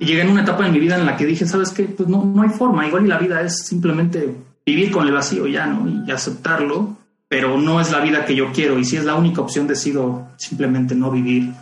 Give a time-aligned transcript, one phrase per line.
[0.00, 1.84] Y llegué en una etapa de mi vida en la que dije, ¿sabes qué?
[1.84, 4.34] Pues no, no hay forma, igual y la vida es simplemente
[4.64, 6.06] vivir con el vacío ya, ¿no?
[6.06, 6.96] Y aceptarlo,
[7.28, 8.78] pero no es la vida que yo quiero.
[8.78, 11.52] Y si es la única opción, decido simplemente no vivir.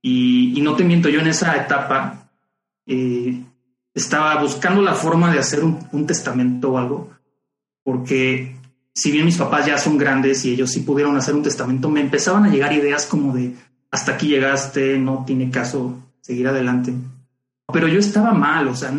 [0.00, 2.30] Y, no te miento, yo en esa etapa
[2.86, 3.44] eh,
[3.92, 7.10] estaba buscando la forma de hacer un, un testamento o algo,
[7.84, 8.56] porque
[8.94, 12.00] si bien mis papás ya son grandes y ellos sí pudieron hacer un testamento, me
[12.00, 13.54] empezaban a llegar ideas como de
[13.90, 16.94] hasta aquí llegaste, no tiene caso seguir adelante.
[17.72, 18.92] Pero yo estaba mal, o sea,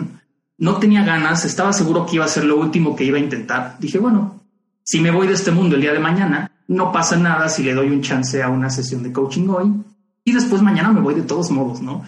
[0.58, 3.78] no tenía ganas, estaba seguro que iba a ser lo último que iba a intentar.
[3.80, 4.42] Dije, bueno,
[4.84, 7.74] si me voy de este mundo el día de mañana, no pasa nada si le
[7.74, 9.74] doy un chance a una sesión de coaching hoy
[10.24, 12.06] y después mañana me voy de todos modos, ¿no?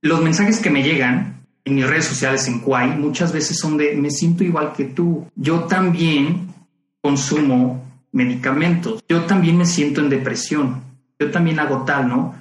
[0.00, 3.96] Los mensajes que me llegan en mis redes sociales en Kwai muchas veces son de
[3.96, 5.26] me siento igual que tú.
[5.34, 6.54] Yo también
[7.00, 9.04] consumo medicamentos.
[9.08, 10.82] Yo también me siento en depresión.
[11.18, 12.34] Yo también hago tal, ¿no?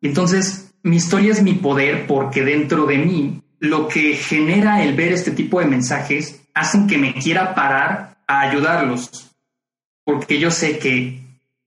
[0.00, 5.12] Entonces, mi historia es mi poder porque dentro de mí lo que genera el ver
[5.12, 9.30] este tipo de mensajes hacen que me quiera parar a ayudarlos.
[10.04, 11.22] Porque yo sé que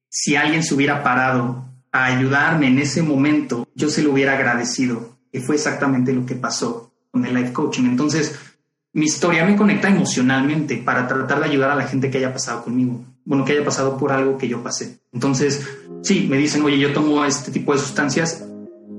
[0.09, 5.18] si alguien se hubiera parado a ayudarme en ese momento, yo se lo hubiera agradecido,
[5.31, 7.86] que fue exactamente lo que pasó con el life coaching.
[7.86, 8.38] Entonces,
[8.92, 12.64] mi historia me conecta emocionalmente para tratar de ayudar a la gente que haya pasado
[12.64, 15.00] conmigo, bueno, que haya pasado por algo que yo pasé.
[15.14, 15.66] Entonces,
[16.02, 18.45] sí, me dicen, oye, yo tomo este tipo de sustancias,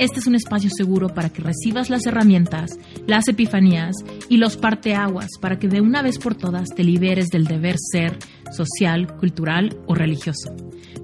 [0.00, 3.94] Este es un espacio seguro para que recibas las herramientas, las epifanías
[4.30, 8.16] y los parteaguas para que de una vez por todas te liberes del deber ser
[8.50, 10.56] social, cultural o religioso.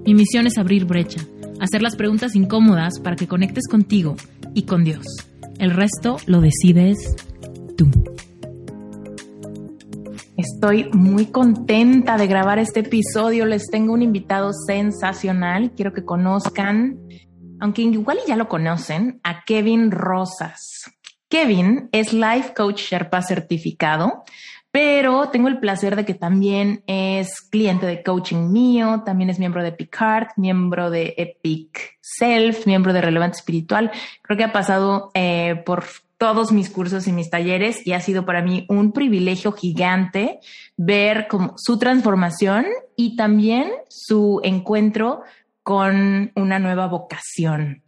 [0.03, 1.21] Mi misión es abrir brecha,
[1.59, 4.15] hacer las preguntas incómodas para que conectes contigo
[4.55, 5.05] y con Dios.
[5.59, 6.97] El resto lo decides
[7.77, 7.91] tú.
[10.37, 13.45] Estoy muy contenta de grabar este episodio.
[13.45, 15.71] Les tengo un invitado sensacional.
[15.75, 16.97] Quiero que conozcan,
[17.59, 20.91] aunque igual ya lo conocen, a Kevin Rosas.
[21.29, 24.23] Kevin es Life Coach Sherpa certificado,
[24.71, 29.63] pero tengo el placer de que también es cliente de coaching mío, también es miembro
[29.63, 33.91] de Picard, miembro de Epic Self, miembro de Relevante Espiritual.
[34.21, 35.85] Creo que ha pasado eh, por
[36.17, 40.39] todos mis cursos y mis talleres y ha sido para mí un privilegio gigante
[40.75, 45.21] ver su transformación y también su encuentro
[45.67, 47.83] con una nueva vocación,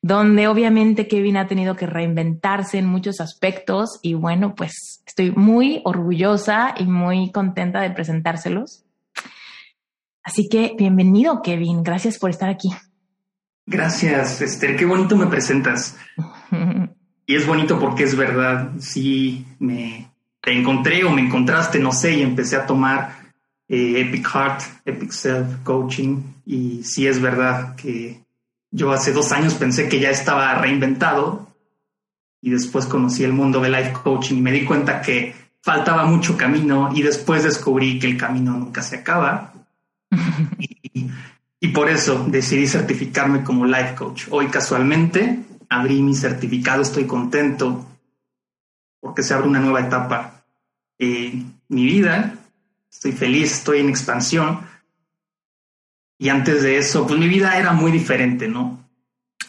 [0.00, 5.82] donde obviamente Kevin ha tenido que reinventarse en muchos aspectos y bueno, pues estoy muy
[5.84, 8.84] orgullosa y muy contenta de presentárselos.
[10.22, 11.82] Así que bienvenido, Kevin.
[11.82, 12.68] Gracias por estar aquí.
[13.66, 14.76] Gracias, Esther.
[14.76, 15.96] Qué bonito me presentas.
[17.26, 20.08] y es bonito porque es verdad, sí me
[20.40, 23.23] te encontré o me encontraste, no sé, y empecé a tomar
[23.68, 28.22] eh, Epic Heart, Epic Self Coaching, y sí es verdad que
[28.70, 31.46] yo hace dos años pensé que ya estaba reinventado
[32.40, 36.36] y después conocí el mundo de life coaching y me di cuenta que faltaba mucho
[36.36, 39.54] camino y después descubrí que el camino nunca se acaba.
[40.58, 41.10] y,
[41.60, 44.26] y por eso decidí certificarme como life coach.
[44.30, 47.86] Hoy casualmente abrí mi certificado, estoy contento
[49.00, 50.44] porque se abre una nueva etapa
[50.98, 52.34] en mi vida,
[52.94, 54.60] estoy feliz, estoy en expansión.
[56.16, 58.82] Y antes de eso, pues mi vida era muy diferente, ¿no?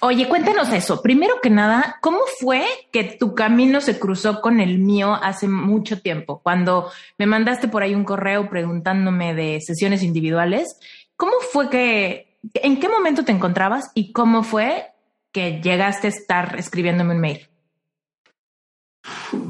[0.01, 1.01] Oye, cuéntanos eso.
[1.01, 6.01] Primero que nada, ¿cómo fue que tu camino se cruzó con el mío hace mucho
[6.01, 6.41] tiempo?
[6.43, 10.77] Cuando me mandaste por ahí un correo preguntándome de sesiones individuales,
[11.15, 14.87] ¿cómo fue que, en qué momento te encontrabas y cómo fue
[15.31, 17.47] que llegaste a estar escribiéndome un mail?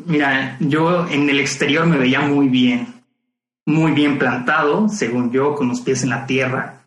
[0.06, 2.95] Mira, yo en el exterior me veía muy bien,
[3.66, 6.86] muy bien plantado, según yo, con los pies en la tierra,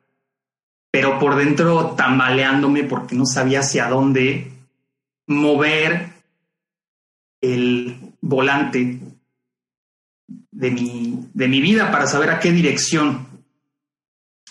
[0.91, 4.53] pero por dentro tambaleándome porque no sabía hacia dónde
[5.27, 6.11] mover
[7.41, 9.01] el volante
[10.51, 13.27] de mi, de mi vida para saber a qué dirección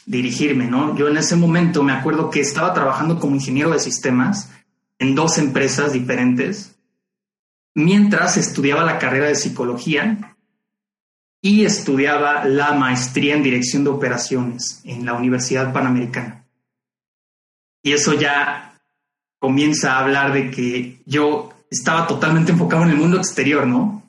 [0.06, 0.96] dirigirme, ¿no?
[0.96, 4.52] Yo en ese momento me acuerdo que estaba trabajando como ingeniero de sistemas
[5.00, 6.76] en dos empresas diferentes,
[7.76, 10.37] mientras estudiaba la carrera de psicología
[11.48, 16.44] y estudiaba la maestría en dirección de operaciones en la Universidad Panamericana.
[17.82, 18.78] Y eso ya
[19.40, 24.04] comienza a hablar de que yo estaba totalmente enfocado en el mundo exterior, ¿no?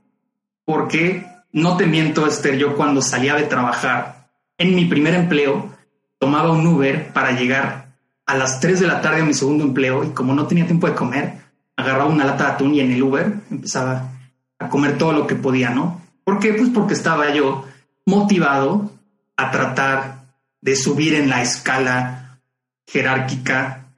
[0.65, 5.73] Porque no te miento, Esther, yo cuando salía de trabajar en mi primer empleo,
[6.19, 7.95] tomaba un Uber para llegar
[8.27, 10.89] a las 3 de la tarde a mi segundo empleo y como no tenía tiempo
[10.89, 11.35] de comer,
[11.77, 14.11] agarraba una lata de atún y en el Uber empezaba
[14.59, 16.08] a comer todo lo que podía, ¿no?
[16.29, 16.53] ¿Por qué?
[16.53, 17.65] Pues porque estaba yo
[18.05, 18.93] motivado
[19.39, 20.27] a tratar
[20.61, 22.43] de subir en la escala
[22.87, 23.95] jerárquica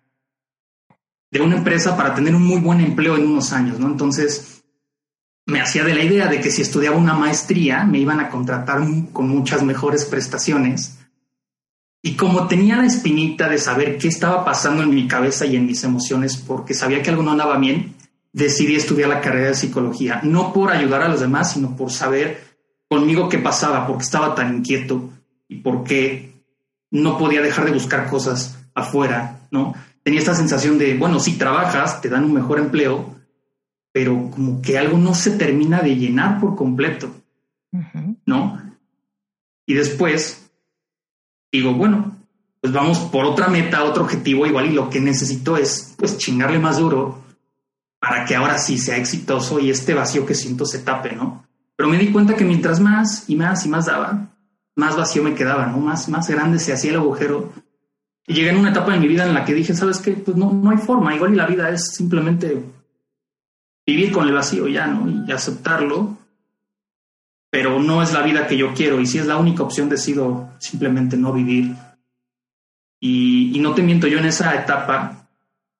[1.28, 3.88] de una empresa para tener un muy buen empleo en unos años, ¿no?
[3.88, 4.62] Entonces,
[5.44, 8.80] me hacía de la idea de que si estudiaba una maestría me iban a contratar
[9.12, 11.00] con muchas mejores prestaciones.
[12.00, 15.66] Y como tenía la espinita de saber qué estaba pasando en mi cabeza y en
[15.66, 17.96] mis emociones, porque sabía que algo no andaba bien,
[18.32, 22.42] decidí estudiar la carrera de psicología, no por ayudar a los demás, sino por saber
[22.88, 25.10] conmigo qué pasaba, porque estaba tan inquieto
[25.48, 26.42] y porque
[26.90, 29.74] no podía dejar de buscar cosas afuera, ¿no?
[30.02, 33.14] Tenía esta sensación de, bueno, si trabajas, te dan un mejor empleo,
[33.92, 37.10] pero como que algo no se termina de llenar por completo,
[38.26, 38.60] ¿no?
[39.66, 40.50] Y después
[41.52, 42.16] digo, bueno,
[42.60, 46.58] pues vamos por otra meta, otro objetivo igual y lo que necesito es pues chingarle
[46.58, 47.22] más duro
[48.00, 51.46] para que ahora sí sea exitoso y este vacío que siento se tape, ¿no?
[51.76, 54.28] Pero me di cuenta que mientras más y más y más daba,
[54.74, 55.78] más vacío me quedaba, ¿no?
[55.78, 57.52] Más, más grande se hacía el agujero.
[58.26, 60.12] Y llegué en una etapa de mi vida en la que dije, ¿sabes qué?
[60.12, 62.64] Pues no, no hay forma, igual y la vida es simplemente
[63.86, 65.26] vivir con el vacío ya, ¿no?
[65.26, 66.16] Y aceptarlo,
[67.50, 70.50] pero no es la vida que yo quiero y si es la única opción decido
[70.58, 71.74] simplemente no vivir.
[73.00, 75.28] Y, no te miento, yo en esa etapa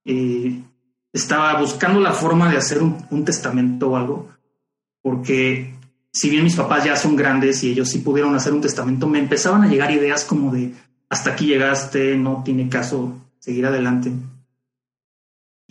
[0.05, 0.63] eh,
[1.13, 4.31] estaba buscando la forma de hacer un, testamento o algo,
[5.03, 5.75] porque
[6.13, 9.19] si bien mis papás ya son grandes y ellos sí pudieron hacer un testamento, me
[9.19, 10.73] empezaban a llegar ideas como de,
[11.09, 14.13] hasta aquí llegaste, no tiene caso seguir adelante.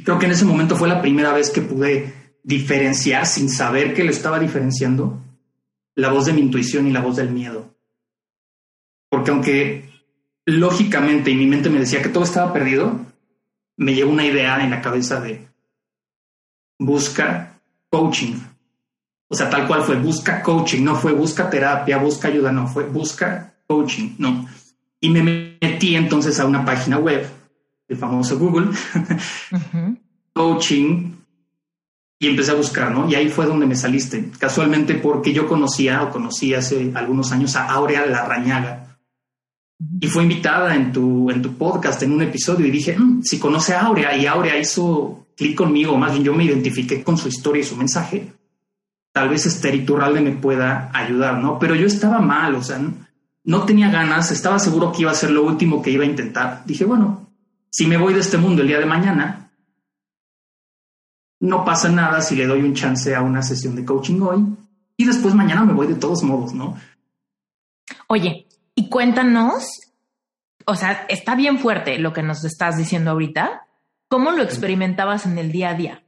[0.04, 2.14] Creo que en ese momento fue la primera vez que pude
[2.44, 5.22] diferenciar sin saber que lo estaba diferenciando
[5.96, 7.76] la voz de mi intuición y la voz del miedo.
[9.10, 9.90] Porque aunque
[10.46, 13.06] lógicamente y mi mente me decía que todo estaba perdido,
[13.80, 15.48] me llegó una idea en la cabeza de
[16.78, 17.60] busca
[17.90, 18.36] coaching.
[19.30, 22.84] O sea, tal cual fue busca coaching, no fue busca terapia, busca ayuda, no, fue
[22.86, 24.48] busca coaching, no.
[25.00, 27.26] Y me metí entonces a una página web,
[27.88, 28.72] el famoso Google,
[30.34, 31.14] coaching,
[32.20, 33.10] y empecé a buscar, ¿no?
[33.10, 37.56] Y ahí fue donde me saliste, casualmente porque yo conocía o conocí hace algunos años
[37.56, 38.89] a Aurea Larrañaga
[39.80, 43.40] y fue invitada en tu, en tu podcast, en un episodio, y dije, mm, si
[43.40, 47.30] conoce a Aurea, y Aurea hizo clic conmigo, más bien yo me identifiqué con su
[47.30, 48.34] historia y su mensaje,
[49.14, 51.58] tal vez Esther Iturralde me pueda ayudar, ¿no?
[51.58, 52.80] Pero yo estaba mal, o sea,
[53.46, 56.64] no tenía ganas, estaba seguro que iba a ser lo último que iba a intentar.
[56.66, 57.30] Dije, bueno,
[57.70, 59.50] si me voy de este mundo el día de mañana,
[61.40, 64.46] no pasa nada si le doy un chance a una sesión de coaching hoy
[64.98, 66.78] y después mañana me voy de todos modos, ¿no?
[68.08, 68.46] Oye,
[68.80, 69.82] y cuéntanos,
[70.66, 73.68] o sea, está bien fuerte lo que nos estás diciendo ahorita.
[74.08, 76.04] ¿Cómo lo experimentabas en el día a día?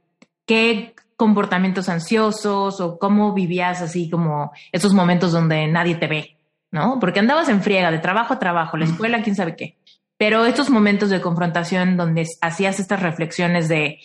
[0.46, 6.38] ¿Qué comportamientos ansiosos o cómo vivías así como esos momentos donde nadie te ve?
[6.70, 6.98] ¿No?
[6.98, 9.76] Porque andabas en friega de trabajo a trabajo, la escuela, quién sabe qué.
[10.16, 13.98] Pero estos momentos de confrontación donde hacías estas reflexiones de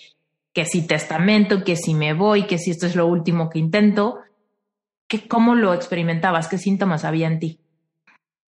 [0.52, 4.18] que si testamento, que si me voy, que si esto es lo último que intento,
[5.08, 6.50] ¿qué, ¿cómo lo experimentabas?
[6.50, 7.62] ¿Qué síntomas había en ti?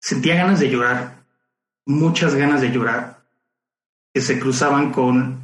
[0.05, 1.23] Sentía ganas de llorar,
[1.83, 3.25] muchas ganas de llorar,
[4.13, 5.39] que se cruzaban con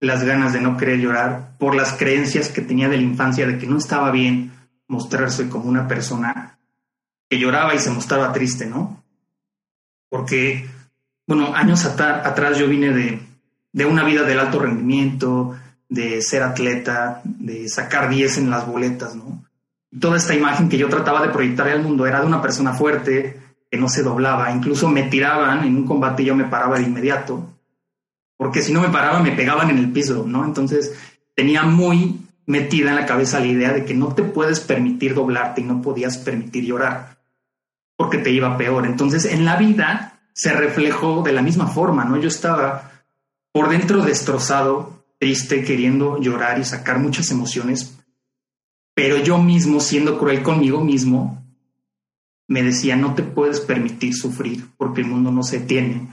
[0.00, 3.58] las ganas de no querer llorar por las creencias que tenía de la infancia de
[3.58, 4.54] que no estaba bien
[4.88, 6.58] mostrarse como una persona
[7.28, 9.04] que lloraba y se mostraba triste, ¿no?
[10.08, 10.66] Porque,
[11.26, 13.20] bueno, años atrás yo vine de,
[13.70, 15.58] de una vida del alto rendimiento,
[15.90, 19.44] de ser atleta, de sacar 10 en las boletas, ¿no?
[20.00, 23.43] Toda esta imagen que yo trataba de proyectar al mundo era de una persona fuerte,
[23.74, 24.52] que no se doblaba.
[24.52, 27.44] Incluso me tiraban en un combate y yo me paraba de inmediato,
[28.36, 30.44] porque si no me paraba me pegaban en el piso, ¿no?
[30.44, 30.94] Entonces
[31.34, 35.60] tenía muy metida en la cabeza la idea de que no te puedes permitir doblarte
[35.60, 37.18] y no podías permitir llorar,
[37.96, 38.86] porque te iba peor.
[38.86, 42.16] Entonces en la vida se reflejó de la misma forma, ¿no?
[42.16, 42.92] Yo estaba
[43.50, 47.98] por dentro destrozado, triste, queriendo llorar y sacar muchas emociones,
[48.94, 51.43] pero yo mismo, siendo cruel conmigo mismo,
[52.46, 56.08] me decía, no te puedes permitir sufrir porque el mundo no se tiene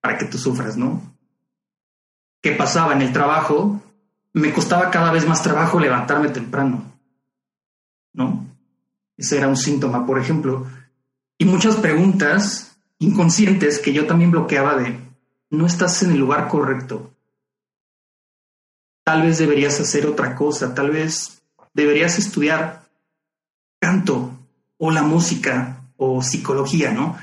[0.00, 1.02] para que tú sufras, ¿no?
[2.42, 3.82] ¿Qué pasaba en el trabajo?
[4.32, 6.84] Me costaba cada vez más trabajo levantarme temprano,
[8.12, 8.46] ¿no?
[9.16, 10.66] Ese era un síntoma, por ejemplo.
[11.38, 14.98] Y muchas preguntas inconscientes que yo también bloqueaba de,
[15.50, 17.12] no estás en el lugar correcto.
[19.04, 21.42] Tal vez deberías hacer otra cosa, tal vez
[21.74, 22.88] deberías estudiar
[23.80, 24.29] canto,
[24.82, 27.16] o la música o psicología, ¿no?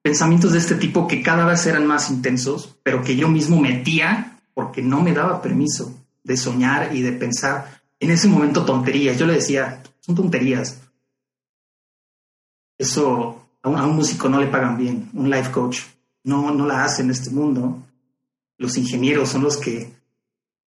[0.00, 4.40] Pensamientos de este tipo que cada vez eran más intensos, pero que yo mismo metía
[4.54, 9.18] porque no me daba permiso de soñar y de pensar en ese momento tonterías.
[9.18, 10.80] Yo le decía, son tonterías.
[12.78, 15.80] Eso a un, músico no le pagan bien, un life coach
[16.24, 17.82] no, no la hace en este mundo.
[18.56, 19.92] Los ingenieros son los que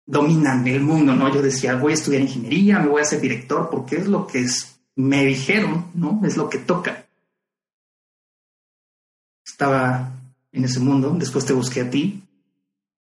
[0.05, 1.33] dominan el mundo, ¿no?
[1.33, 4.41] Yo decía, voy a estudiar ingeniería, me voy a ser director, porque es lo que
[4.41, 6.21] es, me dijeron, ¿no?
[6.25, 7.07] Es lo que toca.
[9.45, 10.13] Estaba
[10.53, 12.23] en ese mundo, después te busqué a ti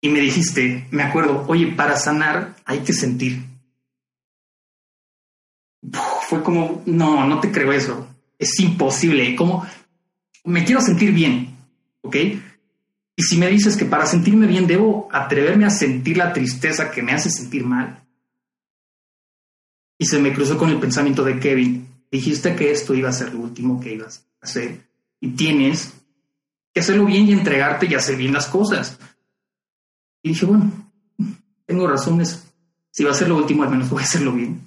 [0.00, 3.42] y me dijiste, me acuerdo, oye, para sanar hay que sentir.
[6.28, 8.06] fue como, no, no te creo eso,
[8.38, 9.66] es imposible, como,
[10.44, 11.56] me quiero sentir bien,
[12.02, 12.16] ¿ok?
[13.16, 17.02] Y si me dices que para sentirme bien debo atreverme a sentir la tristeza que
[17.02, 18.04] me hace sentir mal.
[20.04, 21.88] Y se me cruzó con el pensamiento de Kevin.
[22.10, 24.86] Dijiste que esto iba a ser lo último que ibas a hacer.
[25.18, 25.94] Y tienes
[26.74, 28.98] que hacerlo bien y entregarte y hacer bien las cosas.
[30.22, 30.70] Y dije, bueno,
[31.64, 32.52] tengo razones.
[32.90, 34.60] Si va a ser lo último, al menos voy a hacerlo bien.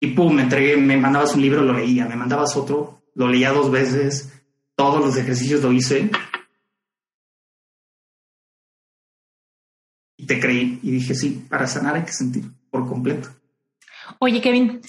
[0.00, 3.52] Y pum, me entregué, me mandabas un libro, lo leía, me mandabas otro, lo leía
[3.52, 4.32] dos veces,
[4.74, 6.10] todos los ejercicios lo hice
[10.30, 13.30] te creí y dije, sí, para sanar hay que sentir por completo.
[14.18, 14.80] Oye, Kevin,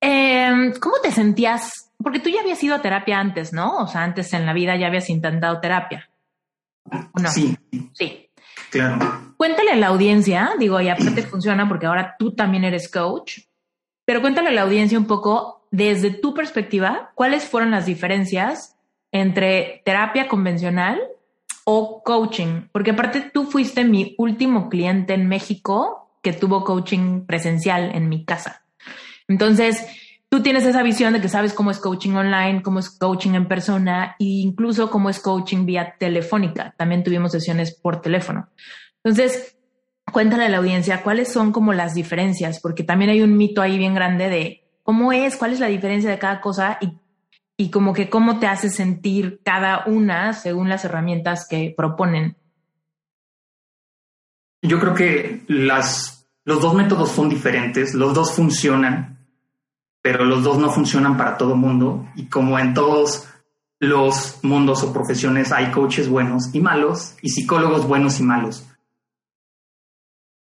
[0.00, 1.92] em, ¿cómo te sentías?
[2.02, 3.78] Porque tú ya habías ido a terapia antes, ¿no?
[3.78, 6.08] O sea, antes en la vida ya habías intentado terapia.
[7.14, 7.30] no?
[7.30, 7.56] Sí.
[7.92, 8.28] Sí.
[8.70, 9.34] Claro.
[9.36, 13.40] Cuéntale a la audiencia, digo, y aparte funciona porque ahora tú también eres coach,
[14.04, 18.76] pero cuéntale a la audiencia un poco, desde tu perspectiva, cuáles fueron las diferencias
[19.12, 21.00] entre terapia convencional
[21.64, 22.68] o coaching?
[22.72, 28.24] Porque aparte tú fuiste mi último cliente en México que tuvo coaching presencial en mi
[28.24, 28.62] casa.
[29.28, 29.86] Entonces,
[30.28, 33.48] tú tienes esa visión de que sabes cómo es coaching online, cómo es coaching en
[33.48, 36.74] persona e incluso cómo es coaching vía telefónica.
[36.76, 38.48] También tuvimos sesiones por teléfono.
[39.02, 39.56] Entonces,
[40.12, 43.78] cuéntale a la audiencia cuáles son como las diferencias, porque también hay un mito ahí
[43.78, 46.98] bien grande de cómo es, cuál es la diferencia de cada cosa y
[47.60, 52.38] y como que cómo te hace sentir cada una según las herramientas que proponen.
[54.62, 59.26] Yo creo que las, los dos métodos son diferentes, los dos funcionan,
[60.02, 63.26] pero los dos no funcionan para todo mundo y como en todos
[63.78, 68.66] los mundos o profesiones hay coaches buenos y malos y psicólogos buenos y malos.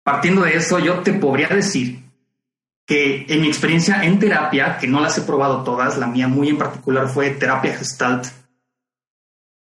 [0.03, 2.03] Partiendo de eso, yo te podría decir
[2.85, 6.49] que en mi experiencia en terapia, que no las he probado todas, la mía muy
[6.49, 8.27] en particular fue terapia gestalt,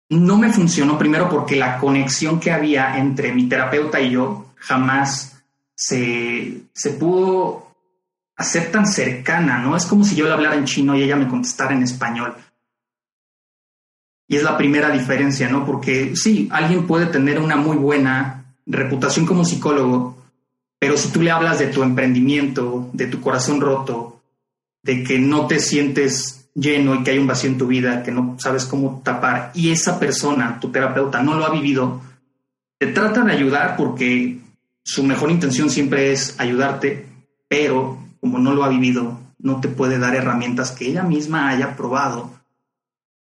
[0.10, 5.42] no me funcionó primero porque la conexión que había entre mi terapeuta y yo jamás
[5.76, 7.70] se, se pudo
[8.36, 9.76] hacer tan cercana, ¿no?
[9.76, 12.36] Es como si yo le hablara en chino y ella me contestara en español.
[14.28, 15.66] Y es la primera diferencia, ¿no?
[15.66, 20.18] Porque sí, alguien puede tener una muy buena reputación como psicólogo,
[20.80, 24.22] pero si tú le hablas de tu emprendimiento, de tu corazón roto,
[24.84, 28.12] de que no te sientes lleno y que hay un vacío en tu vida, que
[28.12, 32.02] no sabes cómo tapar, y esa persona, tu terapeuta, no lo ha vivido,
[32.78, 34.40] te trata de ayudar porque
[34.84, 37.08] su mejor intención siempre es ayudarte,
[37.48, 41.76] pero como no lo ha vivido, no te puede dar herramientas que ella misma haya
[41.76, 42.32] probado.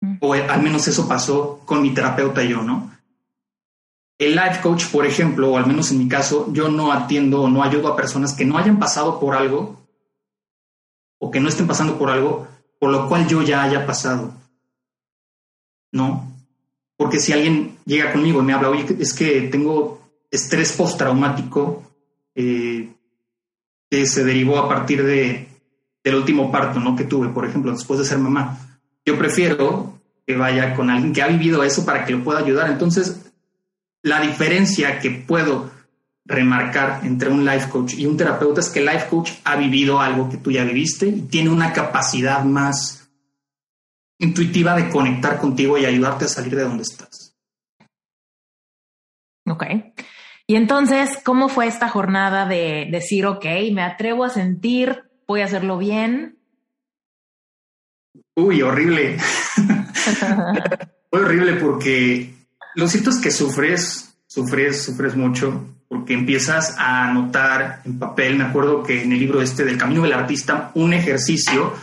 [0.00, 0.16] Mm.
[0.20, 2.90] O al menos eso pasó con mi terapeuta y yo, ¿no?
[4.18, 7.48] El life coach, por ejemplo, o al menos en mi caso, yo no atiendo o
[7.48, 9.80] no ayudo a personas que no hayan pasado por algo
[11.18, 12.46] o que no estén pasando por algo
[12.80, 14.34] por lo cual yo ya haya pasado.
[15.92, 16.32] No,
[16.96, 21.82] porque si alguien llega conmigo y me habla, oye, es que tengo estrés postraumático
[22.34, 22.88] eh,
[23.90, 25.48] que se derivó a partir de,
[26.02, 26.96] del último parto ¿no?
[26.96, 28.58] que tuve, por ejemplo, después de ser mamá.
[29.04, 32.70] Yo prefiero que vaya con alguien que ha vivido eso para que lo pueda ayudar.
[32.70, 33.30] Entonces,
[34.02, 35.70] la diferencia que puedo
[36.24, 40.00] remarcar entre un life coach y un terapeuta es que el life coach ha vivido
[40.00, 43.10] algo que tú ya viviste y tiene una capacidad más
[44.18, 47.34] intuitiva de conectar contigo y ayudarte a salir de donde estás.
[49.46, 49.64] Ok.
[50.46, 55.46] Y entonces, ¿cómo fue esta jornada de decir, ok, me atrevo a sentir, voy a
[55.46, 56.38] hacerlo bien?
[58.36, 59.18] Uy, horrible.
[61.10, 62.34] fue horrible porque
[62.74, 68.44] lo cierto es que sufres, sufres, sufres mucho, porque empiezas a anotar en papel, me
[68.44, 71.74] acuerdo que en el libro este del Camino del Artista, un ejercicio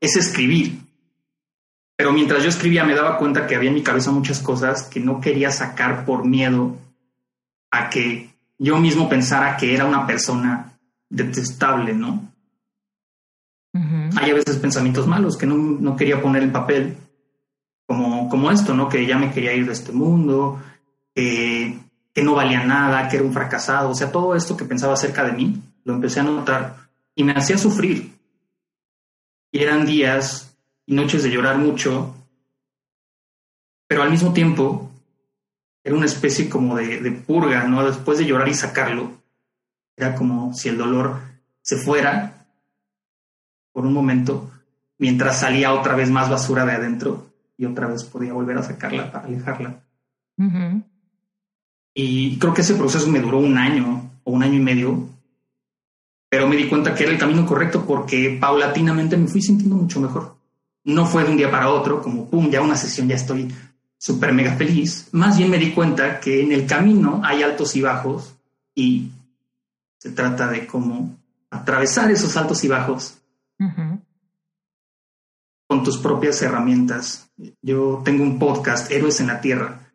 [0.00, 0.78] es escribir.
[1.96, 5.00] Pero mientras yo escribía me daba cuenta que había en mi cabeza muchas cosas que
[5.00, 6.76] no quería sacar por miedo
[7.72, 12.32] a que yo mismo pensara que era una persona detestable, ¿no?
[14.16, 16.96] Hay a veces pensamientos malos que no, no, quería poner en papel,
[17.86, 18.88] como, como esto, ¿no?
[18.88, 20.62] Que ya me quería ir de este mundo,
[21.14, 21.78] que,
[22.16, 23.90] que no valía nada, que era un fracasado.
[23.90, 27.32] O sea, todo esto que pensaba acerca de mí, lo empecé a notar y me
[27.32, 28.10] hacía sufrir.
[29.52, 30.56] Y eran días
[30.86, 32.16] y noches de llorar mucho,
[33.86, 34.90] pero al mismo tiempo
[35.84, 37.84] era una especie como de, de purga, ¿no?
[37.84, 39.10] Después de llorar y sacarlo,
[39.94, 41.20] era como si el dolor
[41.60, 42.46] se fuera
[43.72, 44.50] por un momento,
[44.96, 47.26] mientras salía otra vez más basura de adentro
[47.58, 49.82] y otra vez podía volver a sacarla para alejarla.
[51.98, 55.08] Y creo que ese proceso me duró un año o un año y medio,
[56.28, 59.98] pero me di cuenta que era el camino correcto porque paulatinamente me fui sintiendo mucho
[59.98, 60.36] mejor.
[60.84, 63.50] No fue de un día para otro, como pum, ya una sesión ya estoy
[63.96, 65.08] súper mega feliz.
[65.12, 68.34] Más bien me di cuenta que en el camino hay altos y bajos
[68.74, 69.08] y
[69.96, 71.16] se trata de cómo
[71.48, 73.16] atravesar esos altos y bajos
[75.66, 77.30] con tus propias herramientas.
[77.62, 79.85] Yo tengo un podcast, Héroes en la Tierra,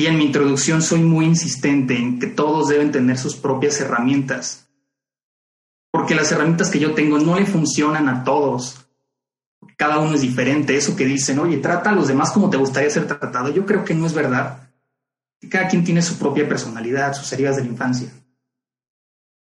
[0.00, 4.66] y en mi introducción soy muy insistente en que todos deben tener sus propias herramientas,
[5.92, 8.86] porque las herramientas que yo tengo no le funcionan a todos.
[9.76, 10.74] Cada uno es diferente.
[10.74, 13.50] Eso que dicen, oye, trata a los demás como te gustaría ser tratado.
[13.50, 14.70] Yo creo que no es verdad.
[15.50, 18.08] Cada quien tiene su propia personalidad, sus heridas de la infancia,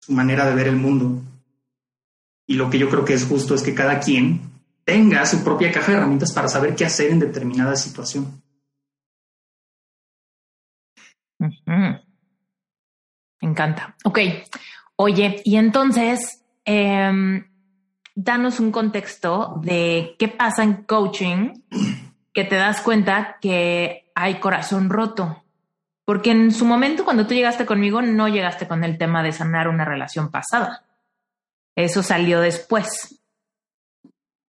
[0.02, 1.20] su manera de ver el mundo.
[2.46, 4.52] Y lo que yo creo que es justo es que cada quien
[4.86, 8.43] tenga su propia caja de herramientas para saber qué hacer en determinada situación.
[11.66, 13.96] Me encanta.
[14.04, 14.20] Ok.
[14.96, 17.46] Oye, y entonces, em,
[18.16, 21.54] danos un contexto de qué pasa en coaching
[22.34, 25.44] que te das cuenta que hay corazón roto.
[26.06, 29.68] Porque en su momento, cuando tú llegaste conmigo, no llegaste con el tema de sanar
[29.68, 30.84] una relación pasada.
[31.76, 33.22] Eso salió después.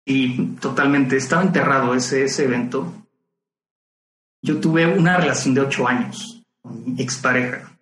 [0.05, 2.93] Y totalmente, estaba enterrado ese, ese evento.
[4.41, 6.34] Yo tuve una relación de ocho años
[6.65, 7.77] con mi expareja.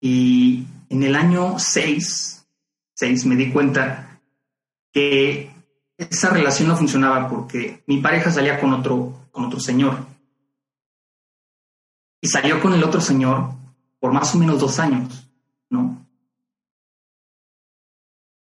[0.00, 2.46] Y en el año seis,
[2.94, 4.18] seis me di cuenta
[4.90, 5.50] que
[5.98, 10.06] esa relación no funcionaba porque mi pareja salía con otro, con otro señor.
[12.22, 13.52] Y salió con el otro señor
[13.98, 15.30] por más o menos dos años,
[15.68, 16.06] ¿no?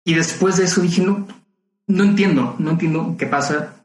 [0.04, 1.26] Y después de eso dije, no,
[1.86, 3.84] no entiendo, no entiendo qué pasa.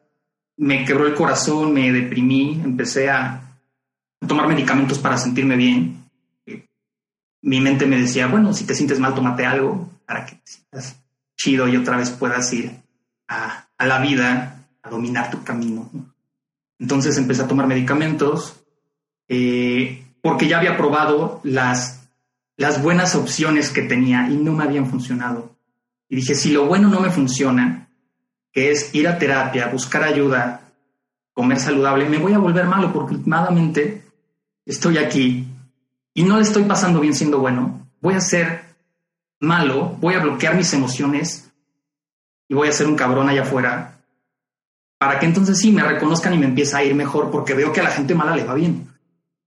[0.57, 3.50] Me quebró el corazón, me deprimí, empecé a
[4.27, 6.03] tomar medicamentos para sentirme bien.
[7.41, 10.95] Mi mente me decía, bueno, si te sientes mal, tómate algo para que te sientas
[11.35, 12.71] chido y otra vez puedas ir
[13.27, 15.89] a, la vida, a dominar tu camino.
[16.77, 18.61] Entonces empecé a tomar medicamentos
[19.27, 22.07] eh, porque ya había probado las,
[22.57, 25.55] las buenas opciones que tenía y no me habían funcionado.
[26.09, 27.87] Y dije, si lo bueno no me funciona,
[28.51, 30.61] que es ir a terapia, buscar ayuda,
[31.33, 34.03] comer saludable, me voy a volver malo porque últimamente
[34.65, 35.47] estoy aquí
[36.13, 37.87] y no le estoy pasando bien siendo bueno.
[38.01, 38.63] Voy a ser
[39.39, 41.51] malo, voy a bloquear mis emociones
[42.47, 43.97] y voy a ser un cabrón allá afuera
[44.97, 47.79] para que entonces sí me reconozcan y me empiece a ir mejor porque veo que
[47.79, 48.87] a la gente mala le va bien.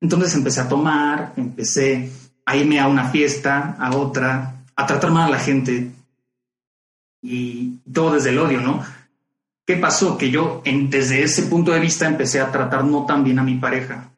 [0.00, 2.11] Entonces empecé a tomar, empecé
[2.44, 5.92] a irme a una fiesta, a otra, a tratar mal a la gente,
[7.24, 8.85] y todo desde el odio, ¿no?
[9.66, 10.18] ¿Qué pasó?
[10.18, 13.42] Que yo en, desde ese punto de vista empecé a tratar no tan bien a
[13.42, 14.11] mi pareja.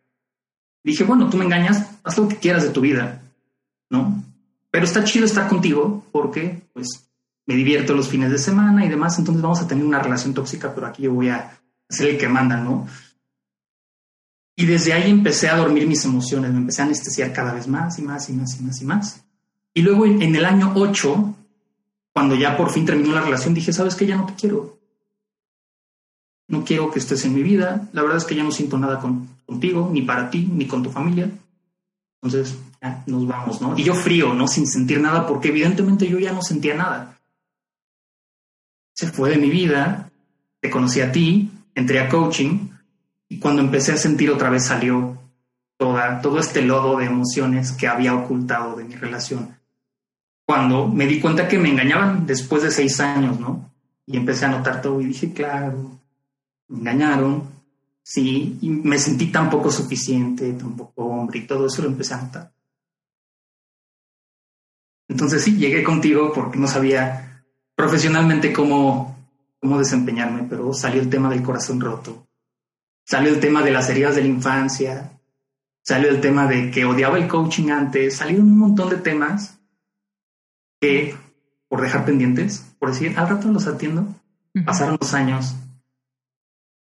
[0.87, 3.21] Dije, bueno, tú me engañas, haz lo que quieras de tu vida,
[3.91, 4.23] ¿no?
[4.71, 7.11] Pero está chido estar contigo porque, pues,
[7.45, 10.73] me divierto los fines de semana y demás, entonces vamos a tener una relación tóxica,
[10.73, 12.87] pero aquí yo voy a ser el que manda, ¿no?
[14.55, 17.99] Y desde ahí empecé a dormir mis emociones, me empecé a anestesiar cada vez más
[17.99, 19.25] y más y más y más y más.
[19.75, 21.35] Y luego en el año 8
[22.17, 24.79] cuando ya por fin terminó la relación, dije, sabes que ya no te quiero.
[26.49, 27.89] No quiero que estés en mi vida.
[27.93, 29.01] La verdad es que ya no siento nada
[29.47, 31.31] contigo, ni para ti, ni con tu familia.
[32.23, 33.77] Entonces, ya nos vamos, ¿no?
[33.77, 34.47] Y yo frío, ¿no?
[34.49, 37.19] Sin sentir nada, porque evidentemente yo ya no sentía nada.
[38.95, 40.11] Se fue de mi vida,
[40.61, 42.69] te conocí a ti, entré a coaching,
[43.29, 45.19] y cuando empecé a sentir otra vez salió
[45.77, 49.57] toda, todo este lodo de emociones que había ocultado de mi relación
[50.47, 53.69] cuando me di cuenta que me engañaban después de seis años, ¿no?
[54.07, 55.99] Y empecé a notar todo y dije, claro,
[56.69, 57.45] engañaron,
[58.03, 62.15] sí, y me sentí tan poco suficiente, tan poco hombre y todo eso lo empecé
[62.15, 62.53] a notar.
[65.09, 69.17] Entonces sí, llegué contigo porque no sabía profesionalmente cómo,
[69.61, 72.27] cómo desempeñarme, pero salió el tema del corazón roto,
[73.05, 75.21] salió el tema de las heridas de la infancia,
[75.83, 79.61] salió el tema de que odiaba el coaching antes, salieron un montón de temas
[80.81, 81.15] que
[81.69, 84.07] por dejar pendientes, por decir, al rato los atiendo.
[84.65, 85.55] Pasaron los años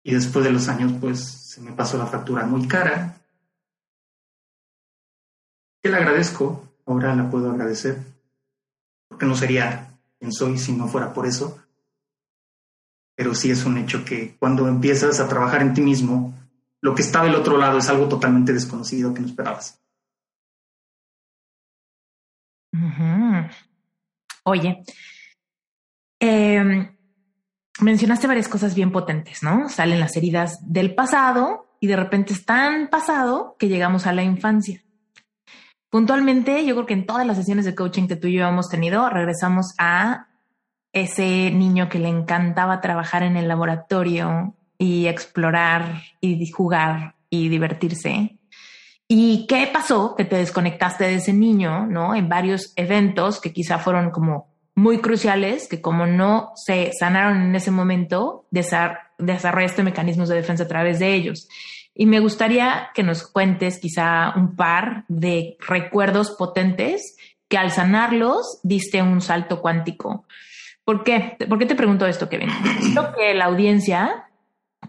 [0.04, 3.18] y después de los años, pues se me pasó la factura muy cara.
[5.82, 8.00] Que le agradezco, ahora la puedo agradecer,
[9.08, 11.64] porque no sería quien soy si no fuera por eso.
[13.16, 16.34] Pero sí es un hecho que cuando empiezas a trabajar en ti mismo,
[16.82, 19.80] lo que está del otro lado es algo totalmente desconocido que no esperabas.
[24.44, 24.84] Oye,
[26.20, 26.96] em,
[27.82, 29.70] mencionaste varias cosas bien potentes, ¿no?
[29.70, 34.24] Salen las heridas del pasado y de repente es tan pasado que llegamos a la
[34.24, 34.84] infancia.
[35.90, 38.70] Puntualmente, yo creo que en todas las sesiones de coaching que tú y yo hemos
[38.70, 40.28] tenido, regresamos a
[40.94, 48.38] ese niño que le encantaba trabajar en el laboratorio y explorar y jugar y divertirse.
[49.08, 50.16] ¿Y qué pasó?
[50.16, 52.16] Que te desconectaste de ese niño, ¿no?
[52.16, 54.51] En varios eventos que quizá fueron como
[54.82, 60.68] muy cruciales, que como no se sanaron en ese momento, desarrollaste mecanismos de defensa a
[60.68, 61.48] través de ellos.
[61.94, 67.16] Y me gustaría que nos cuentes quizá un par de recuerdos potentes
[67.48, 70.26] que al sanarlos diste un salto cuántico.
[70.84, 71.38] ¿Por qué?
[71.48, 72.50] ¿Por qué te pregunto esto, Kevin?
[72.94, 74.30] Creo que la audiencia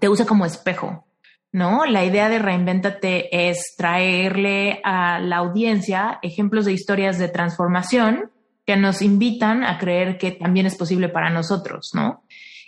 [0.01, 1.05] te usa como espejo,
[1.51, 1.85] ¿no?
[1.85, 8.31] La idea de reinvéntate es traerle a la audiencia ejemplos de historias de transformación
[8.77, 12.25] nos invitan a creer que también es posible para nosotros, ¿no?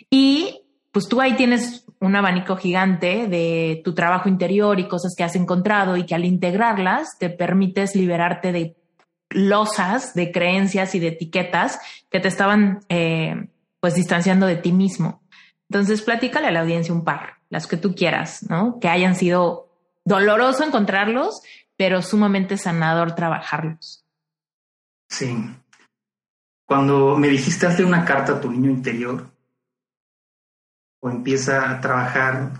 [0.09, 5.23] Y pues tú ahí tienes un abanico gigante de tu trabajo interior y cosas que
[5.23, 8.75] has encontrado y que al integrarlas te permites liberarte de
[9.29, 15.21] losas, de creencias y de etiquetas que te estaban eh, pues distanciando de ti mismo.
[15.69, 18.79] Entonces platícale a la audiencia un par, las que tú quieras, ¿no?
[18.79, 19.69] Que hayan sido
[20.03, 21.41] doloroso encontrarlos,
[21.75, 24.05] pero sumamente sanador trabajarlos.
[25.09, 25.35] Sí,
[26.65, 29.29] cuando me dijiste hazle una carta a tu niño interior
[30.99, 32.51] o empieza a trabajar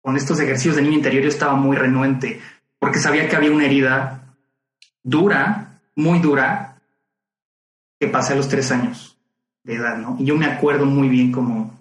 [0.00, 2.40] con estos ejercicios de niño interior, yo estaba muy renuente
[2.78, 4.34] porque sabía que había una herida
[5.02, 6.80] dura, muy dura,
[7.98, 9.18] que pasé a los tres años
[9.62, 10.16] de edad, ¿no?
[10.18, 11.78] Y yo me acuerdo muy bien como,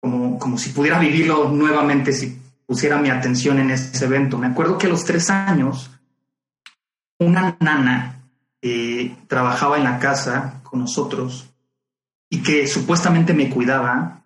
[0.00, 4.38] como, como si pudiera vivirlo nuevamente, si pusiera mi atención en ese evento.
[4.38, 5.90] Me acuerdo que a los tres años,
[7.20, 8.21] una nana
[9.26, 11.50] trabajaba en la casa con nosotros
[12.30, 14.22] y que supuestamente me cuidaba,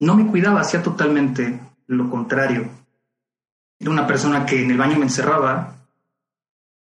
[0.00, 2.68] no me cuidaba, hacía totalmente lo contrario.
[3.78, 5.74] Era una persona que en el baño me encerraba,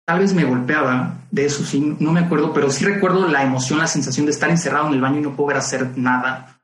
[0.05, 3.79] tal vez me golpeaba, de eso sí, no me acuerdo, pero sí recuerdo la emoción,
[3.79, 6.61] la sensación de estar encerrado en el baño y no poder hacer nada,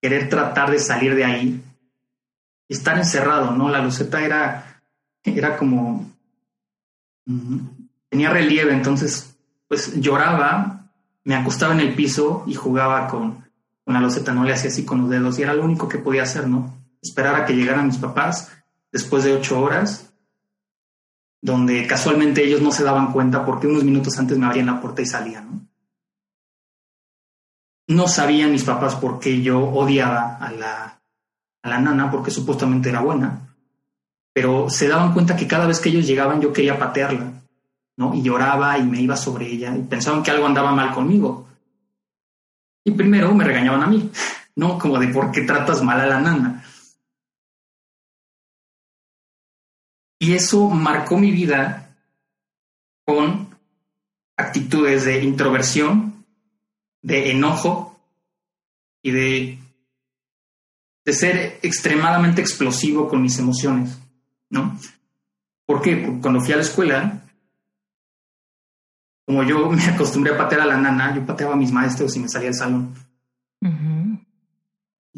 [0.00, 1.62] querer tratar de salir de ahí,
[2.68, 3.68] estar encerrado, ¿no?
[3.68, 4.82] La luceta era,
[5.22, 6.10] era como,
[8.08, 9.36] tenía relieve, entonces
[9.68, 10.90] pues lloraba,
[11.24, 13.44] me acostaba en el piso y jugaba con,
[13.84, 15.98] una la loseta, no le hacía así con los dedos y era lo único que
[15.98, 16.76] podía hacer, ¿no?
[17.02, 18.50] Esperar a que llegaran mis papás
[18.90, 20.12] después de ocho horas,
[21.40, 25.02] donde casualmente ellos no se daban cuenta porque unos minutos antes me abrían la puerta
[25.02, 25.68] y salían, ¿no?
[27.88, 31.00] No sabían mis papás por qué yo odiaba a la,
[31.62, 33.54] a la nana, porque supuestamente era buena,
[34.34, 37.38] pero se daban cuenta que cada vez que ellos llegaban yo quería patearla
[37.98, 38.14] ¿no?
[38.14, 41.48] Y lloraba y me iba sobre ella y pensaban que algo andaba mal conmigo.
[42.84, 44.10] Y primero me regañaban a mí,
[44.54, 44.78] ¿no?
[44.78, 46.64] Como de por qué tratas mal a la nana.
[50.20, 51.96] Y eso marcó mi vida
[53.04, 53.48] con
[54.36, 56.24] actitudes de introversión,
[57.02, 58.00] de enojo
[59.02, 59.58] y de,
[61.04, 63.98] de ser extremadamente explosivo con mis emociones,
[64.50, 64.78] ¿no?
[65.66, 67.27] Porque cuando fui a la escuela,
[69.28, 72.20] como yo me acostumbré a patear a la nana, yo pateaba a mis maestros y
[72.20, 72.94] me salía del salón.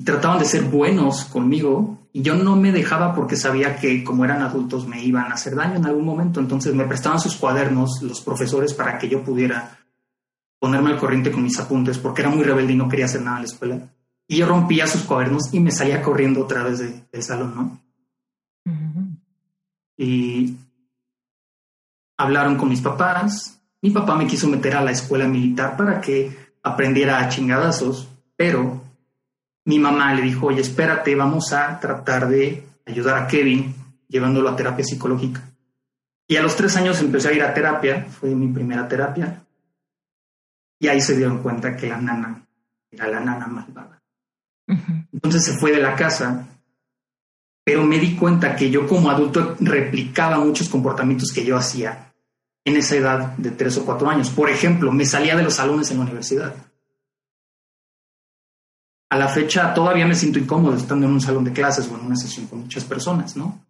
[0.04, 4.42] Trataban de ser buenos conmigo y yo no me dejaba porque sabía que como eran
[4.42, 6.40] adultos me iban a hacer daño en algún momento.
[6.40, 9.78] Entonces me prestaban sus cuadernos los profesores para que yo pudiera
[10.58, 13.36] ponerme al corriente con mis apuntes porque era muy rebelde y no quería hacer nada
[13.36, 13.78] en la escuela.
[14.26, 17.80] Y yo rompía sus cuadernos y me salía corriendo otra vez del salón, ¿no?
[19.96, 20.56] Y
[22.16, 26.36] hablaron con mis papás, mi papá me quiso meter a la escuela militar para que
[26.62, 28.82] aprendiera a chingadazos, pero
[29.64, 33.74] mi mamá le dijo, oye, espérate, vamos a tratar de ayudar a Kevin
[34.08, 35.42] llevándolo a terapia psicológica.
[36.28, 39.44] Y a los tres años empecé a ir a terapia, fue mi primera terapia,
[40.78, 42.46] y ahí se dieron cuenta que la nana
[42.90, 44.02] era la nana malvada.
[45.12, 46.46] Entonces se fue de la casa,
[47.64, 52.09] pero me di cuenta que yo como adulto replicaba muchos comportamientos que yo hacía
[52.64, 54.30] en esa edad de tres o cuatro años.
[54.30, 56.54] Por ejemplo, me salía de los salones en la universidad.
[59.10, 62.06] A la fecha todavía me siento incómodo estando en un salón de clases o en
[62.06, 63.64] una sesión con muchas personas, ¿no?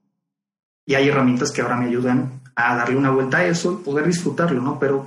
[0.85, 4.07] Y hay herramientas que ahora me ayudan a darle una vuelta a eso y poder
[4.07, 4.79] disfrutarlo, ¿no?
[4.79, 5.07] Pero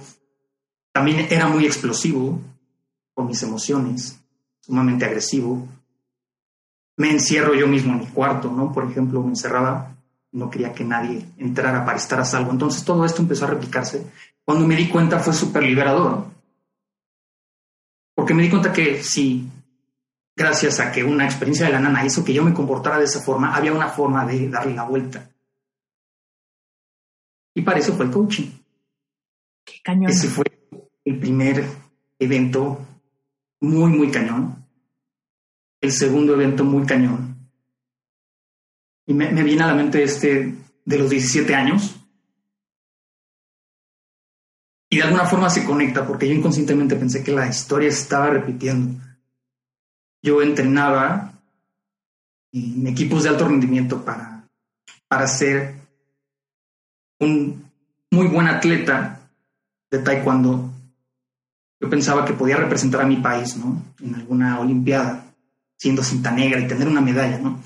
[0.91, 2.41] también era muy explosivo
[3.13, 4.19] con mis emociones,
[4.61, 5.67] sumamente agresivo.
[6.97, 8.71] Me encierro yo mismo en mi cuarto, ¿no?
[8.71, 9.92] Por ejemplo, me encerraba,
[10.33, 12.51] no quería que nadie entrara para estar a salvo.
[12.51, 14.05] Entonces todo esto empezó a replicarse.
[14.43, 16.25] Cuando me di cuenta fue súper liberador.
[18.15, 19.47] Porque me di cuenta que si,
[20.35, 23.21] gracias a que una experiencia de la nana hizo que yo me comportara de esa
[23.21, 25.29] forma, había una forma de darle la vuelta.
[27.55, 28.49] Y para eso fue el coaching.
[29.63, 30.09] Qué cañón.
[30.09, 30.45] Ese fue
[31.05, 31.63] el primer
[32.19, 32.79] evento
[33.61, 34.65] muy, muy cañón.
[35.79, 37.32] El segundo evento muy cañón.
[39.05, 41.95] Y me, viene a la mente este de los 17 años.
[44.89, 49.01] Y de alguna forma se conecta porque yo inconscientemente pensé que la historia estaba repitiendo.
[50.21, 51.33] Yo entrenaba
[52.51, 54.47] en equipos de alto rendimiento para,
[55.07, 55.75] para ser
[57.19, 57.69] un
[58.11, 59.19] muy buen atleta
[59.89, 60.73] de taekwondo
[61.83, 63.83] yo pensaba que podía representar a mi país, ¿no?
[64.01, 65.25] En alguna Olimpiada,
[65.77, 67.59] siendo cinta negra y tener una medalla, ¿no?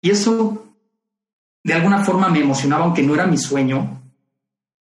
[0.00, 0.66] Y eso,
[1.62, 4.02] de alguna forma, me emocionaba, aunque no era mi sueño.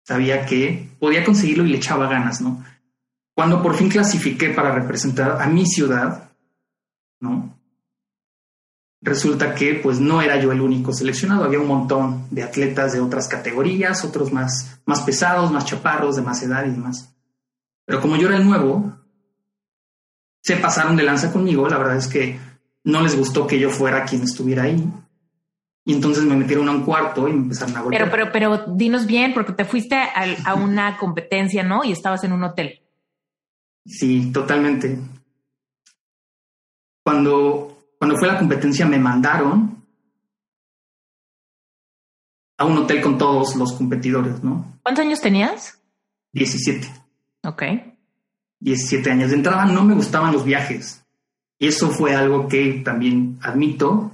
[0.03, 2.63] Sabía que podía conseguirlo y le echaba ganas, ¿no?
[3.33, 6.31] Cuando por fin clasifiqué para representar a mi ciudad,
[7.19, 7.57] ¿no?
[9.03, 12.99] Resulta que pues no era yo el único seleccionado, había un montón de atletas de
[12.99, 17.15] otras categorías, otros más, más pesados, más chaparros, de más edad y demás.
[17.85, 18.95] Pero como yo era el nuevo,
[20.43, 21.67] se pasaron de lanza conmigo.
[21.67, 22.39] La verdad es que
[22.83, 24.83] no les gustó que yo fuera quien estuviera ahí.
[25.83, 28.09] Y entonces me metieron a un cuarto y me empezaron a golpear.
[28.11, 31.83] Pero, pero, pero dinos bien, porque te fuiste a, a una competencia, ¿no?
[31.83, 32.81] Y estabas en un hotel.
[33.85, 34.99] Sí, totalmente.
[37.03, 39.83] Cuando, cuando fue la competencia me mandaron
[42.57, 44.77] a un hotel con todos los competidores, ¿no?
[44.83, 45.79] ¿Cuántos años tenías?
[46.33, 46.87] 17.
[47.43, 47.63] Ok.
[48.59, 49.31] 17 años.
[49.31, 51.00] De entrada no me gustaban los viajes.
[51.61, 54.11] Eso fue algo que también admito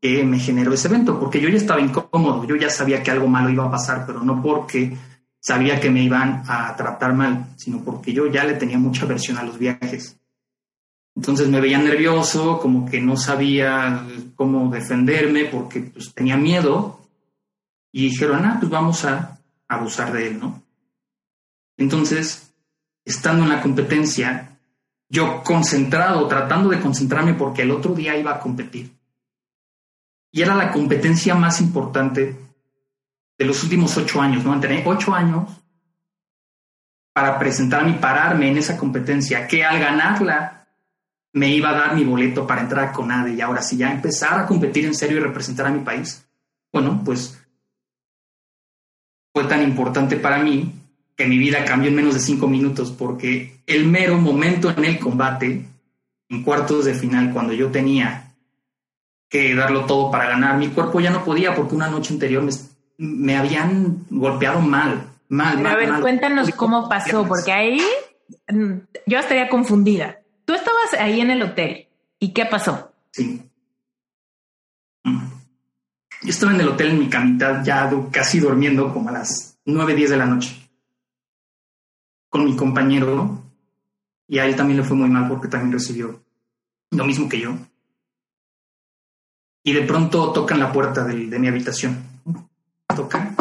[0.00, 3.28] que me generó ese evento, porque yo ya estaba incómodo, yo ya sabía que algo
[3.28, 4.96] malo iba a pasar, pero no porque
[5.38, 9.38] sabía que me iban a tratar mal, sino porque yo ya le tenía mucha aversión
[9.38, 10.18] a los viajes.
[11.14, 17.00] Entonces me veía nervioso, como que no sabía cómo defenderme porque pues, tenía miedo
[17.92, 20.64] y dijeron, ah, pues vamos a abusar de él, ¿no?
[21.76, 22.52] Entonces
[23.04, 24.57] estando en la competencia,
[25.08, 28.92] yo concentrado, tratando de concentrarme porque el otro día iba a competir.
[30.30, 32.36] Y era la competencia más importante
[33.38, 34.58] de los últimos ocho años, ¿no?
[34.60, 35.50] Tenía ocho años
[37.14, 40.68] para presentarme y pararme en esa competencia, que al ganarla
[41.32, 44.38] me iba a dar mi boleto para entrar a CONADE y ahora si ya empezar
[44.38, 46.24] a competir en serio y representar a mi país,
[46.72, 47.38] bueno, pues
[49.32, 50.72] fue tan importante para mí
[51.18, 55.00] que mi vida cambió en menos de cinco minutos porque el mero momento en el
[55.00, 55.64] combate,
[56.28, 58.36] en cuartos de final, cuando yo tenía
[59.28, 62.48] que darlo todo para ganar, mi cuerpo ya no podía porque una noche anterior
[62.98, 65.72] me, habían golpeado mal, mal, mal.
[65.72, 67.82] A ver, cuéntanos cómo pasó, porque ahí
[68.48, 68.74] mm,
[69.06, 70.20] yo estaría confundida.
[70.44, 71.88] Tú estabas ahí en el hotel
[72.20, 72.92] y ¿qué pasó?
[73.10, 73.42] Sí.
[75.02, 75.18] Mm.
[76.22, 79.96] Yo estaba en el hotel en mi camita ya casi durmiendo como a las nueve,
[79.96, 80.67] diez de la noche
[82.28, 83.42] con mi compañero
[84.26, 86.22] y a él también le fue muy mal porque también recibió
[86.90, 87.56] lo mismo que yo.
[89.64, 92.02] Y de pronto tocan la puerta de, mi habitación.
[92.94, 93.34] Tocan.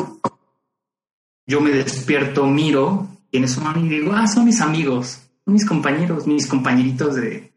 [1.46, 6.48] Yo me despierto, miro quiénes son y digo, ah, son mis amigos, mis compañeros, mis
[6.48, 7.52] compañeritos de,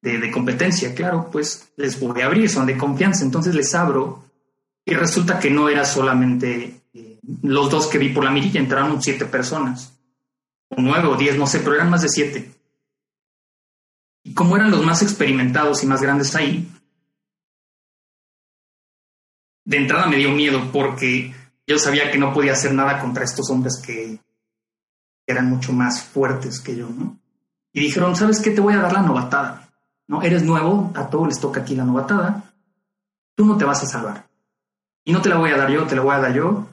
[0.00, 0.94] de, competencia.
[0.94, 3.24] Claro, pues les voy a abrir, son de confianza.
[3.24, 4.24] Entonces les abro
[4.84, 9.02] y resulta que no era solamente eh, los dos que vi por la mirilla, entraron
[9.02, 9.95] siete personas
[10.70, 12.52] nueve o diez, no sé, pero eran más de siete.
[14.24, 16.68] Y como eran los más experimentados y más grandes ahí,
[19.64, 21.34] de entrada me dio miedo porque
[21.66, 24.20] yo sabía que no podía hacer nada contra estos hombres que
[25.26, 27.18] eran mucho más fuertes que yo, ¿no?
[27.72, 28.52] Y dijeron, ¿sabes qué?
[28.52, 29.72] Te voy a dar la novatada,
[30.06, 30.22] ¿no?
[30.22, 32.54] Eres nuevo, a todos les toca aquí la novatada,
[33.34, 34.28] tú no te vas a salvar.
[35.04, 36.68] Y no te la voy a dar yo, te la voy a dar yo,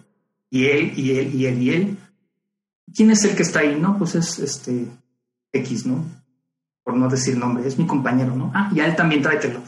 [0.50, 1.98] y él, y él, y él, y él.
[2.94, 3.80] ¿Quién es el que está ahí?
[3.80, 4.88] No, pues es este
[5.52, 6.04] X, ¿no?
[6.84, 8.52] Por no decir nombre, es mi compañero, ¿no?
[8.54, 9.62] Ah, y a él también tráetelo.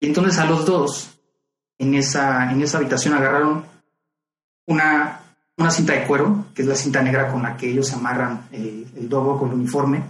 [0.00, 1.18] Y entonces a los dos,
[1.78, 3.64] en esa, en esa habitación agarraron
[4.66, 5.20] una,
[5.56, 8.86] una cinta de cuero, que es la cinta negra con la que ellos amarran el,
[8.96, 10.02] el dogo con el uniforme,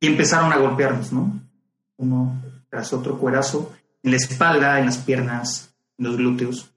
[0.00, 1.40] y empezaron a golpearnos, ¿no?
[1.96, 6.72] Uno tras otro cuerazo, en la espalda, en las piernas, en los glúteos.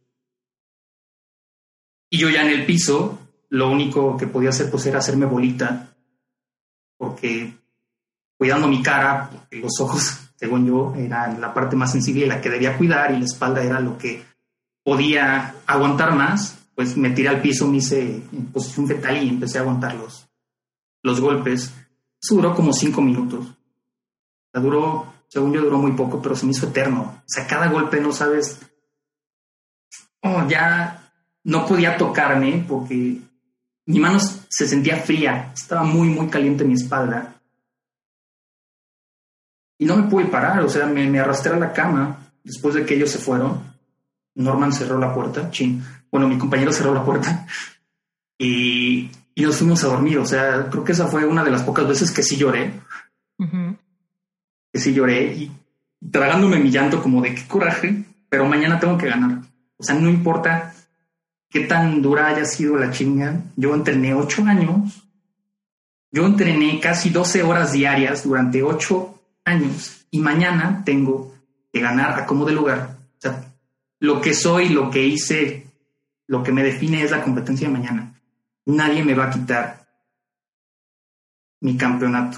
[2.09, 3.17] Y yo ya en el piso,
[3.49, 5.95] lo único que podía hacer pues era hacerme bolita,
[6.97, 7.53] porque
[8.38, 12.41] cuidando mi cara, porque los ojos, según yo, eran la parte más sensible y la
[12.41, 14.23] que debía cuidar, y la espalda era lo que
[14.84, 19.58] podía aguantar más, pues me tiré al piso, me hice en posición fetal y empecé
[19.58, 20.27] a aguantar los,
[21.01, 21.73] los golpes.
[22.21, 23.47] Eso duró como cinco minutos.
[24.53, 27.01] O duró, según yo, duró muy poco, pero se me hizo eterno.
[27.17, 28.60] O sea, cada golpe no sabes.
[30.21, 31.12] Oh, ya
[31.43, 33.19] no podía tocarme porque
[33.88, 37.36] mi mano se sentía fría, estaba muy, muy caliente mi espalda.
[39.78, 42.86] Y no me pude parar, o sea, me, me arrastré a la cama después de
[42.86, 43.62] que ellos se fueron.
[44.36, 45.84] Norman cerró la puerta, chin.
[46.12, 47.45] Bueno, mi compañero cerró la puerta
[48.38, 50.17] y, y, nos fuimos a dormir.
[50.19, 52.74] O sea, creo que esa fue una de las pocas veces que sí lloré.
[53.38, 55.52] Que sí lloré y
[56.12, 59.39] tragándome mi llanto como de qué coraje, pero mañana tengo que ganar.
[59.78, 60.74] O sea, no importa
[61.49, 63.41] qué tan dura haya sido la chinga.
[63.55, 65.03] Yo entrené ocho años.
[66.12, 71.36] Yo entrené casi 12 horas diarias durante ocho años y mañana tengo
[71.71, 72.97] que ganar a como de lugar.
[73.17, 73.53] O sea,
[73.99, 75.67] lo que soy, lo que hice,
[76.27, 78.13] lo que me define es la competencia de mañana.
[78.65, 79.86] Nadie me va a quitar
[81.62, 82.38] mi campeonato.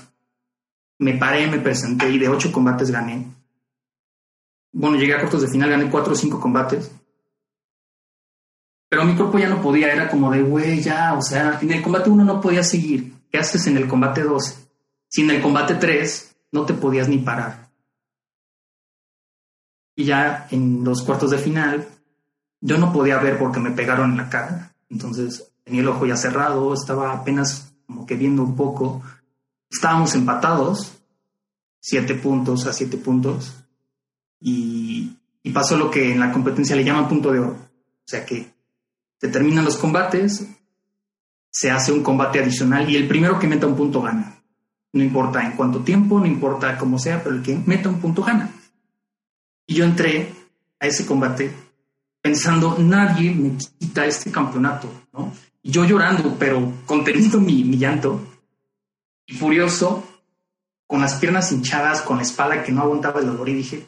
[0.99, 3.27] Me paré, me presenté y de ocho combates gané.
[4.71, 6.91] Bueno, llegué a cortos de final, gané cuatro o cinco combates.
[8.89, 11.81] Pero mi cuerpo ya no podía, era como de, güey, ya, o sea, en el
[11.81, 13.13] combate uno no podía seguir.
[13.29, 14.69] ¿Qué haces en el combate dos?
[15.09, 17.69] Si en el combate tres no te podías ni parar.
[19.95, 21.87] Y ya en los cuartos de final,
[22.61, 24.73] yo no podía ver porque me pegaron en la cara.
[24.89, 29.01] Entonces tenía el ojo ya cerrado, estaba apenas como que viendo un poco.
[29.69, 30.93] Estábamos empatados,
[31.79, 33.53] siete puntos a siete puntos.
[34.39, 37.51] Y, y pasó lo que en la competencia le llaman punto de oro.
[37.51, 38.56] O sea que
[39.19, 40.47] se terminan los combates,
[41.49, 44.41] se hace un combate adicional y el primero que meta un punto gana.
[44.93, 48.23] No importa en cuánto tiempo, no importa cómo sea, pero el que meta un punto
[48.23, 48.51] gana.
[49.65, 50.33] Y yo entré
[50.79, 51.51] a ese combate
[52.21, 55.31] pensando, nadie me quita este campeonato, ¿no?
[55.63, 58.21] Yo llorando, pero conteniendo mi, mi llanto,
[59.25, 60.03] y furioso,
[60.87, 63.87] con las piernas hinchadas, con la espalda que no aguantaba el dolor, y dije,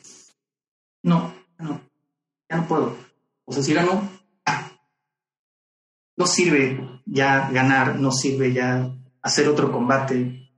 [1.03, 1.81] no, no,
[2.49, 2.97] ya no puedo.
[3.45, 4.09] O sea, si gano,
[6.19, 10.51] no sirve ya ganar, no sirve ya hacer otro combate.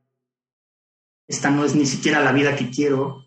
[1.28, 3.24] Esta no es ni siquiera la vida que quiero,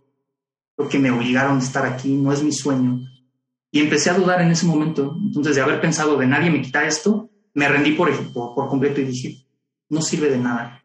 [0.77, 2.99] lo que me obligaron a estar aquí, no es mi sueño.
[3.70, 5.16] Y empecé a dudar en ese momento.
[5.16, 9.01] Entonces, de haber pensado de nadie me quita esto, me rendí por, por, por completo
[9.01, 9.47] y dije,
[9.88, 10.85] no sirve de nada.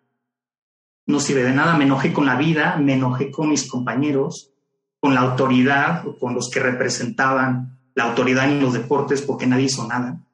[1.07, 1.75] No sirve de nada.
[1.75, 4.53] Me enojé con la vida, me enojé con mis compañeros,
[4.99, 9.87] con la autoridad, con los que representaban la autoridad en los deportes, porque nadie hizo
[9.87, 10.28] nada.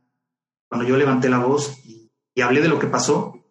[0.76, 3.42] Cuando yo levanté la voz y, hablé de lo que pasó,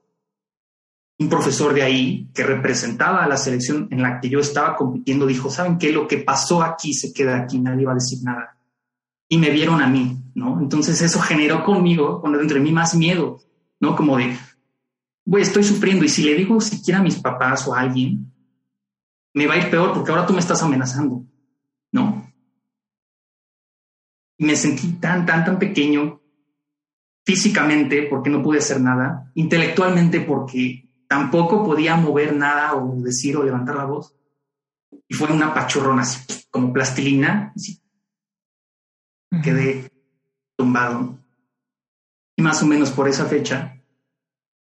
[1.18, 5.24] un profesor de ahí que representaba a la selección en la que yo estaba compitiendo
[5.24, 5.90] dijo, ¿saben qué?
[5.90, 8.58] Lo que pasó aquí se queda aquí, nadie va a decir nada.
[9.26, 10.60] Y me vieron a mí, ¿no?
[10.60, 13.40] Entonces eso generó conmigo, cuando entre mí más miedo,
[13.80, 13.96] ¿no?
[13.96, 14.36] Como de,
[15.24, 18.30] güey, estoy sufriendo y si le digo siquiera a mis papás o a alguien,
[19.32, 21.24] me va a ir peor porque ahora tú me estás amenazando,
[21.90, 22.30] ¿no?
[24.36, 26.20] Y me sentí tan, tan, tan pequeño
[27.24, 33.42] físicamente porque no pude hacer nada, intelectualmente porque tampoco podía mover nada o decir o
[33.42, 34.14] levantar la voz.
[35.08, 37.52] Y fue una pachorrona así, como plastilina.
[37.54, 37.80] Así.
[39.42, 39.90] Quedé
[40.56, 41.18] tumbado.
[42.36, 43.80] Y más o menos por esa fecha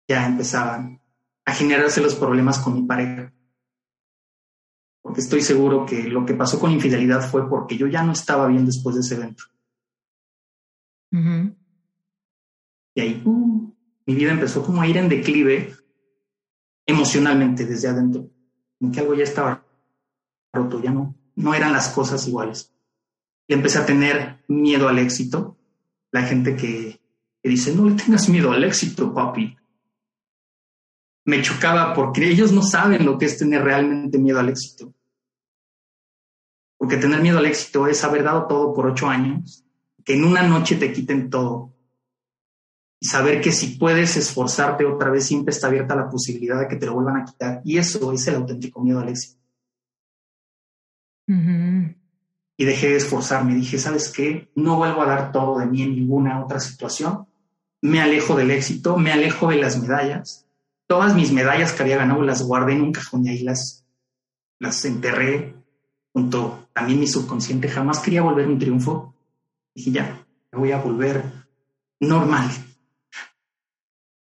[0.08, 1.00] ya empezaban
[1.44, 3.32] a generarse los problemas con mi pareja.
[5.02, 8.46] Porque estoy seguro que lo que pasó con infidelidad fue porque yo ya no estaba
[8.46, 9.44] bien después de ese evento.
[12.94, 13.22] Y ahí
[14.06, 15.74] mi vida empezó como a ir en declive
[16.86, 18.28] emocionalmente desde adentro,
[18.78, 19.64] como que algo ya estaba
[20.52, 22.72] roto, ya no, no eran las cosas iguales.
[23.46, 25.56] Y empecé a tener miedo al éxito.
[26.10, 27.00] La gente que,
[27.42, 29.56] que dice, no le tengas miedo al éxito, papi.
[31.24, 34.92] Me chocaba porque ellos no saben lo que es tener realmente miedo al éxito.
[36.76, 39.64] Porque tener miedo al éxito es haber dado todo por ocho años,
[40.04, 41.71] que en una noche te quiten todo,
[43.02, 46.76] y saber que si puedes esforzarte otra vez, siempre está abierta la posibilidad de que
[46.76, 47.60] te lo vuelvan a quitar.
[47.64, 49.40] Y eso es el auténtico miedo al éxito.
[51.26, 53.56] Y dejé de esforzarme.
[53.56, 54.52] Dije, ¿sabes qué?
[54.54, 57.26] No vuelvo a dar todo de mí en ninguna otra situación.
[57.80, 60.46] me alejo del éxito, me alejo de las medallas.
[60.86, 63.84] Todas mis medallas que había ganado las guardé en un cajón y ahí las,
[64.60, 65.56] las enterré
[66.12, 67.68] junto también mi subconsciente.
[67.68, 69.12] Jamás quería volver un triunfo.
[69.74, 71.24] Dije, ya, me voy a volver
[71.98, 72.48] normal.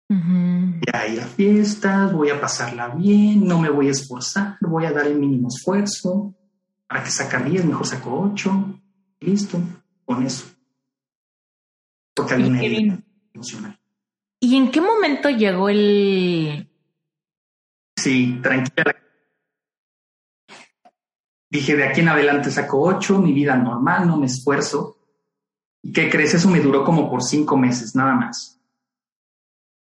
[0.10, 4.86] Voy a ir a fiestas, voy a pasarla bien, no me voy a esforzar, voy
[4.86, 6.34] a dar el mínimo esfuerzo.
[6.88, 8.80] Para que sacar 10, mejor saco 8.
[9.20, 9.60] Listo,
[10.06, 10.46] con eso.
[12.14, 13.04] Porque hay una
[13.34, 13.80] emocional.
[14.40, 16.70] ¿Y en qué momento llegó el...
[17.98, 18.96] Sí, tranquila.
[21.50, 24.98] Dije, de aquí en adelante saco 8, mi vida normal, no me esfuerzo.
[25.82, 26.34] ¿Y qué crees?
[26.34, 28.57] Eso me duró como por cinco meses, nada más.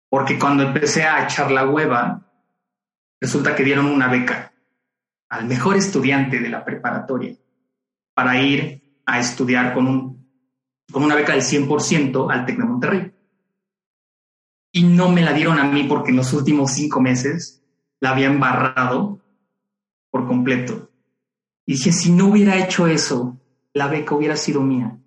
[0.09, 2.25] Porque cuando empecé a echar la hueva,
[3.19, 4.53] resulta que dieron una beca
[5.29, 7.35] al mejor estudiante de la preparatoria
[8.13, 10.27] para ir a estudiar con, un,
[10.91, 13.11] con una beca del 100% al TEC de Monterrey.
[14.71, 17.63] Y no me la dieron a mí porque en los últimos cinco meses
[17.99, 19.19] la había embarrado
[20.09, 20.89] por completo.
[21.65, 23.37] Y dije, si no hubiera hecho eso,
[23.73, 24.97] la beca hubiera sido mía.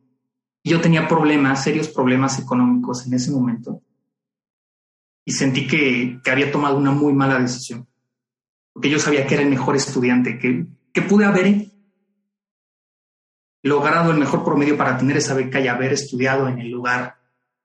[0.63, 3.83] Yo tenía problemas, serios problemas económicos en ese momento.
[5.25, 7.87] Y sentí que, que había tomado una muy mala decisión
[8.73, 11.67] porque yo sabía que era el mejor estudiante, que, que pude haber
[13.63, 17.17] logrado el mejor promedio para tener esa beca y haber estudiado en el lugar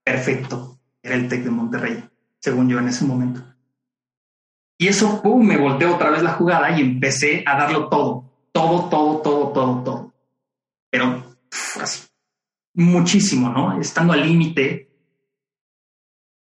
[0.04, 0.80] perfecto.
[1.02, 3.42] Era el TEC de Monterrey, según yo en ese momento.
[4.78, 8.90] Y eso, ¡pum!, me volteó otra vez la jugada y empecé a darlo todo, todo,
[8.90, 10.14] todo, todo, todo, todo.
[10.90, 11.38] Pero
[11.80, 12.08] así,
[12.74, 13.80] muchísimo, ¿no?
[13.80, 14.92] Estando al límite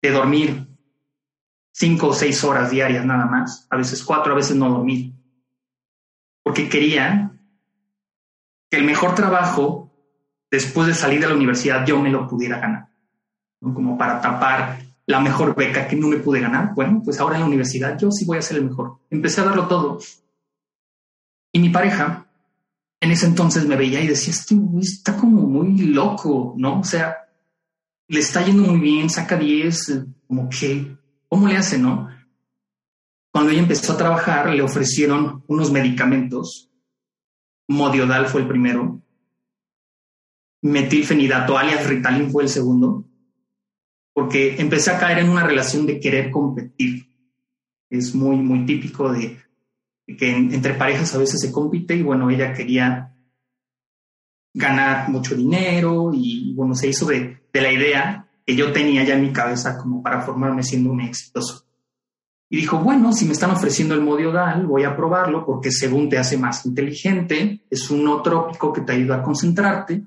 [0.02, 0.71] de dormir
[1.72, 5.14] cinco o seis horas diarias nada más, a veces cuatro, a veces no dormir,
[6.44, 7.32] porque quería
[8.70, 9.92] que el mejor trabajo
[10.50, 12.90] después de salir de la universidad yo me lo pudiera ganar,
[13.60, 16.74] como para tapar la mejor beca que no me pude ganar.
[16.74, 19.00] Bueno, pues ahora en la universidad yo sí voy a ser el mejor.
[19.10, 20.00] Empecé a darlo todo.
[21.52, 22.28] Y mi pareja
[23.02, 26.80] en ese entonces me veía y decía, este está como muy loco, ¿no?
[26.80, 27.18] O sea,
[28.08, 30.96] le está yendo muy bien, saca 10, como que
[31.32, 32.10] ¿Cómo le hace, no?
[33.32, 36.70] Cuando ella empezó a trabajar, le ofrecieron unos medicamentos.
[37.70, 39.02] Modiodal fue el primero.
[40.62, 43.06] Metilfenidato, alias Ritalin fue el segundo.
[44.12, 47.08] Porque empecé a caer en una relación de querer competir.
[47.90, 49.40] Es muy, muy típico de,
[50.06, 53.16] que entre parejas a veces se compite y bueno, ella quería
[54.54, 59.16] ganar mucho dinero y bueno, se hizo de, de la idea que yo tenía ya
[59.16, 61.66] en mi cabeza como para formarme siendo un exitoso.
[62.50, 66.18] Y dijo, bueno, si me están ofreciendo el modiodal, voy a probarlo porque según te
[66.18, 70.04] hace más inteligente, es un no trópico que te ayuda a concentrarte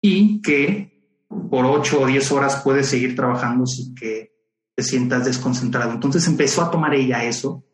[0.00, 4.32] y que por ocho o diez horas puedes seguir trabajando sin que
[4.76, 5.92] te sientas desconcentrado.
[5.92, 7.64] Entonces empezó a tomar ella eso.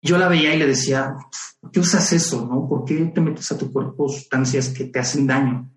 [0.00, 1.16] Yo la veía y le decía,
[1.60, 2.46] ¿por qué usas eso?
[2.46, 2.68] ¿no?
[2.68, 5.68] ¿Por qué te metes a tu cuerpo sustancias que te hacen daño?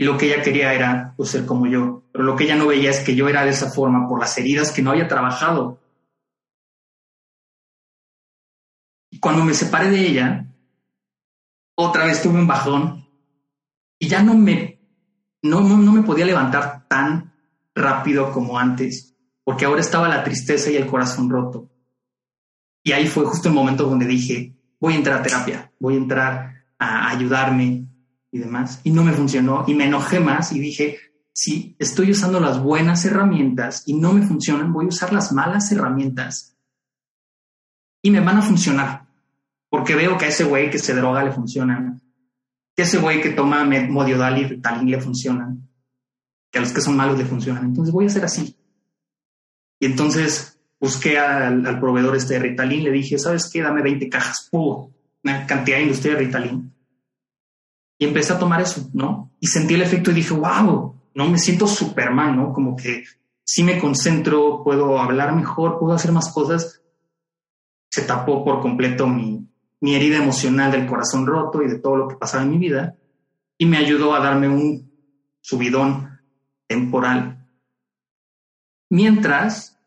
[0.00, 2.04] Y lo que ella quería era pues, ser como yo.
[2.10, 4.36] Pero lo que ella no veía es que yo era de esa forma por las
[4.38, 5.78] heridas que no había trabajado.
[9.10, 10.46] Y cuando me separé de ella,
[11.74, 13.06] otra vez tuve un bajón
[13.98, 14.80] y ya no me,
[15.42, 17.34] no, no, no me podía levantar tan
[17.74, 21.68] rápido como antes, porque ahora estaba la tristeza y el corazón roto.
[22.82, 25.98] Y ahí fue justo el momento donde dije, voy a entrar a terapia, voy a
[25.98, 27.89] entrar a ayudarme,
[28.32, 30.98] y demás, y no me funcionó y me enojé más y dije,
[31.32, 35.70] si estoy usando las buenas herramientas y no me funcionan, voy a usar las malas
[35.72, 36.56] herramientas
[38.02, 39.06] y me van a funcionar,
[39.68, 42.00] porque veo que a ese güey que se droga le funcionan,
[42.74, 45.68] que a ese güey que toma modiodal y ritalin le funcionan,
[46.50, 48.56] que a los que son malos le funcionan, entonces voy a hacer así.
[49.80, 53.62] Y entonces busqué al, proveedor este de Ritalin, le dije, ¿sabes qué?
[53.62, 56.79] Dame 20 cajas, una cantidad de industria de Ritalin
[58.00, 59.30] y empecé a tomar eso, ¿no?
[59.40, 62.50] Y sentí el efecto y dije, wow, no me siento Superman, ¿no?
[62.50, 63.04] Como que
[63.44, 66.82] si me concentro, puedo hablar mejor, puedo hacer más cosas.
[67.90, 69.46] Se tapó por completo mi,
[69.80, 72.96] mi herida emocional del corazón roto y de todo lo que pasaba en mi vida
[73.58, 74.90] y me ayudó a darme un
[75.42, 76.20] subidón
[76.66, 77.46] temporal.
[78.88, 79.78] Mientras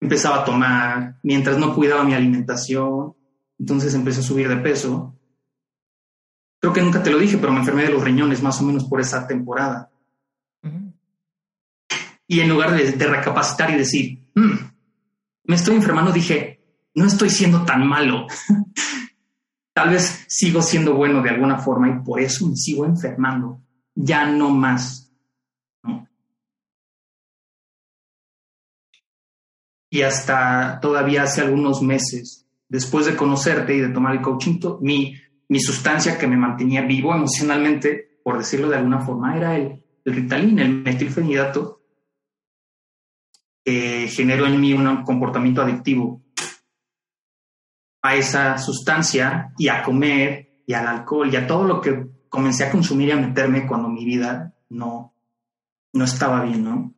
[0.00, 3.14] empezaba a tomar, mientras no cuidaba mi alimentación,
[3.58, 5.17] entonces empecé a subir de peso
[6.60, 8.84] Creo que nunca te lo dije, pero me enfermé de los riñones más o menos
[8.84, 9.90] por esa temporada.
[12.26, 14.52] Y en lugar de, recapacitar y decir, mm,
[15.44, 16.62] me estoy enfermando, dije,
[16.94, 18.26] no estoy siendo tan malo.
[19.72, 23.62] Tal vez sigo siendo bueno de alguna forma y por eso me sigo enfermando.
[23.94, 25.10] Ya no más.
[29.90, 35.14] Y hasta todavía hace algunos meses, después de conocerte y de tomar el coaching, mi
[35.48, 40.14] mi sustancia que me mantenía vivo emocionalmente, por decirlo de alguna forma, era el, el
[40.14, 41.82] Ritalin, el metilfenidato,
[43.64, 46.22] que generó en mí un comportamiento adictivo
[48.02, 52.64] a esa sustancia y a comer y al alcohol y a todo lo que comencé
[52.64, 55.14] a consumir y a meterme cuando mi vida no,
[55.92, 56.94] no estaba bien, ¿no?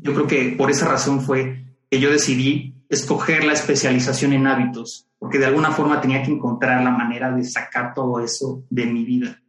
[0.00, 5.08] Yo creo que por esa razón fue que yo decidí escoger la especialización en hábitos,
[5.18, 9.04] porque de alguna forma tenía que encontrar la manera de sacar todo eso de mi
[9.04, 9.40] vida.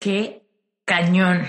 [0.00, 0.46] Qué
[0.86, 1.42] cañón.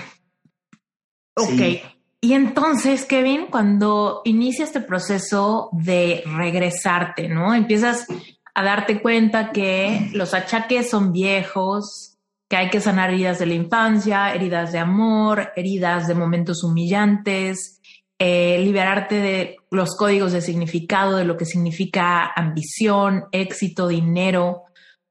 [1.34, 1.90] Ok.
[2.20, 7.54] Y entonces, Kevin, cuando inicia este proceso de regresarte, ¿no?
[7.54, 8.06] Empiezas
[8.54, 12.11] a darte cuenta que los achaques son viejos,
[12.52, 17.80] que hay que sanar heridas de la infancia, heridas de amor, heridas de momentos humillantes,
[18.18, 24.64] eh, liberarte de los códigos de significado, de lo que significa ambición, éxito, dinero,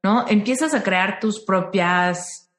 [0.04, 0.28] ¿no?
[0.28, 2.52] Empiezas a crear tus propias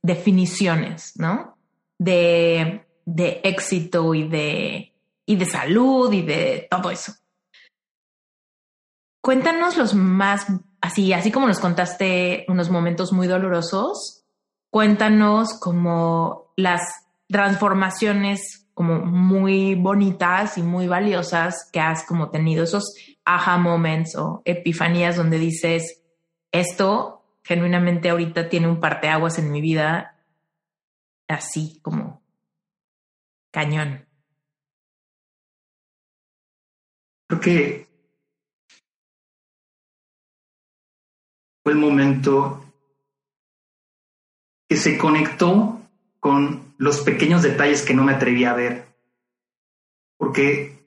[0.00, 1.58] definiciones, ¿no?
[1.98, 4.94] De, de éxito y de,
[5.26, 7.12] y de salud y de todo eso.
[9.20, 10.46] Cuéntanos los más,
[10.82, 14.24] así, así como nos contaste unos momentos muy dolorosos,
[14.68, 16.82] cuéntanos como las
[17.28, 24.42] transformaciones como muy bonitas y muy valiosas que has como tenido, esos aha moments o
[24.44, 26.02] epifanías donde dices,
[26.50, 30.16] esto genuinamente ahorita tiene un parteaguas en mi vida,
[31.28, 32.22] así como
[33.50, 34.06] cañón.
[37.28, 37.91] Creo que
[41.62, 42.64] fue el momento
[44.68, 45.80] que se conectó
[46.18, 48.86] con los pequeños detalles que no me atreví a ver,
[50.16, 50.82] porque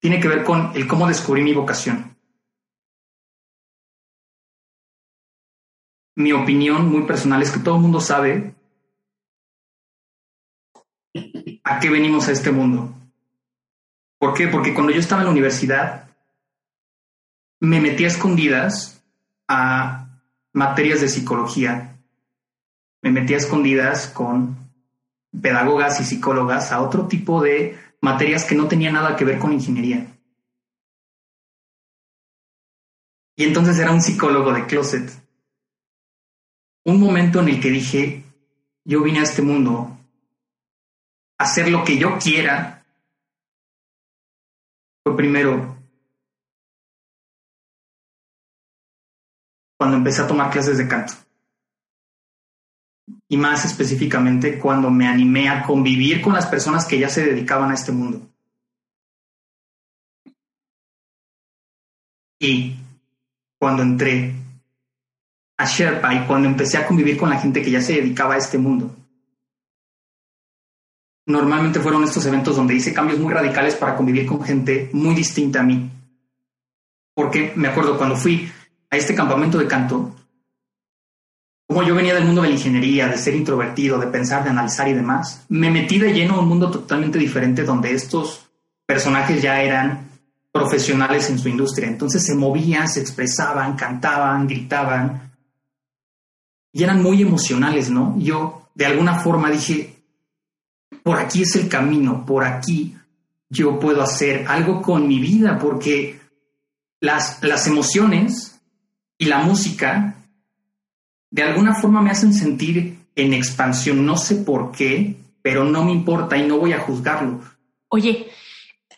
[0.00, 2.16] tiene que ver con el cómo descubrí mi vocación.
[6.14, 8.54] Mi opinión muy personal es que todo el mundo sabe
[11.64, 12.94] a qué venimos a este mundo.
[14.18, 14.48] ¿Por qué?
[14.48, 16.08] Porque cuando yo estaba en la universidad,
[17.60, 19.04] me metí a escondidas
[19.48, 20.05] a
[20.56, 22.00] materias de psicología.
[23.02, 24.72] Me metí a escondidas con
[25.40, 29.52] pedagogas y psicólogas a otro tipo de materias que no tenían nada que ver con
[29.52, 30.18] ingeniería.
[33.36, 35.10] Y entonces era un psicólogo de closet.
[36.86, 38.24] Un momento en el que dije,
[38.82, 39.98] yo vine a este mundo
[41.36, 42.86] a hacer lo que yo quiera.
[45.04, 45.75] Fue primero
[49.76, 51.12] cuando empecé a tomar clases de canto.
[53.28, 57.70] Y más específicamente cuando me animé a convivir con las personas que ya se dedicaban
[57.70, 58.28] a este mundo.
[62.38, 62.76] Y
[63.58, 64.34] cuando entré
[65.58, 68.38] a Sherpa y cuando empecé a convivir con la gente que ya se dedicaba a
[68.38, 68.94] este mundo,
[71.26, 75.60] normalmente fueron estos eventos donde hice cambios muy radicales para convivir con gente muy distinta
[75.60, 75.90] a mí.
[77.14, 78.50] Porque me acuerdo cuando fui
[78.90, 80.14] a este campamento de canto,
[81.66, 84.88] como yo venía del mundo de la ingeniería, de ser introvertido, de pensar, de analizar
[84.88, 88.46] y demás, me metí de lleno a un mundo totalmente diferente donde estos
[88.86, 90.08] personajes ya eran
[90.52, 91.88] profesionales en su industria.
[91.88, 95.32] Entonces se movían, se expresaban, cantaban, gritaban
[96.72, 98.14] y eran muy emocionales, ¿no?
[98.18, 99.96] Yo de alguna forma dije,
[101.02, 102.96] por aquí es el camino, por aquí
[103.48, 106.20] yo puedo hacer algo con mi vida, porque
[107.00, 108.55] las, las emociones
[109.18, 110.16] y la música
[111.30, 114.04] de alguna forma me hacen sentir en expansión.
[114.06, 117.40] No sé por qué, pero no me importa y no voy a juzgarlo.
[117.88, 118.28] Oye,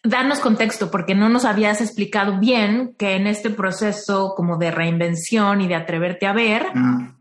[0.02, 5.60] danos contexto, porque no nos habías explicado bien que en este proceso como de reinvención
[5.60, 6.66] y de atreverte a ver,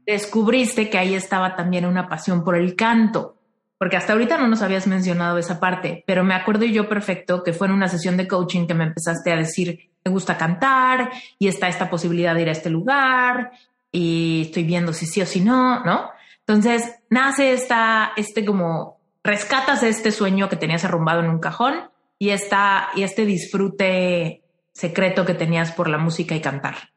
[0.06, 3.37] descubriste que ahí estaba también una pasión por el canto.
[3.78, 7.54] Porque hasta ahorita no nos habías mencionado esa parte, pero me acuerdo yo perfecto que
[7.54, 11.48] fue en una sesión de coaching que me empezaste a decir, me gusta cantar y
[11.48, 13.52] está esta posibilidad de ir a este lugar
[13.92, 16.10] y estoy viendo si sí o si no, ¿no?
[16.40, 18.98] Entonces nace esta, este como,
[19.28, 21.76] rescatas este sueño que tenías arrumbado en un cajón
[22.18, 24.42] y, esta, y este disfrute
[24.74, 26.94] secreto que tenías por la música y cantar,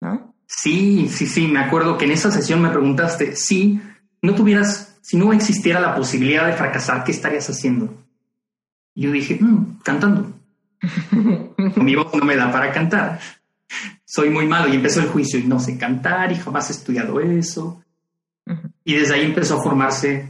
[0.00, 0.34] ¿no?
[0.46, 3.80] Sí, sí, sí, me acuerdo que en esa sesión me preguntaste, si
[4.22, 7.94] no tuvieras, si no existiera la posibilidad de fracasar, ¿qué estarías haciendo?
[8.94, 10.32] Y yo dije, mm, cantando.
[11.76, 13.20] Mi voz no me da para cantar.
[14.06, 17.20] Soy muy malo y empezó el juicio y no sé cantar y jamás he estudiado
[17.20, 17.84] eso.
[18.82, 20.26] Y desde ahí empezó a formarse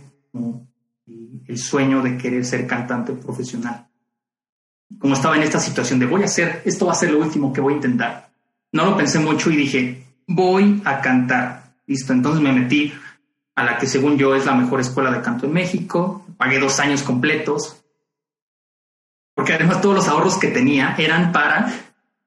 [1.47, 3.87] el sueño de querer ser cantante profesional.
[4.99, 7.53] Como estaba en esta situación de voy a hacer, esto va a ser lo último
[7.53, 8.29] que voy a intentar.
[8.73, 11.75] No lo pensé mucho y dije, voy a cantar.
[11.87, 12.93] Listo, entonces me metí
[13.55, 16.81] a la que según yo es la mejor escuela de canto en México, pagué dos
[16.81, 17.83] años completos,
[19.35, 21.73] porque además todos los ahorros que tenía eran para,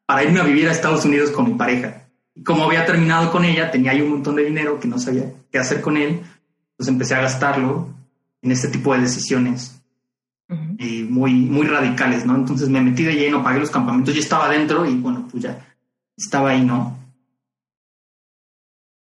[0.06, 2.04] para irme a vivir a Estados Unidos con mi pareja.
[2.34, 5.32] Y como había terminado con ella, tenía ahí un montón de dinero que no sabía
[5.52, 6.22] qué hacer con él,
[6.72, 7.90] entonces empecé a gastarlo
[8.42, 9.82] en este tipo de decisiones
[10.78, 12.36] y muy, muy radicales, ¿no?
[12.36, 15.60] Entonces me metí de lleno, pagué los campamentos, ya estaba dentro y bueno, pues ya
[16.16, 16.98] estaba ahí, ¿no?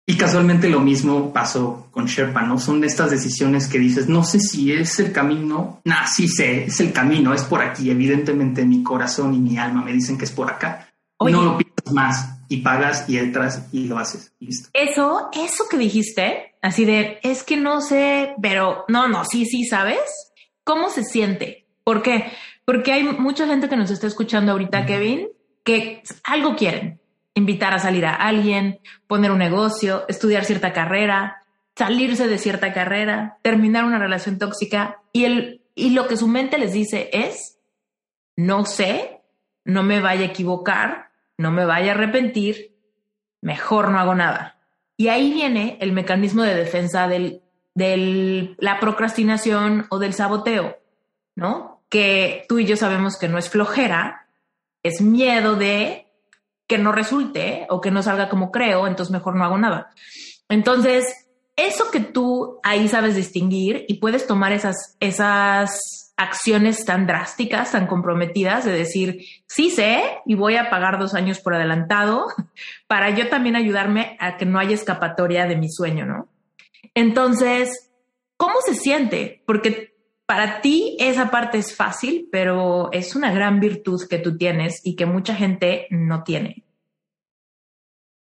[0.10, 2.58] Y casualmente lo mismo pasó con Sherpa, ¿no?
[2.58, 6.80] Son estas decisiones que dices, no sé si es el camino, nah, sí sé, es
[6.80, 10.32] el camino, es por aquí, evidentemente mi corazón y mi alma me dicen que es
[10.32, 10.88] por acá.
[11.20, 14.32] No lo piensas más y pagas y entras y lo haces.
[14.40, 14.70] listo.
[14.72, 19.66] Eso, eso que dijiste, así de, es que no sé, pero no, no, sí, sí,
[19.66, 20.00] ¿sabes?
[20.64, 21.66] ¿Cómo se siente?
[21.84, 22.32] ¿Por qué?
[22.64, 25.28] Porque hay mucha gente que nos está escuchando ahorita, Kevin,
[25.66, 27.02] que algo quieren,
[27.38, 31.44] invitar a salir a alguien, poner un negocio, estudiar cierta carrera,
[31.76, 36.58] salirse de cierta carrera, terminar una relación tóxica y, el, y lo que su mente
[36.58, 37.60] les dice es,
[38.36, 39.22] no sé,
[39.64, 42.76] no me vaya a equivocar, no me vaya a arrepentir,
[43.42, 44.58] mejor no hago nada.
[44.98, 47.44] Y ahí viene el mecanismo de defensa del,
[47.76, 50.78] de la procrastinación o del saboteo,
[51.36, 51.84] ¿no?
[51.90, 54.28] Que tú y yo sabemos que no es flojera,
[54.82, 56.07] es miedo de
[56.68, 59.90] que no resulte o que no salga como creo, entonces mejor no hago nada.
[60.50, 67.72] Entonces, eso que tú ahí sabes distinguir y puedes tomar esas, esas acciones tan drásticas,
[67.72, 72.28] tan comprometidas, de decir, sí sé y voy a pagar dos años por adelantado
[72.88, 76.28] para yo también ayudarme a que no haya escapatoria de mi sueño, ¿no?
[76.94, 77.92] Entonces,
[78.36, 79.44] ¿cómo se siente?
[79.46, 79.97] Porque
[80.28, 84.98] para ti esa parte es fácil, pero es una gran virtud que tú tienes y
[84.98, 86.64] que mucha gente no tiene.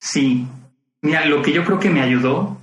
[0.00, 0.44] Sí,
[1.00, 2.58] mira, lo que yo creo que me ayudó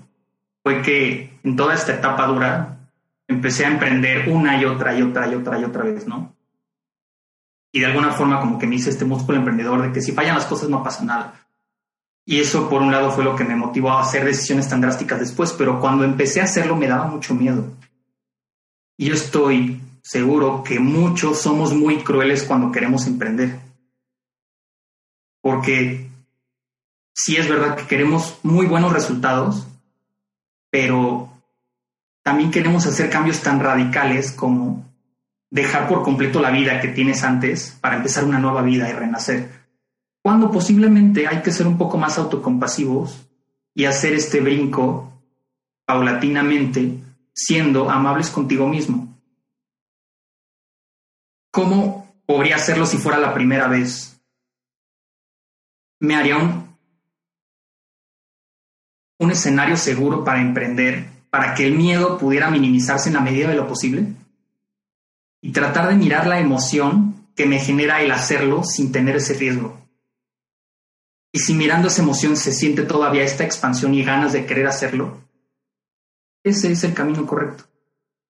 [0.62, 2.80] fue que en toda esta etapa dura
[3.30, 6.36] empecé a emprender una y otra y otra y otra y otra vez, ¿no?
[7.72, 10.36] Y de alguna forma como que me hice este músculo emprendedor de que si fallan
[10.36, 11.46] las cosas no pasa nada.
[12.26, 15.22] Y eso por un lado fue lo que me motivó a hacer decisiones tan drásticas
[15.22, 17.72] después, pero cuando empecé a hacerlo me daba mucho miedo
[19.00, 23.58] y estoy seguro que muchos somos muy crueles cuando queremos emprender.
[25.42, 26.10] Porque
[27.14, 29.66] sí es verdad que queremos muy buenos resultados,
[30.70, 31.32] pero
[32.24, 34.86] también queremos hacer cambios tan radicales como
[35.50, 39.50] dejar por completo la vida que tienes antes para empezar una nueva vida y renacer.
[40.22, 43.30] Cuando posiblemente hay que ser un poco más autocompasivos
[43.74, 45.14] y hacer este brinco
[45.86, 47.00] paulatinamente
[47.46, 49.18] siendo amables contigo mismo.
[51.52, 54.22] ¿Cómo podría hacerlo si fuera la primera vez?
[56.00, 56.78] Me haría un,
[59.20, 63.56] un escenario seguro para emprender, para que el miedo pudiera minimizarse en la medida de
[63.56, 64.06] lo posible
[65.42, 69.78] y tratar de mirar la emoción que me genera el hacerlo sin tener ese riesgo.
[71.32, 75.29] Y si mirando esa emoción se siente todavía esta expansión y ganas de querer hacerlo,
[76.44, 77.66] ese es el camino correcto.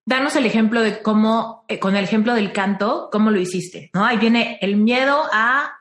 [0.06, 4.06] Danos el ejemplo de cómo, eh, con el ejemplo del canto, cómo lo hiciste, ¿no?
[4.06, 5.74] Ahí viene el miedo a,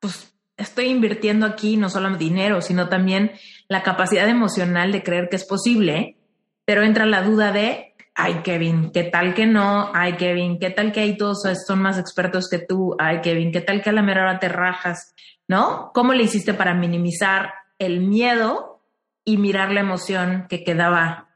[0.00, 3.32] pues, estoy invirtiendo aquí no solo dinero, sino también
[3.68, 6.16] la capacidad emocional de creer que es posible,
[6.64, 9.90] pero entra la duda de, ay, Kevin, ¿qué tal que no?
[9.92, 12.96] Ay, Kevin, ¿qué tal que ahí todos son más expertos que tú?
[12.98, 15.14] Ay, Kevin, ¿qué tal que a la mera hora te rajas?
[15.46, 15.90] ¿No?
[15.92, 18.80] ¿Cómo le hiciste para minimizar el miedo
[19.26, 21.33] y mirar la emoción que quedaba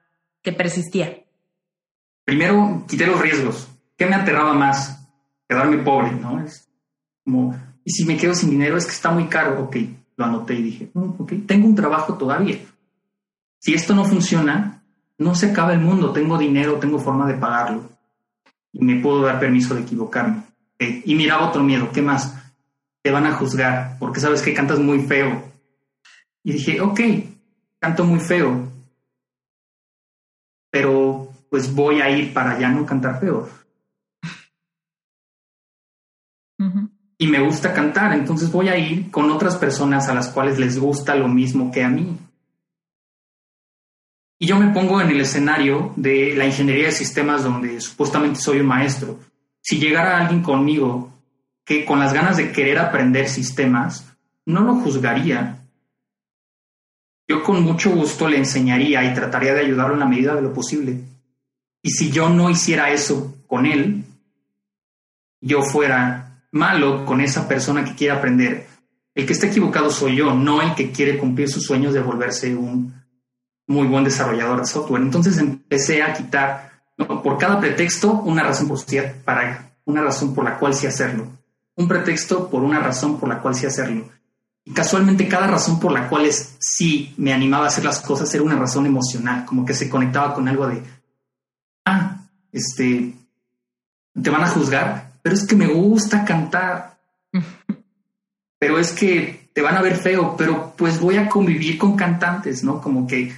[0.52, 1.24] persistía?
[2.24, 3.68] Primero, quité los riesgos.
[3.96, 5.08] ¿Qué me aterraba más?
[5.48, 6.40] Quedarme pobre, ¿no?
[6.42, 6.68] Es
[7.24, 9.62] como, y si me quedo sin dinero es que está muy caro.
[9.62, 9.76] Ok,
[10.16, 12.58] lo anoté y dije, mm, ok, tengo un trabajo todavía.
[13.58, 14.84] Si esto no funciona,
[15.16, 16.12] no se acaba el mundo.
[16.12, 17.88] Tengo dinero, tengo forma de pagarlo.
[18.72, 20.42] Y me puedo dar permiso de equivocarme.
[20.78, 21.90] Y miraba otro miedo.
[21.92, 22.34] ¿Qué más?
[23.02, 25.42] Te van a juzgar porque sabes que cantas muy feo.
[26.44, 27.00] Y dije, ok,
[27.80, 28.77] canto muy feo
[30.70, 33.48] pero pues voy a ir para ya no cantar peor.
[37.18, 40.78] Y me gusta cantar, entonces voy a ir con otras personas a las cuales les
[40.78, 42.16] gusta lo mismo que a mí.
[44.40, 48.60] Y yo me pongo en el escenario de la ingeniería de sistemas donde supuestamente soy
[48.60, 49.18] un maestro.
[49.60, 51.12] Si llegara alguien conmigo
[51.64, 54.06] que con las ganas de querer aprender sistemas,
[54.46, 55.58] no lo juzgaría,
[57.28, 60.54] yo con mucho gusto le enseñaría y trataría de ayudarlo en la medida de lo
[60.54, 60.98] posible.
[61.82, 64.04] Y si yo no hiciera eso con él,
[65.40, 68.66] yo fuera malo con esa persona que quiere aprender.
[69.14, 72.54] El que está equivocado soy yo, no el que quiere cumplir sus sueños de volverse
[72.56, 72.94] un
[73.66, 75.02] muy buen desarrollador de software.
[75.02, 78.78] Entonces empecé a quitar por cada pretexto una razón por
[79.24, 81.26] para una razón por la cual sí hacerlo.
[81.76, 84.08] Un pretexto por una razón por la cual sí hacerlo.
[84.74, 88.42] Casualmente cada razón por la cual es, sí me animaba a hacer las cosas era
[88.42, 90.82] una razón emocional, como que se conectaba con algo de,
[91.84, 92.18] ah,
[92.52, 93.14] este,
[94.20, 96.98] te van a juzgar, pero es que me gusta cantar.
[98.58, 102.62] pero es que te van a ver feo, pero pues voy a convivir con cantantes,
[102.62, 102.80] ¿no?
[102.80, 103.34] Como que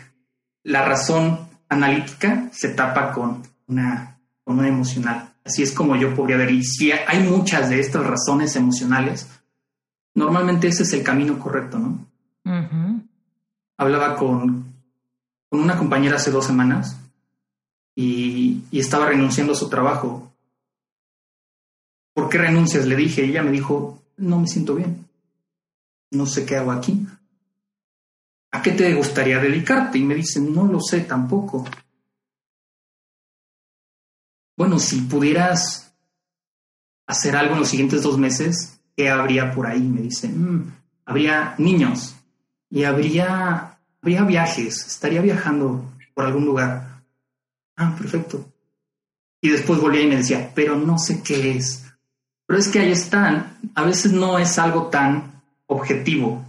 [0.65, 5.33] la razón analítica se tapa con una, con una emocional.
[5.45, 6.51] Así es como yo podría ver.
[6.51, 9.27] Y si hay muchas de estas razones emocionales,
[10.15, 12.07] normalmente ese es el camino correcto, ¿no?
[13.77, 14.75] Hablaba con,
[15.49, 16.99] con, una compañera hace dos semanas
[17.95, 20.33] y, y, estaba renunciando a su trabajo.
[22.13, 22.87] ¿Por qué renuncias?
[22.87, 23.25] Le dije.
[23.25, 25.07] ella me dijo, no me siento bien.
[26.11, 27.07] No sé qué hago aquí.
[28.53, 29.99] ¿A qué te gustaría dedicarte?
[29.99, 31.65] Y me dicen, no lo sé tampoco.
[34.57, 35.95] Bueno, si pudieras
[37.07, 39.81] hacer algo en los siguientes dos meses, ¿qué habría por ahí?
[39.81, 40.73] Me dicen, mm,
[41.07, 42.17] habría niños
[42.69, 47.03] y habría, habría viajes, estaría viajando por algún lugar.
[47.77, 48.53] Ah, perfecto.
[49.41, 51.87] Y después volvía y me decía, pero no sé qué es.
[52.47, 53.59] Pero es que ahí están.
[53.75, 56.45] A veces no es algo tan objetivo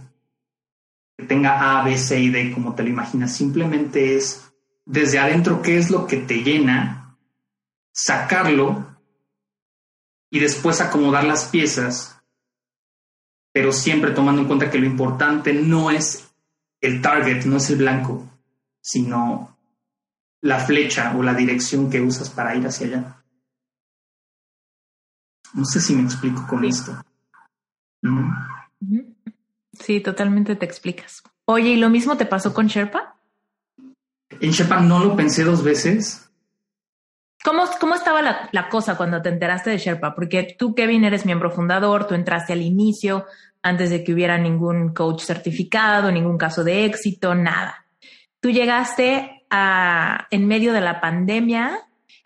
[1.16, 3.32] que tenga A, B, C y D como te lo imaginas.
[3.34, 4.52] Simplemente es
[4.84, 7.16] desde adentro qué es lo que te llena,
[7.92, 8.94] sacarlo
[10.28, 12.21] y después acomodar las piezas,
[13.52, 16.32] pero siempre tomando en cuenta que lo importante no es
[16.80, 18.26] el target, no es el blanco,
[18.80, 19.56] sino
[20.40, 23.22] la flecha o la dirección que usas para ir hacia allá.
[25.54, 26.96] No sé si me explico con esto.
[29.78, 31.22] Sí, totalmente te explicas.
[31.44, 33.16] Oye, ¿y lo mismo te pasó con Sherpa?
[34.40, 36.31] En Sherpa no lo pensé dos veces.
[37.44, 38.22] ¿Cómo, cómo estaba
[38.52, 40.14] la, cosa cuando te enteraste de Sherpa?
[40.14, 43.26] Porque tú, Kevin, eres miembro fundador, tú entraste al inicio,
[43.62, 47.86] antes de que hubiera ningún coach certificado, ningún caso de éxito, nada.
[48.40, 51.80] Tú llegaste a, en medio de la pandemia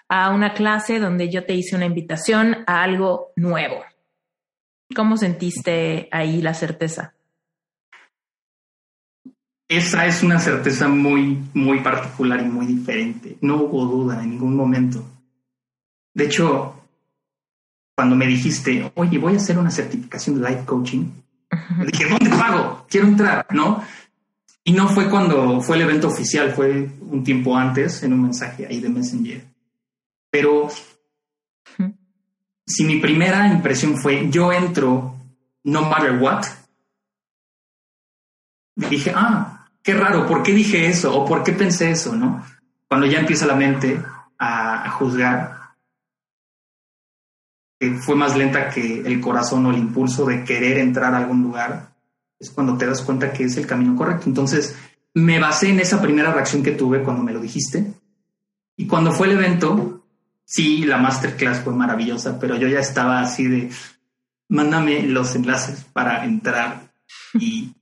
[0.08, 3.84] a una clase donde yo te hice una invitación a algo nuevo.
[4.94, 7.15] ¿Cómo sentiste ahí la certeza?
[9.68, 13.36] Esa es una certeza muy, muy particular y muy diferente.
[13.40, 15.04] No hubo duda en ningún momento.
[16.14, 16.74] De hecho,
[17.96, 21.10] cuando me dijiste, oye, voy a hacer una certificación de life coaching,
[21.90, 22.86] dije, ¿dónde pago?
[22.88, 23.82] Quiero entrar, ¿no?
[24.62, 28.66] Y no fue cuando fue el evento oficial, fue un tiempo antes en un mensaje
[28.66, 29.44] ahí de Messenger.
[30.30, 30.68] Pero
[32.66, 35.16] si mi primera impresión fue, yo entro
[35.64, 36.44] no matter what,
[38.74, 39.55] dije, ah,
[39.87, 41.16] qué raro, ¿por qué dije eso?
[41.16, 42.16] ¿O por qué pensé eso?
[42.16, 42.45] ¿no?
[42.89, 44.03] Cuando ya empieza la mente
[44.37, 45.61] a, juzgar,
[47.78, 51.41] que fue más lenta que el corazón o el impulso de querer entrar a algún
[51.41, 51.95] lugar,
[52.37, 54.24] es cuando te das cuenta que es el camino correcto.
[54.26, 54.76] Entonces,
[55.14, 57.93] me basé en esa primera reacción que tuve cuando me lo dijiste.
[58.76, 60.05] Y cuando fue el evento,
[60.45, 63.70] sí, la masterclass fue maravillosa, pero yo ya estaba así de,
[64.49, 66.91] mándame los enlaces para entrar.
[67.34, 67.76] Y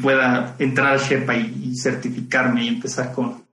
[0.00, 3.44] pueda entrar a Sherpa y, certificarme y empezar con,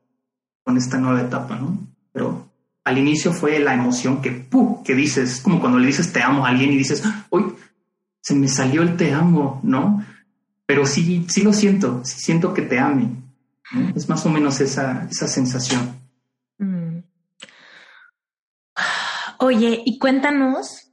[0.64, 1.88] con esta nueva etapa, ¿no?
[2.12, 2.50] Pero
[2.84, 4.84] al inicio fue la emoción que, ¡puh!
[4.84, 7.54] que dices, como cuando le dices te amo a alguien y dices, uy,
[8.22, 10.06] se me salió el te amo, ¿no?
[10.66, 13.10] Pero sí, sí lo siento, sí siento que te ame.
[13.96, 16.00] Es más o menos esa, esa sensación.
[16.58, 17.00] Mm.
[19.40, 20.92] Oye, y cuéntanos,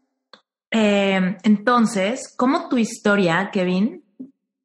[0.70, 4.04] eh, entonces, ¿cómo tu historia, Kevin,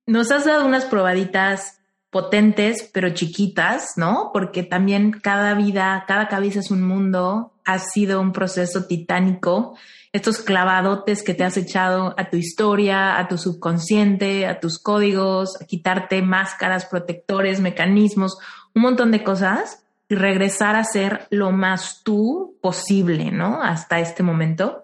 [0.05, 1.79] nos has dado unas probaditas
[2.09, 4.29] potentes, pero chiquitas, ¿no?
[4.31, 9.75] Porque también cada vida, cada cabeza es un mundo, ha sido un proceso titánico.
[10.11, 15.59] Estos clavadotes que te has echado a tu historia, a tu subconsciente, a tus códigos,
[15.59, 18.37] a quitarte máscaras, protectores, mecanismos,
[18.75, 23.63] un montón de cosas y regresar a ser lo más tú posible, ¿no?
[23.63, 24.83] Hasta este momento.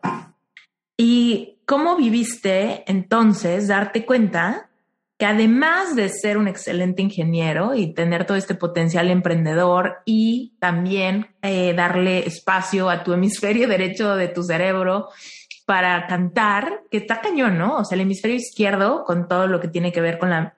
[0.97, 4.68] ¿Y cómo viviste entonces darte cuenta
[5.19, 11.27] que además de ser un excelente ingeniero y tener todo este potencial emprendedor y también
[11.41, 15.09] eh, darle espacio a tu hemisferio derecho de tu cerebro
[15.65, 17.77] para cantar, que está cañón, ¿no?
[17.79, 20.55] O sea, el hemisferio izquierdo, con todo lo que tiene que ver con la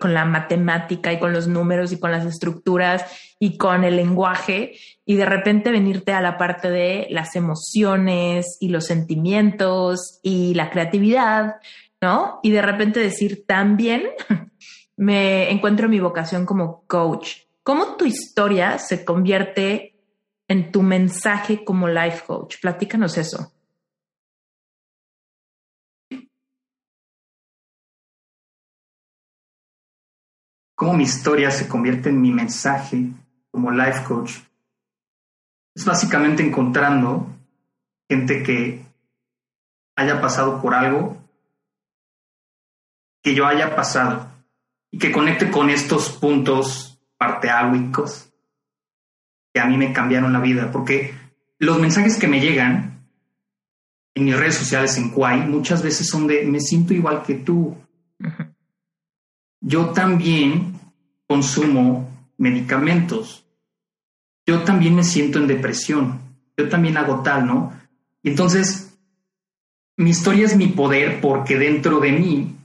[0.00, 3.04] con la matemática y con los números y con las estructuras
[3.38, 4.72] y con el lenguaje
[5.06, 10.70] y de repente venirte a la parte de las emociones y los sentimientos y la
[10.70, 11.56] creatividad,
[12.00, 12.40] ¿no?
[12.42, 14.04] Y de repente decir también
[14.96, 17.42] me encuentro mi vocación como coach.
[17.62, 19.94] ¿Cómo tu historia se convierte
[20.48, 22.56] en tu mensaje como life coach?
[22.60, 23.52] Platícanos eso.
[30.78, 33.10] cómo mi historia se convierte en mi mensaje
[33.50, 34.36] como life coach,
[35.74, 37.26] es básicamente encontrando
[38.08, 38.86] gente que
[39.96, 41.17] haya pasado por algo
[43.22, 44.30] que yo haya pasado
[44.90, 48.30] y que conecte con estos puntos parteáguicos
[49.52, 51.14] que a mí me cambiaron la vida, porque
[51.58, 53.06] los mensajes que me llegan
[54.14, 57.76] en mis redes sociales en Kwai muchas veces son de me siento igual que tú
[59.60, 60.78] yo también
[61.26, 63.44] consumo medicamentos.
[64.46, 66.20] Yo también me siento en depresión.
[66.56, 67.72] Yo también hago tal, ¿no?
[68.24, 68.98] entonces,
[69.96, 72.57] mi historia es mi poder porque dentro de mí,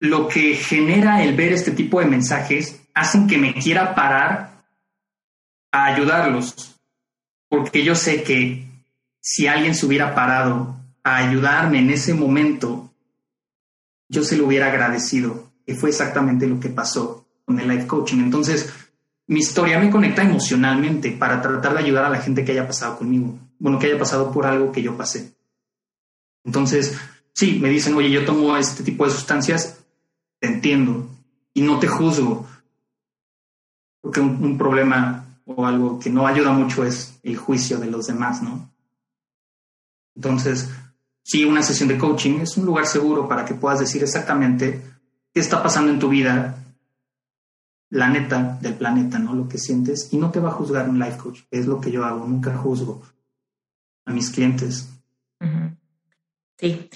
[0.00, 4.64] lo que genera el ver este tipo de mensajes hacen que me quiera parar
[5.70, 6.80] a ayudarlos.
[7.48, 8.66] Porque yo sé que
[9.20, 12.92] si alguien se hubiera parado a ayudarme en ese momento,
[14.08, 18.18] yo se lo hubiera agradecido, que fue exactamente lo que pasó con el life coaching.
[18.18, 18.72] Entonces,
[19.26, 22.96] mi historia me conecta emocionalmente para tratar de ayudar a la gente que haya pasado
[22.96, 25.34] conmigo, bueno, que haya pasado por algo que yo pasé.
[26.44, 26.98] Entonces,
[27.34, 29.79] sí, me dicen, oye, yo tomo este tipo de sustancias,
[30.40, 31.08] te entiendo
[31.54, 32.46] y no te juzgo,
[34.00, 38.42] porque un, problema o algo que no ayuda mucho es el juicio de los demás,
[38.42, 38.70] ¿no?
[40.16, 40.70] Entonces,
[41.22, 44.82] sí, una sesión de coaching es un lugar seguro para que puedas decir exactamente
[45.32, 46.56] qué está pasando en tu vida,
[47.90, 49.34] la neta del planeta, ¿no?
[49.34, 51.90] Lo que sientes, y no te va a juzgar un life coach, es lo que
[51.90, 53.02] yo hago, nunca juzgo
[54.06, 54.88] a mis clientes.
[56.58, 56.90] Sí.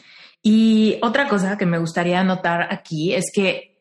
[0.44, 3.80] Y otra cosa que me gustaría anotar aquí es que,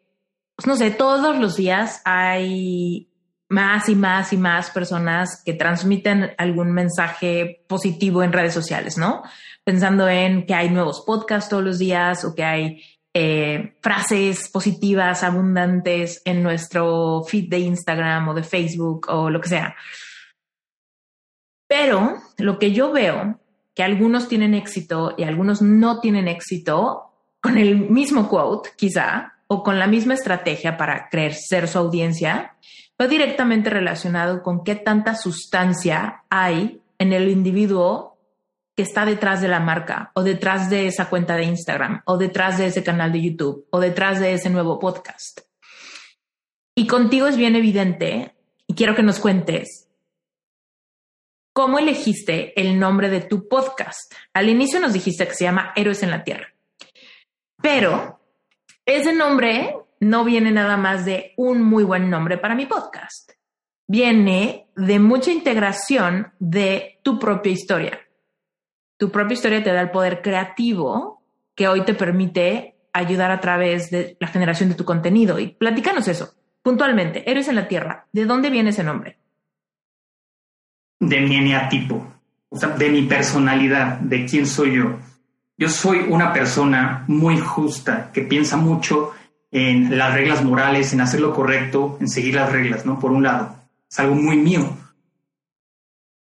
[0.55, 3.11] pues, no sé, todos los días hay
[3.49, 9.21] más y más y más personas que transmiten algún mensaje positivo en redes sociales, ¿no?
[9.63, 12.83] pensando en que hay nuevos podcasts todos los días o que hay
[13.13, 19.49] eh, frases positivas abundantes en nuestro feed de Instagram o de Facebook o lo que
[19.49, 19.75] sea.
[21.67, 23.39] Pero lo que yo veo,
[23.73, 27.11] que algunos tienen éxito y algunos no tienen éxito,
[27.41, 32.55] con el mismo quote quizá, o con la misma estrategia para crecer su audiencia,
[32.99, 38.17] va directamente relacionado con qué tanta sustancia hay en el individuo
[38.75, 42.57] que está detrás de la marca o detrás de esa cuenta de Instagram o detrás
[42.57, 45.41] de ese canal de YouTube o detrás de ese nuevo podcast.
[46.75, 49.82] Y contigo es bien evidente y quiero que nos cuentes
[51.53, 54.13] cómo elegiste el nombre de tu podcast.
[54.33, 56.53] Al inicio nos dijiste que se llama Héroes en la Tierra,
[57.61, 58.19] pero
[58.85, 63.31] ese nombre no viene nada más de un muy buen nombre para mi podcast.
[63.87, 67.99] Viene de mucha integración de tu propia historia
[69.03, 71.21] tu propia historia te da el poder creativo
[71.55, 75.39] que hoy te permite ayudar a través de la generación de tu contenido.
[75.39, 79.19] Y platícanos eso, puntualmente, Eres en la Tierra, ¿de dónde viene ese nombre?
[81.07, 82.05] De mi eneatipo,
[82.49, 84.97] o de mi personalidad, de quién soy yo.
[85.57, 89.11] Yo soy una persona muy justa, que piensa mucho
[89.51, 92.99] en las reglas morales, en hacer lo correcto, en seguir las reglas, ¿no?
[92.99, 93.55] Por un lado,
[93.89, 94.77] es algo muy mío.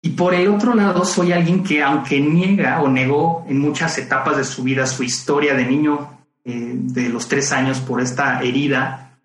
[0.01, 4.37] Y por el otro lado, soy alguien que, aunque niega o negó en muchas etapas
[4.37, 9.19] de su vida su historia de niño eh, de los tres años por esta herida,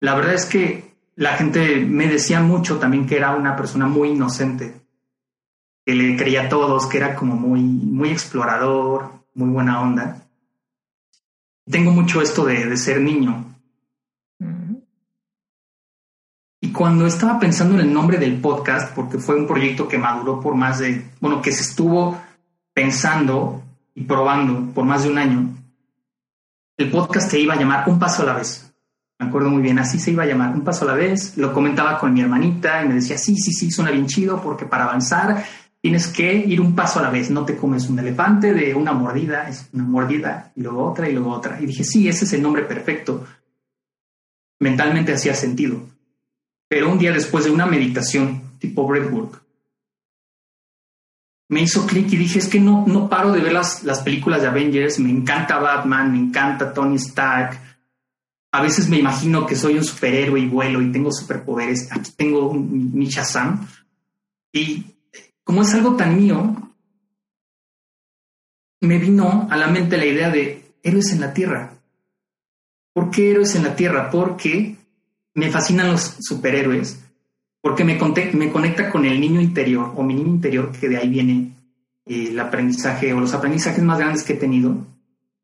[0.00, 4.10] la verdad es que la gente me decía mucho también que era una persona muy
[4.10, 4.74] inocente,
[5.84, 10.26] que le creía a todos, que era como muy, muy explorador, muy buena onda.
[11.70, 13.54] Tengo mucho esto de, de ser niño,
[16.74, 20.56] cuando estaba pensando en el nombre del podcast, porque fue un proyecto que maduró por
[20.56, 22.20] más de, bueno, que se estuvo
[22.74, 23.62] pensando
[23.94, 25.54] y probando por más de un año,
[26.76, 28.73] el podcast se iba a llamar Un Paso a la Vez.
[29.18, 31.36] Me acuerdo muy bien, así se iba a llamar, Un Paso a la Vez.
[31.36, 34.66] Lo comentaba con mi hermanita y me decía, sí, sí, sí, suena bien chido porque
[34.66, 35.44] para avanzar
[35.84, 38.94] tienes que ir un paso a la vez, no te comes un elefante de una
[38.94, 41.60] mordida, es una mordida y luego otra y luego otra.
[41.60, 43.26] Y dije, sí, ese es el nombre perfecto.
[44.60, 45.82] Mentalmente hacía sentido.
[46.68, 49.42] Pero un día después de una meditación tipo breathwork,
[51.50, 54.40] me hizo clic y dije, es que no, no paro de ver las, las películas
[54.40, 57.60] de Avengers, me encanta Batman, me encanta Tony Stark,
[58.54, 61.90] a veces me imagino que soy un superhéroe y vuelo y tengo superpoderes.
[61.90, 63.66] Aquí tengo mi Shazam.
[64.52, 64.84] Y
[65.42, 66.54] como es algo tan mío,
[68.80, 71.72] me vino a la mente la idea de héroes en la Tierra.
[72.92, 74.08] ¿Por qué héroes en la Tierra?
[74.08, 74.76] Porque
[75.34, 77.02] me fascinan los superhéroes,
[77.60, 81.56] porque me, conecta con el niño interior o mi niño interior, que de ahí viene
[82.06, 84.76] eh, el aprendizaje o los aprendizajes más grandes que he tenido.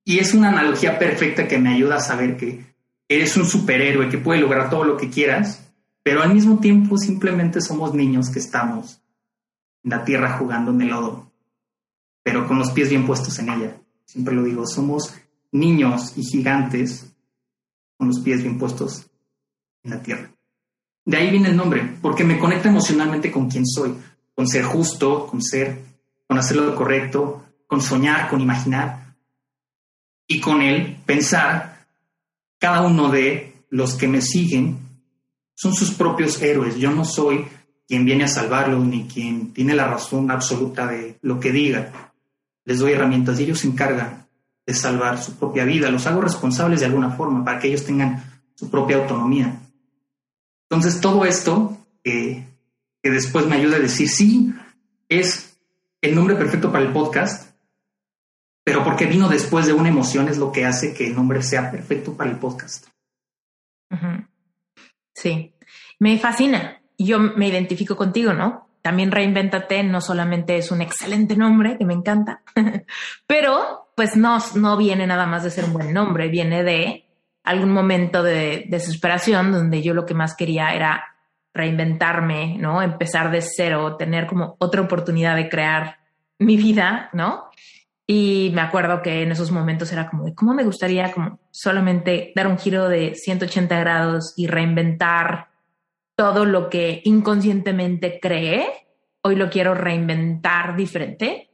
[0.04, 2.69] Y es una analogía perfecta que me ayuda a saber que
[3.10, 5.68] eres un superhéroe que puede lograr todo lo que quieras,
[6.04, 9.02] pero al mismo tiempo simplemente somos niños que estamos
[9.82, 11.32] en la tierra jugando en el lodo,
[12.22, 13.76] pero con los pies bien puestos en ella.
[14.04, 15.12] Siempre lo digo, somos
[15.50, 17.12] niños y gigantes
[17.96, 19.10] con los pies bien puestos
[19.82, 20.30] en la tierra.
[21.04, 23.92] De ahí viene el nombre, porque me conecta emocionalmente con quien soy,
[24.36, 25.82] con ser justo, con ser,
[26.28, 29.16] con hacer lo correcto, con soñar, con imaginar
[30.28, 31.79] y con el pensar
[32.60, 34.78] cada uno de los que me siguen
[35.54, 36.76] son sus propios héroes.
[36.76, 37.46] Yo no soy
[37.88, 42.12] quien viene a salvarlos ni quien tiene la razón absoluta de lo que diga.
[42.64, 44.26] Les doy herramientas y ellos se encargan
[44.66, 45.90] de salvar su propia vida.
[45.90, 49.58] Los hago responsables de alguna forma para que ellos tengan su propia autonomía.
[50.68, 52.44] Entonces, todo esto que
[53.02, 54.52] después me ayuda a decir, sí,
[55.08, 55.56] es
[56.00, 57.49] el nombre perfecto para el podcast,
[58.64, 61.70] pero porque vino después de una emoción es lo que hace que el nombre sea
[61.70, 62.86] perfecto para el podcast.
[65.14, 65.54] Sí,
[65.98, 66.80] me fascina.
[66.98, 68.68] Yo me identifico contigo, ¿no?
[68.82, 72.42] También Reinventate no solamente es un excelente nombre, que me encanta,
[73.26, 77.04] pero pues no, no viene nada más de ser un buen nombre, viene de
[77.44, 81.04] algún momento de desesperación donde yo lo que más quería era
[81.52, 82.80] reinventarme, ¿no?
[82.80, 85.98] Empezar de cero, tener como otra oportunidad de crear
[86.38, 87.50] mi vida, ¿no?
[88.12, 92.32] Y me acuerdo que en esos momentos era como de cómo me gustaría como solamente
[92.34, 95.50] dar un giro de 180 grados y reinventar
[96.16, 98.66] todo lo que inconscientemente creé.
[99.22, 101.50] Hoy lo quiero reinventar diferente,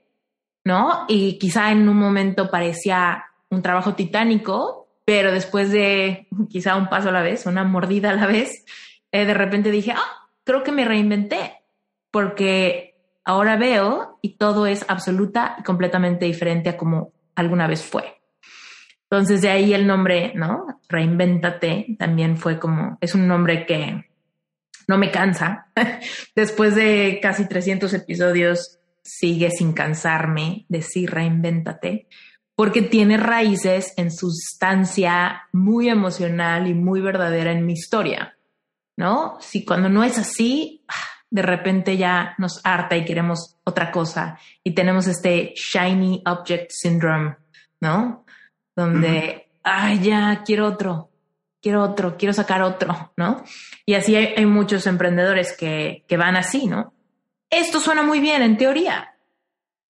[0.64, 1.04] ¿no?
[1.08, 7.10] Y quizá en un momento parecía un trabajo titánico, pero después de quizá un paso
[7.10, 8.64] a la vez, una mordida a la vez,
[9.12, 11.52] eh, de repente dije, ah, creo que me reinventé,
[12.10, 12.95] porque
[13.26, 18.22] ahora veo y todo es absoluta y completamente diferente a como alguna vez fue.
[19.02, 20.80] Entonces de ahí el nombre, ¿no?
[20.88, 24.06] Reinvéntate también fue como, es un nombre que
[24.88, 25.66] no me cansa.
[26.34, 32.08] Después de casi 300 episodios, sigue sin cansarme decir reinvéntate,
[32.54, 38.36] porque tiene raíces en sustancia muy emocional y muy verdadera en mi historia,
[38.96, 39.36] ¿no?
[39.40, 40.84] Si cuando no es así,
[41.30, 47.36] de repente ya nos harta y queremos otra cosa y tenemos este shiny object syndrome,
[47.80, 48.24] ¿no?
[48.74, 51.10] Donde, ay, ya quiero otro,
[51.60, 53.42] quiero otro, quiero sacar otro, ¿no?
[53.84, 56.92] Y así hay, muchos emprendedores que, que, van así, ¿no?
[57.50, 59.14] Esto suena muy bien en teoría.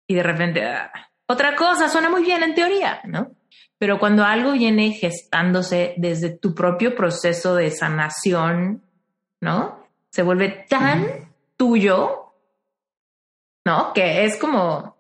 [0.06, 0.92] Y de repente, ah,
[1.26, 3.30] otra cosa suena muy bien en teoría, ¿no?
[3.78, 8.82] Pero cuando algo viene gestándose desde tu propio proceso de sanación,
[9.40, 9.81] ¿no?
[10.12, 11.06] Se vuelve tan
[11.56, 12.34] tuyo,
[13.64, 13.92] ¿no?
[13.94, 14.96] Que es como,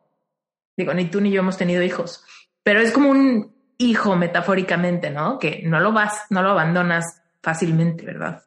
[0.76, 2.24] digo, ni tú ni yo hemos tenido hijos,
[2.62, 5.38] pero es como un hijo metafóricamente, ¿no?
[5.38, 8.42] Que no lo vas, no lo abandonas fácilmente, ¿verdad?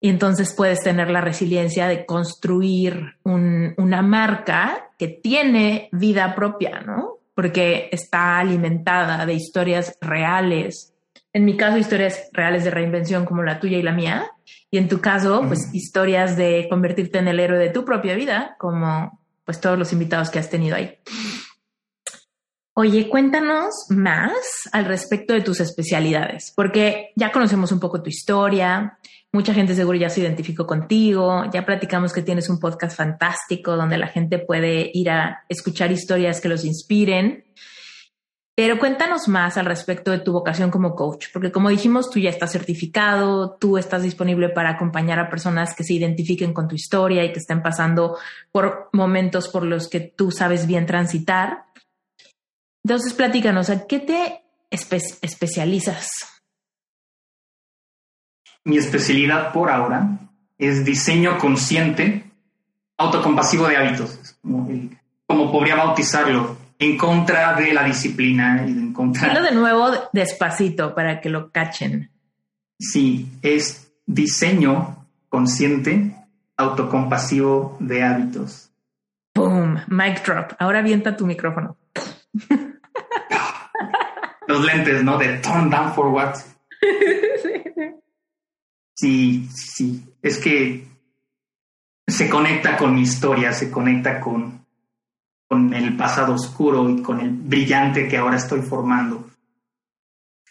[0.00, 7.18] Y entonces puedes tener la resiliencia de construir una marca que tiene vida propia, ¿no?
[7.34, 10.94] Porque está alimentada de historias reales.
[11.32, 14.32] En mi caso, historias reales de reinvención como la tuya y la mía,
[14.70, 18.56] y en tu caso, pues historias de convertirte en el héroe de tu propia vida,
[18.58, 20.98] como pues todos los invitados que has tenido ahí.
[22.74, 28.98] Oye, cuéntanos más al respecto de tus especialidades, porque ya conocemos un poco tu historia,
[29.32, 33.98] mucha gente seguro ya se identificó contigo, ya platicamos que tienes un podcast fantástico donde
[33.98, 37.44] la gente puede ir a escuchar historias que los inspiren.
[38.58, 42.28] Pero cuéntanos más al respecto de tu vocación como coach, porque como dijimos, tú ya
[42.28, 47.24] estás certificado, tú estás disponible para acompañar a personas que se identifiquen con tu historia
[47.24, 48.18] y que estén pasando
[48.50, 51.66] por momentos por los que tú sabes bien transitar.
[52.82, 56.08] Entonces, platícanos, ¿a qué te especializas?
[58.64, 60.18] Mi especialidad por ahora
[60.58, 62.28] es diseño consciente
[62.96, 69.40] autocompasivo de hábitos, como podría bautizarlo en contra de la disciplina y en contra.
[69.40, 72.10] de nuevo despacito para que lo cachen.
[72.78, 76.14] Sí, es diseño consciente,
[76.56, 78.70] autocompasivo de hábitos.
[79.34, 80.52] Boom, mic drop.
[80.58, 81.76] Ahora avienta tu micrófono.
[84.46, 85.18] Los lentes, ¿no?
[85.18, 86.36] De turn down for what?
[89.00, 90.84] Sí, sí, es que
[92.04, 94.66] se conecta con mi historia, se conecta con,
[95.48, 99.28] con el pasado oscuro y con el brillante que ahora estoy formando.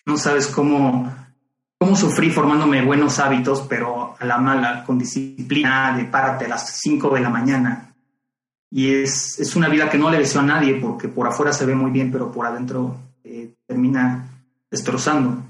[0.06, 1.14] No sabes cómo,
[1.78, 6.80] cómo sufrí formándome buenos hábitos, pero a la mala, con disciplina de párate a las
[6.80, 7.94] 5 de la mañana.
[8.72, 11.66] Y es, es, una vida que no le deseo a nadie porque por afuera se
[11.66, 14.28] ve muy bien, pero por adentro eh, termina
[14.70, 15.44] destrozando.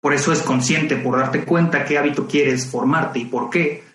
[0.00, 3.87] Por eso es consciente, por darte cuenta qué hábito quieres formarte y por qué.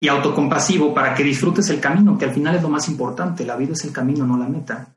[0.00, 3.44] Y autocompasivo para que disfrutes el camino, que al final es lo más importante.
[3.44, 4.88] La vida es el camino, no la meta.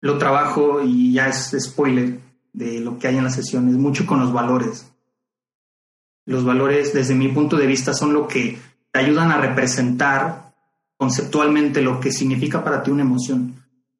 [0.00, 2.18] Lo trabajo y ya es spoiler
[2.52, 4.90] de lo que hay en las sesiones, mucho con los valores.
[6.24, 8.58] Los valores, desde mi punto de vista, son lo que
[8.90, 10.54] te ayudan a representar
[10.96, 13.54] conceptualmente lo que significa para ti una emoción.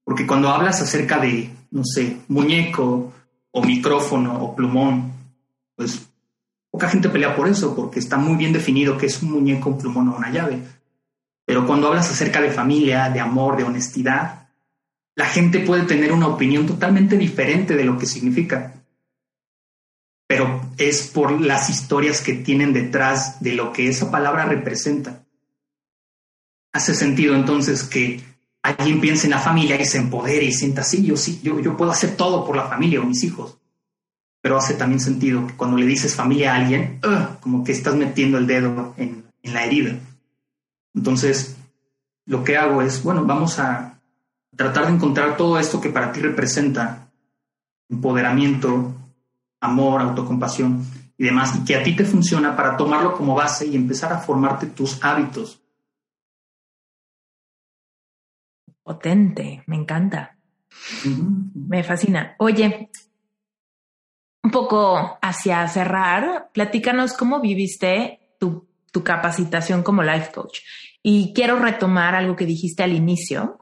[0.05, 3.13] Porque cuando hablas acerca de no sé, muñeco
[3.53, 5.13] o micrófono o plumón,
[5.77, 6.10] pues
[6.81, 9.77] poca gente pelea por eso, porque está muy bien definido que es un muñeco, un
[9.77, 10.63] plumón o una llave.
[11.45, 14.49] Pero cuando hablas acerca de familia, de amor, de honestidad,
[15.15, 18.73] la gente puede tener una opinión totalmente diferente de lo que significa.
[20.27, 25.27] Pero es por las historias que tienen detrás de lo que esa palabra representa.
[26.73, 28.23] Hace sentido entonces que
[28.63, 31.77] alguien piensa en la familia y se empodere y sienta, sí, yo sí, yo, yo
[31.77, 33.60] puedo hacer todo por la familia o mis hijos.
[34.41, 37.01] Pero hace también sentido que cuando le dices familia a alguien,
[37.41, 39.99] como que estás metiendo el dedo en, en la herida.
[40.95, 41.57] Entonces,
[42.27, 44.01] lo que hago es, bueno, vamos a
[44.57, 47.11] tratar de encontrar todo esto que para ti representa
[47.89, 48.95] empoderamiento,
[49.61, 50.85] amor, autocompasión
[51.19, 54.19] y demás, y que a ti te funciona para tomarlo como base y empezar a
[54.19, 55.61] formarte tus hábitos
[58.91, 60.37] potente, me encanta.
[61.55, 62.35] Me fascina.
[62.39, 62.91] Oye,
[64.43, 70.61] un poco hacia cerrar, platícanos cómo viviste tu, tu capacitación como life coach.
[71.03, 73.59] Y quiero retomar algo que dijiste al inicio,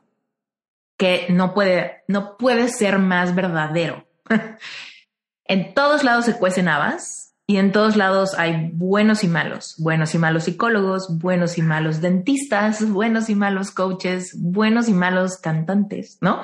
[0.96, 4.06] que no puede, no puede ser más verdadero.
[5.44, 10.14] en todos lados se cuecen habas y en todos lados hay buenos y malos, buenos
[10.14, 16.18] y malos psicólogos, buenos y malos dentistas, buenos y malos coaches, buenos y malos cantantes,
[16.20, 16.42] ¿no?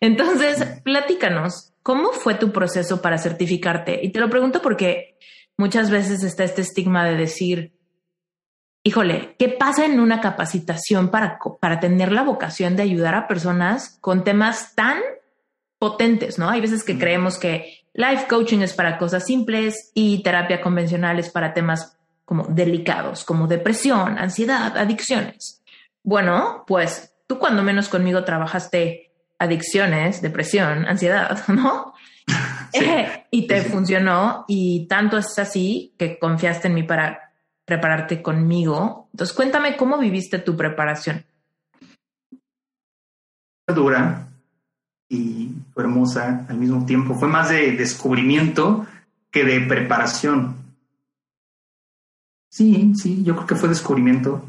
[0.00, 3.98] Entonces, platícanos, ¿cómo fue tu proceso para certificarte?
[4.00, 5.18] Y te lo pregunto porque
[5.56, 7.72] muchas veces está este estigma de decir,
[8.84, 13.98] híjole, ¿qué pasa en una capacitación para, para tener la vocación de ayudar a personas
[14.00, 15.00] con temas tan
[15.80, 16.48] potentes, ¿no?
[16.48, 21.28] Hay veces que creemos que Life coaching es para cosas simples y terapia convencional es
[21.28, 25.60] para temas como delicados, como depresión, ansiedad, adicciones.
[26.04, 29.09] Bueno, pues tú cuando menos conmigo trabajaste
[29.40, 31.94] adicciones, depresión, ansiedad, ¿no?
[32.72, 37.32] Eh, y te funcionó y tanto es así que confiaste en mí para
[37.64, 39.08] prepararte conmigo.
[39.12, 41.24] Entonces cuéntame cómo viviste tu preparación.
[43.66, 44.28] Dura,
[45.08, 47.14] y fue hermosa al mismo tiempo.
[47.14, 48.86] Fue más de descubrimiento
[49.30, 50.56] que de preparación.
[52.48, 54.44] Sí, sí, yo creo que fue descubrimiento.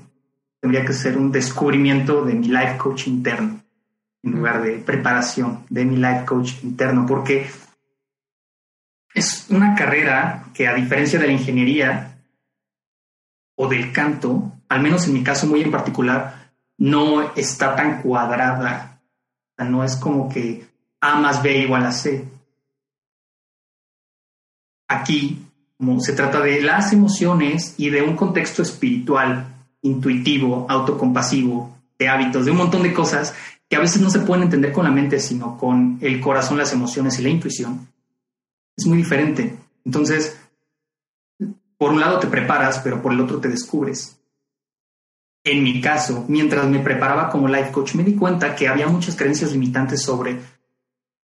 [0.59, 3.61] Tendría que ser un descubrimiento de mi life coach interno,
[4.23, 7.49] en lugar de preparación de mi life coach interno, porque
[9.14, 12.18] es una carrera que a diferencia de la ingeniería
[13.56, 18.91] o del canto, al menos en mi caso muy en particular, no está tan cuadrada
[19.65, 20.65] no es como que
[20.99, 22.27] A más B igual a C.
[24.88, 25.45] Aquí,
[25.77, 29.48] como se trata de las emociones y de un contexto espiritual,
[29.81, 33.34] intuitivo, autocompasivo, de hábitos, de un montón de cosas
[33.72, 36.73] que a veces no se pueden entender con la mente, sino con el corazón, las
[36.73, 37.88] emociones y la intuición,
[38.77, 39.57] es muy diferente.
[39.85, 40.38] Entonces,
[41.77, 44.22] por un lado te preparas, pero por el otro te descubres
[45.43, 49.15] en mi caso, mientras me preparaba como life coach, me di cuenta que había muchas
[49.15, 50.39] creencias limitantes sobre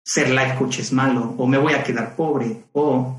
[0.04, 3.18] ser life coach es malo, o me voy a quedar pobre, o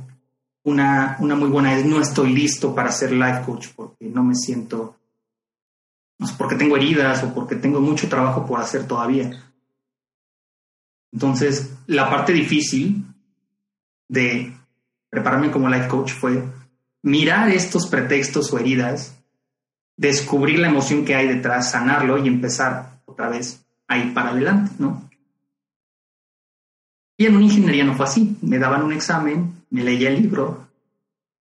[0.65, 4.35] una, una muy buena es no estoy listo para ser life coach porque no me
[4.35, 4.97] siento,
[6.37, 9.31] porque tengo heridas o porque tengo mucho trabajo por hacer todavía.
[11.13, 13.05] Entonces, la parte difícil
[14.09, 14.55] de
[15.09, 16.45] prepararme como life coach fue
[17.03, 19.17] mirar estos pretextos o heridas
[19.97, 24.73] descubrir la emoción que hay detrás, sanarlo y empezar otra vez a ir para adelante,
[24.79, 25.11] ¿no?
[27.19, 28.39] Y en una ingeniería no fue así.
[28.41, 30.70] Me daban un examen, me leía el libro,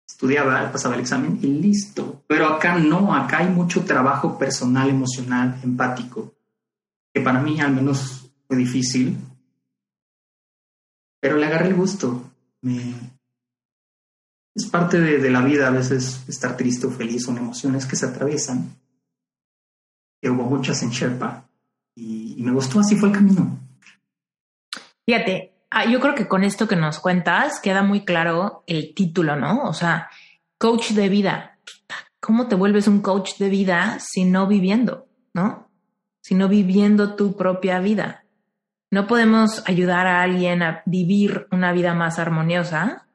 [0.08, 2.24] estudiaba, pasaba el examen y listo.
[2.28, 6.34] Pero acá no, acá hay mucho trabajo personal, emocional, empático,
[7.14, 9.18] que para mí al menos fue difícil.
[11.20, 12.32] pero le agarré el gusto.
[12.62, 12.94] Me...
[14.56, 18.06] Es parte de, la vida a veces estar triste o feliz, son emociones que se
[18.06, 18.76] atraviesan.
[20.22, 21.50] Que hubo muchas en Sherpa
[21.96, 23.58] y, y me gustó, así fue el camino.
[25.06, 29.36] Fíjate, ah, yo creo que con esto que nos cuentas queda muy claro el título,
[29.36, 29.64] ¿no?
[29.64, 30.10] O sea,
[30.58, 31.58] coach de vida.
[32.20, 35.70] ¿Cómo te vuelves un coach de vida si no viviendo, ¿no?
[36.22, 38.24] Si no viviendo tu propia vida.
[38.92, 43.08] No podemos ayudar a alguien a vivir una vida más armoniosa,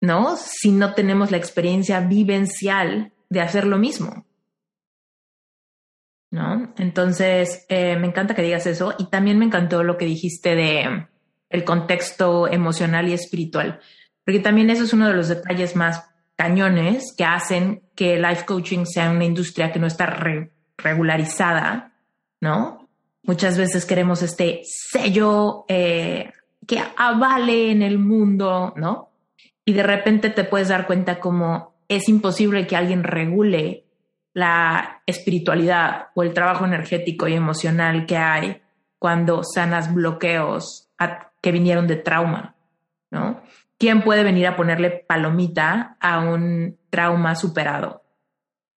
[0.00, 0.36] ¿no?
[0.36, 4.26] Si no tenemos la experiencia vivencial de hacer lo mismo.
[6.30, 6.74] ¿No?
[6.78, 11.06] Entonces, eh, me encanta que digas eso y también me encantó lo que dijiste de
[11.54, 13.78] el contexto emocional y espiritual,
[14.24, 16.04] porque también eso es uno de los detalles más
[16.34, 20.18] cañones que hacen que life coaching sea una industria que no está
[20.76, 21.92] regularizada,
[22.40, 22.88] ¿no?
[23.22, 26.32] Muchas veces queremos este sello eh,
[26.66, 29.10] que avale en el mundo, ¿no?
[29.64, 33.84] Y de repente te puedes dar cuenta como es imposible que alguien regule
[34.32, 38.60] la espiritualidad o el trabajo energético y emocional que hay
[38.98, 40.83] cuando sanas bloqueos
[41.40, 42.56] que vinieron de trauma,
[43.10, 43.42] ¿no?
[43.78, 48.04] ¿Quién puede venir a ponerle palomita a un trauma superado?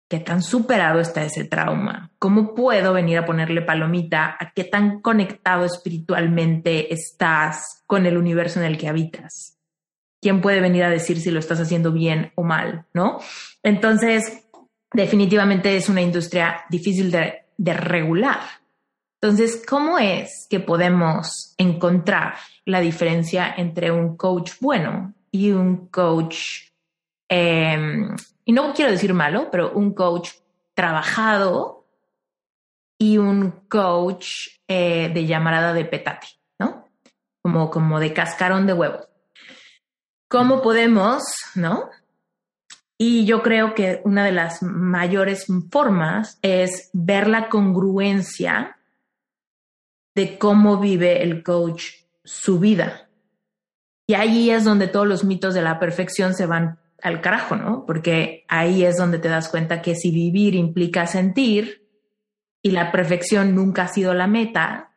[0.08, 5.02] qué tan superado está ese trauma, cómo puedo venir a ponerle palomita a qué tan
[5.02, 9.58] conectado espiritualmente estás con el universo en el que habitas.
[10.22, 12.86] ¿Quién puede venir a decir si lo estás haciendo bien o mal?
[12.94, 13.20] ¿No?
[13.62, 14.48] Entonces,
[14.92, 18.40] definitivamente es una industria difícil de, regular.
[19.22, 22.36] Entonces, ¿cómo es que podemos encontrar
[22.66, 26.70] la diferencia entre un coach bueno y un coach
[27.28, 28.16] em,
[28.46, 30.30] y no quiero decir malo, pero un coach
[30.74, 31.86] trabajado
[33.00, 36.28] y un coach eh, de llamarada de petate,
[36.60, 36.88] ¿no?
[37.42, 39.00] Como, como de cascarón de huevo.
[40.30, 41.24] ¿Cómo podemos,
[41.56, 41.90] no?
[42.98, 48.77] Y yo creo que una de las mayores formas es ver la congruencia
[50.18, 51.92] de cómo vive el coach
[52.24, 53.08] su vida.
[54.08, 57.86] Y ahí es donde todos los mitos de la perfección se van al carajo, ¿no?
[57.86, 61.88] Porque ahí es donde te das cuenta que si vivir implica sentir
[62.64, 64.90] y la perfección nunca ha sido la meta,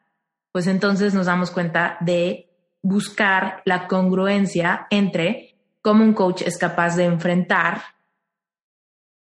[0.52, 2.48] pues entonces nos damos cuenta de
[2.80, 7.82] buscar la congruencia entre cómo un coach es capaz de enfrentar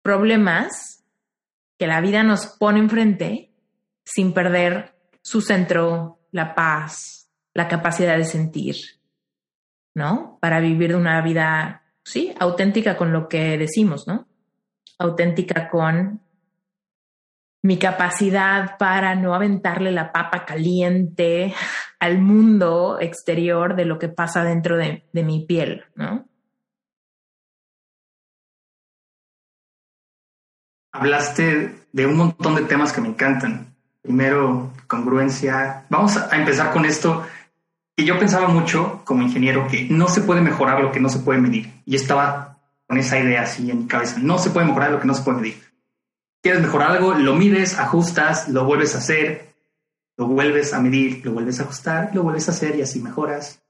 [0.03, 1.05] problemas
[1.81, 3.51] que la vida nos pone enfrente
[4.05, 5.00] sin perder
[5.31, 8.75] su centro, la paz, la capacidad de sentir,
[9.95, 10.39] ¿no?
[10.41, 14.27] Para vivir una vida sí, auténtica con lo que decimos, ¿no?
[14.99, 16.21] Auténtica con
[17.63, 21.55] mi capacidad para no aventarle la papa caliente
[22.01, 26.29] al mundo exterior de lo que pasa dentro de, de mi piel, ¿no?
[30.91, 33.71] Hablaste de un montón de temas que me encantan.
[34.03, 35.85] Primero, congruencia.
[35.89, 37.25] Vamos a empezar con esto
[37.97, 41.19] y yo pensaba mucho como ingeniero que no se puede mejorar lo que no se
[41.19, 41.71] puede medir.
[41.85, 44.19] Y estaba con esa idea así en mi cabeza.
[44.21, 45.63] No se puede mejorar lo que no se puede medir.
[46.43, 49.55] Quieres mejorar algo, lo mides, ajustas, lo vuelves a hacer,
[50.17, 53.63] lo vuelves a medir, lo vuelves a ajustar, lo vuelves a hacer y así mejoras.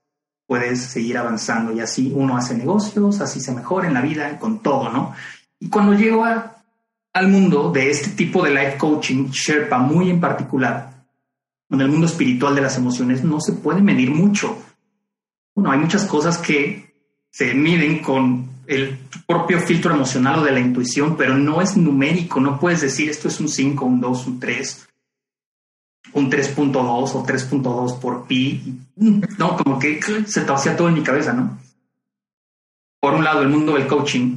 [0.46, 4.60] Puedes seguir avanzando y así uno hace negocios, así se mejora en la vida, con
[4.60, 5.12] todo, ¿no?
[5.58, 6.24] Y cuando llego
[7.12, 11.06] al mundo de este tipo de life coaching, Sherpa muy en particular,
[11.70, 14.56] en el mundo espiritual de las emociones no se puede medir mucho.
[15.54, 16.94] Bueno, hay muchas cosas que
[17.30, 22.40] se miden con el propio filtro emocional o de la intuición, pero no es numérico,
[22.40, 24.88] no puedes decir esto es un 5, un 2, un 3,
[26.12, 28.78] un 3.2 o 3.2 por pi.
[28.96, 31.58] No, como que se te hacía todo en mi cabeza, ¿no?
[33.00, 34.36] Por un lado, el mundo del coaching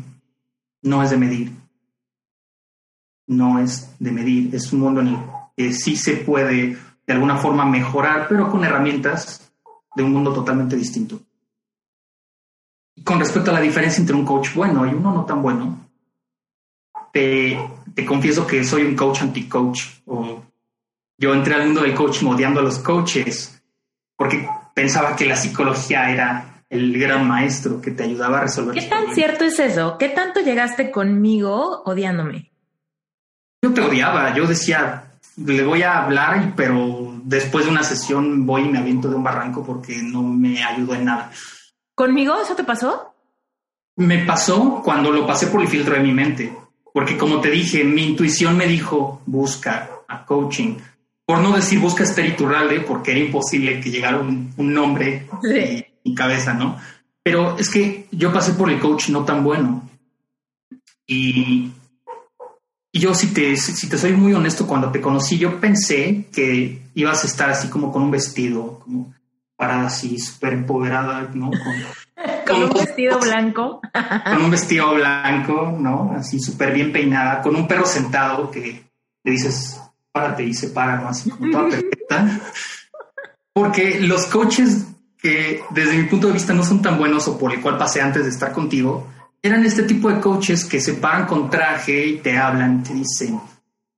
[0.84, 1.63] no es de medir.
[3.28, 5.18] No es de medir, es un mundo en el
[5.56, 9.52] que sí se puede de alguna forma mejorar, pero con herramientas
[9.96, 11.20] de un mundo totalmente distinto.
[13.04, 15.84] Con respecto a la diferencia entre un coach bueno y uno no tan bueno,
[17.12, 17.58] te,
[18.08, 19.84] confieso que soy un coach anti-coach.
[20.06, 20.44] O
[21.18, 23.62] yo entré al mundo del coaching odiando a los coaches
[24.16, 28.74] porque pensaba que la psicología era el gran maestro que te ayudaba a resolver.
[28.74, 29.98] ¿Qué tan cierto es eso?
[30.00, 32.53] ¿Qué tanto llegaste conmigo odiándome?
[33.64, 35.06] Yo te odiaba, yo decía,
[35.38, 39.24] le voy a hablar, pero después de una sesión voy y me aviento de un
[39.24, 41.32] barranco porque no me ayudó en nada.
[41.96, 43.14] ¿Conmigo eso te pasó?
[43.96, 46.54] Me pasó cuando lo pasé por el filtro de mi mente,
[46.92, 50.76] porque como te dije, mi intuición me dijo, busca a coaching,
[51.26, 52.36] por no decir busca Esther
[52.86, 56.78] porque era imposible que llegara un, nombre en mi cabeza, ¿no?
[57.24, 59.90] Pero es que yo pasé por el coach no tan bueno.
[61.08, 61.72] Y,
[62.96, 66.80] y yo, si te, si te soy muy honesto, cuando te conocí, yo pensé que
[66.94, 69.12] ibas a estar así como con un vestido, como
[69.56, 71.50] parada así, súper empoderada, ¿no?
[72.46, 73.82] Con, un vestido blanco.
[74.24, 76.14] Con un vestido blanco, ¿no?
[76.16, 78.84] Así súper bien peinada, con un perro sentado que
[79.24, 81.08] le dices, párate y se para, ¿no?
[81.08, 82.42] Así como toda perfecta.
[83.54, 84.86] Porque los coaches
[85.18, 88.02] que desde mi punto de vista no son tan buenos o por el cual pasé
[88.02, 89.08] antes de estar contigo,
[89.46, 93.42] eran este tipo de coaches que se paran con traje y te hablan, te dicen,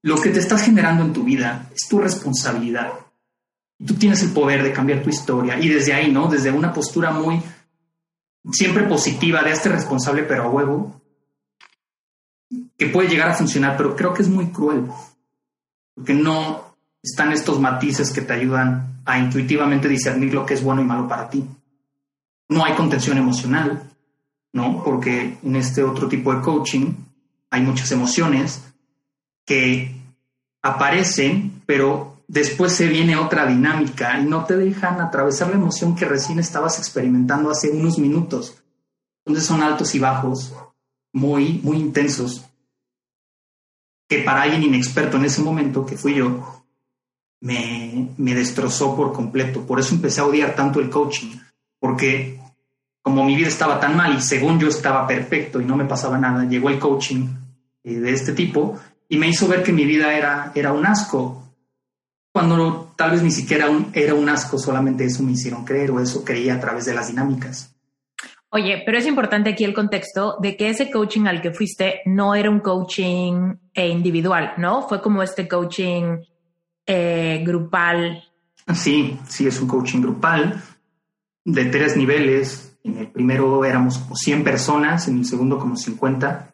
[0.01, 2.93] lo que te estás generando en tu vida es tu responsabilidad.
[3.85, 6.27] Tú tienes el poder de cambiar tu historia y desde ahí, ¿no?
[6.27, 7.39] Desde una postura muy
[8.51, 11.01] siempre positiva de este responsable pero a huevo,
[12.77, 14.87] que puede llegar a funcionar, pero creo que es muy cruel,
[15.93, 20.81] porque no están estos matices que te ayudan a intuitivamente discernir lo que es bueno
[20.81, 21.47] y malo para ti.
[22.49, 23.94] No hay contención emocional,
[24.55, 24.81] ¿no?
[24.85, 26.93] Porque en este otro tipo de coaching
[27.51, 28.63] hay muchas emociones
[29.45, 29.93] que
[30.61, 36.05] aparecen, pero después se viene otra dinámica y no te dejan atravesar la emoción que
[36.05, 38.63] recién estabas experimentando hace unos minutos.
[39.25, 40.53] Entonces son altos y bajos,
[41.11, 42.45] muy, muy intensos,
[44.07, 46.63] que para alguien inexperto en ese momento, que fui yo,
[47.41, 49.67] me, me destrozó por completo.
[49.67, 51.35] Por eso empecé a odiar tanto el coaching,
[51.77, 52.39] porque
[53.05, 56.17] como mi vida estaba tan mal y según yo estaba perfecto y no me pasaba
[56.17, 57.27] nada, llegó el coaching
[57.83, 61.43] eh, de este tipo y me hizo ver que mi vida era, era un asco,
[62.33, 65.99] cuando tal vez ni siquiera un, era un asco, solamente eso me hicieron creer o
[65.99, 67.75] eso creía a través de las dinámicas.
[68.49, 72.33] Oye, pero es importante aquí el contexto de que ese coaching al que fuiste no
[72.33, 74.87] era un coaching eh, individual, ¿no?
[74.87, 76.17] Fue como este coaching
[76.87, 78.23] eh, grupal.
[78.73, 80.59] Sí, sí, es un coaching grupal
[81.43, 82.74] de tres niveles.
[82.85, 86.53] En el primero éramos como 100 personas, en el segundo como 50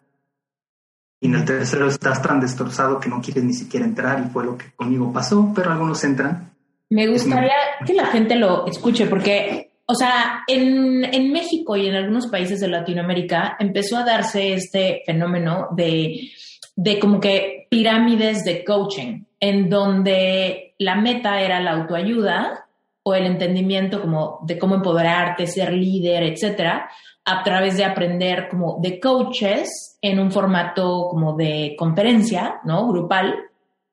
[1.19, 4.43] y en el tercero estás tan destrozado que no quieres ni siquiera entrar y fue
[4.43, 6.51] lo que conmigo pasó, pero algunos entran.
[6.89, 7.53] Me gustaría
[7.85, 12.59] que la gente lo escuche porque, o sea, en, en, México y en algunos países
[12.59, 16.31] de Latinoamérica empezó a darse este fenómeno de,
[16.75, 22.65] de como que pirámides de coaching, en donde la meta era la autoayuda
[23.03, 26.89] o el entendimiento como de cómo empoderarte, ser líder, etcétera,
[27.25, 32.87] a través de aprender como de coaches en un formato como de conferencia, ¿no?
[32.87, 33.35] Grupal,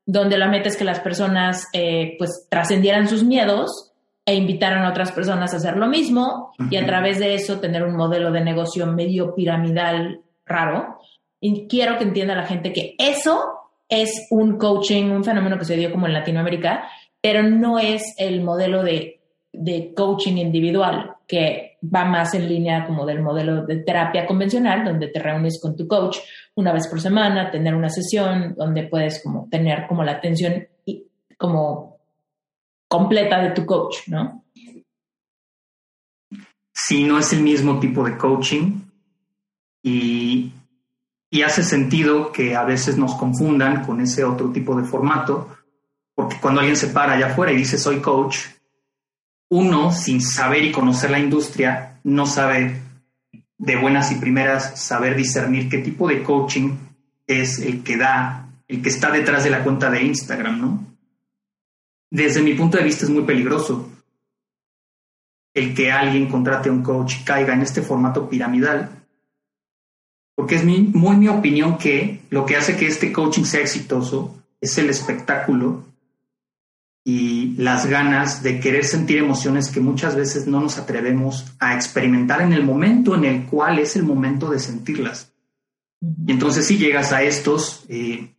[0.07, 3.93] donde la meta es que las personas eh, pues trascendieran sus miedos
[4.25, 7.83] e invitaran a otras personas a hacer lo mismo y a través de eso tener
[7.83, 10.99] un modelo de negocio medio piramidal raro.
[11.41, 13.43] Y quiero que entienda la gente que eso
[13.89, 16.89] es un coaching, un fenómeno que se dio como en Latinoamérica,
[17.21, 19.21] pero no es el modelo de,
[19.53, 25.09] de coaching individual que va más en línea como del modelo de terapia convencional, donde
[25.09, 26.19] te reúnes con tu coach
[26.55, 30.67] una vez por semana, tener una sesión donde puedes como tener como la atención
[31.37, 31.99] como
[32.89, 34.45] completa de tu coach, ¿no?
[36.73, 38.81] Sí, no es el mismo tipo de coaching
[39.83, 40.53] y,
[41.31, 45.58] y hace sentido que a veces nos confundan con ese otro tipo de formato,
[46.19, 48.39] porque cuando alguien se para allá afuera y dice soy coach,
[49.51, 52.83] uno, sin saber y conocer la industria, no sabe
[53.57, 56.77] de buenas y primeras saber discernir qué tipo de coaching
[57.25, 60.87] es el que da, el que está detrás de la cuenta de Instagram, ¿no?
[62.11, 63.89] Desde mi punto de vista es muy peligroso
[65.55, 68.91] el que alguien contrate a un coach y caiga en este formato piramidal,
[70.35, 74.77] porque es muy mi opinión que lo que hace que este coaching sea exitoso es
[74.79, 75.87] el espectáculo
[77.09, 82.43] y las ganas de querer sentir emociones que muchas veces no nos atrevemos a experimentar
[82.43, 85.33] en el momento en el cual es el momento de sentirlas.
[86.03, 88.35] Y entonces si llegas a estos eh,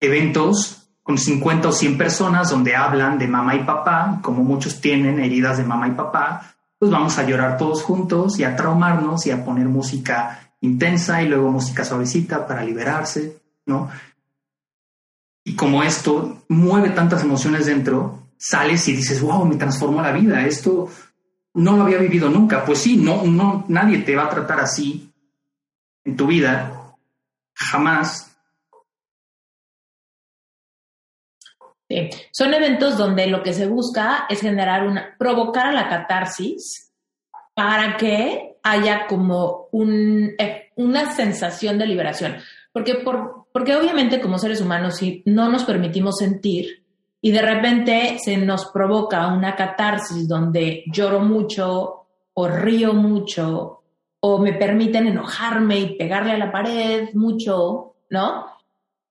[0.00, 5.18] eventos con 50 o 100 personas donde hablan de mamá y papá, como muchos tienen
[5.18, 9.30] heridas de mamá y papá, pues vamos a llorar todos juntos y a traumarnos y
[9.30, 13.88] a poner música intensa y luego música suavecita para liberarse, ¿no?
[15.44, 20.46] Y como esto mueve tantas emociones dentro, sales y dices, wow, me transformó la vida,
[20.46, 20.88] esto
[21.54, 22.64] no lo había vivido nunca.
[22.64, 25.12] Pues sí, no, no, nadie te va a tratar así
[26.04, 26.94] en tu vida,
[27.54, 28.26] jamás.
[32.32, 36.92] Son eventos donde lo que se busca es generar una, provocar la catarsis
[37.52, 42.36] para que haya como un, eh, una sensación de liberación.
[42.72, 46.80] Porque, por, porque obviamente como seres humanos, si no nos permitimos sentir,
[47.22, 53.82] y de repente se nos provoca una catarsis donde lloro mucho o río mucho
[54.20, 58.46] o me permiten enojarme y pegarle a la pared mucho, ¿no?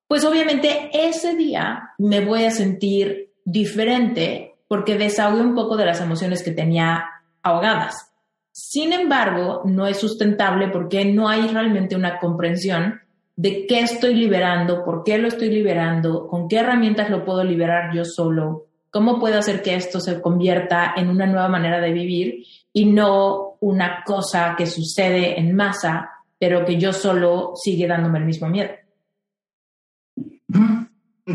[0.08, 6.02] Pues obviamente ese día me voy a sentir diferente porque desahogué un poco de las
[6.02, 7.06] emociones que tenía
[7.42, 8.12] ahogadas.
[8.52, 13.02] Sin embargo, no es sustentable porque no hay realmente una comprensión
[13.40, 17.96] de qué estoy liberando, por qué lo estoy liberando, con qué herramientas lo puedo liberar
[17.96, 22.44] yo solo, cómo puedo hacer que esto se convierta en una nueva manera de vivir
[22.74, 28.26] y no una cosa que sucede en masa, pero que yo solo sigue dándome el
[28.26, 28.72] mismo miedo.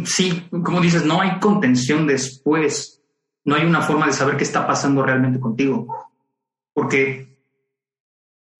[0.04, 3.02] Sí, como dices, no hay contención después,
[3.46, 5.86] no hay una forma de saber qué está pasando realmente contigo,
[6.74, 7.33] porque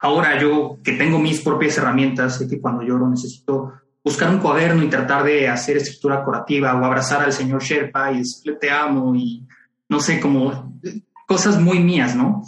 [0.05, 3.73] Ahora yo que tengo mis propias herramientas, sé que cuando lloro necesito
[4.05, 8.19] buscar un cuaderno y tratar de hacer escritura curativa o abrazar al señor Sherpa y
[8.19, 9.47] decirle te amo y
[9.89, 10.79] no sé, como
[11.27, 12.43] cosas muy mías, ¿no?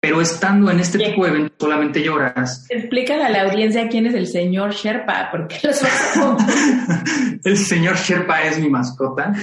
[0.00, 2.64] Pero estando en este tipo de eventos solamente lloras.
[2.70, 5.82] Explícale a la audiencia quién es el señor Sherpa, porque los
[7.44, 9.34] El señor Sherpa es mi mascota.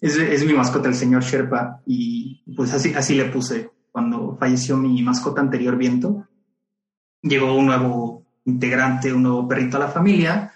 [0.00, 4.76] Es, es mi mascota, el señor Sherpa, y pues así, así le puse cuando falleció
[4.76, 6.26] mi mascota anterior, Viento,
[7.22, 10.52] llegó un nuevo integrante, un nuevo perrito a la familia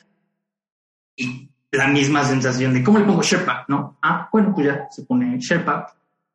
[1.15, 3.65] y la misma sensación de, ¿cómo le pongo Sherpa?
[3.69, 3.97] ¿No?
[4.03, 5.87] Ah, bueno, pues ya se pone Sherpa.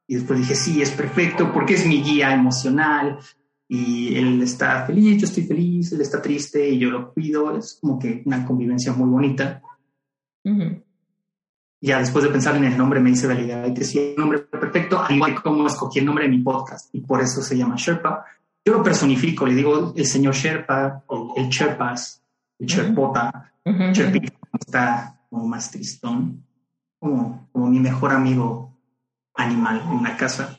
[0.08, 3.20] Y después dije, sí, es perfecto porque es mi guía emocional
[3.68, 7.58] y él está feliz, yo estoy feliz, él está triste y yo lo cuido.
[7.58, 9.62] Es como que una convivencia muy bonita
[11.84, 14.22] ya después de pensar en el nombre me hice la idea de que sí, un
[14.22, 17.58] nombre perfecto, al igual como escogí el nombre de mi podcast y por eso se
[17.58, 18.26] llama Sherpa.
[18.64, 21.04] Yo lo personifico, le digo el señor Sherpa,
[21.36, 22.24] el, Sherpas,
[22.58, 26.46] el Sherpota, Sherpita, está como más tristón,
[26.98, 28.74] como, como mi mejor amigo
[29.36, 30.58] animal en la casa.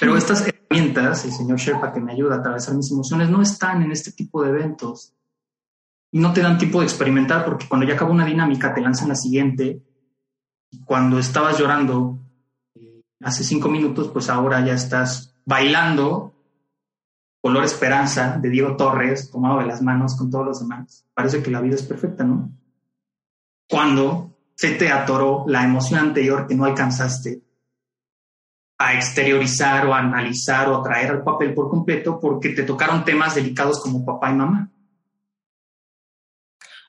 [0.00, 3.82] Pero estas herramientas, el señor Sherpa que me ayuda a atravesar mis emociones, no están
[3.82, 5.13] en este tipo de eventos
[6.14, 9.08] y no te dan tiempo de experimentar porque cuando ya acaba una dinámica te lanzan
[9.08, 9.82] la siguiente.
[10.70, 12.20] Y cuando estabas llorando
[12.76, 16.32] eh, hace cinco minutos, pues ahora ya estás bailando
[17.42, 21.04] Color Esperanza de Diego Torres, tomado de las manos con todos los demás.
[21.14, 22.48] Parece que la vida es perfecta, ¿no?
[23.68, 27.42] Cuando se te atoró la emoción anterior que no alcanzaste
[28.78, 33.34] a exteriorizar o analizar o a traer al papel por completo porque te tocaron temas
[33.34, 34.70] delicados como papá y mamá.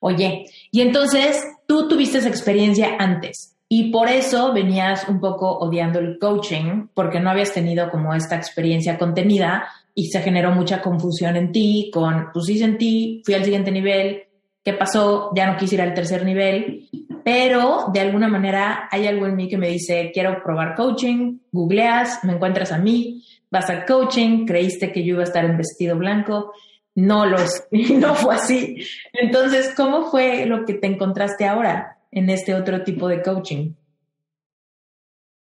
[0.07, 5.97] Oye, y entonces tú tuviste esa experiencia antes y por eso venías un poco odiando
[5.97, 11.35] el coaching porque no habías tenido como esta experiencia contenida y se generó mucha confusión
[11.37, 14.25] en ti con, pues sí ti, fui al siguiente nivel,
[14.63, 15.31] ¿qué pasó?
[15.35, 16.87] Ya no quise ir al tercer nivel,
[17.23, 22.23] pero de alguna manera hay algo en mí que me dice, quiero probar coaching, googleas,
[22.23, 25.97] me encuentras a mí, vas al coaching, creíste que yo iba a estar en vestido
[25.97, 26.51] blanco
[26.95, 28.87] no los, no fue así.
[29.13, 33.73] Entonces, ¿cómo fue lo que te encontraste ahora en este otro tipo de coaching?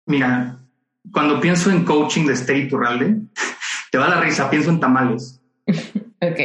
[0.06, 0.60] Mira,
[1.12, 3.18] cuando pienso en coaching de Esther Iturralde,
[3.92, 5.42] te va la risa, pienso en tamales.
[5.66, 6.40] ok.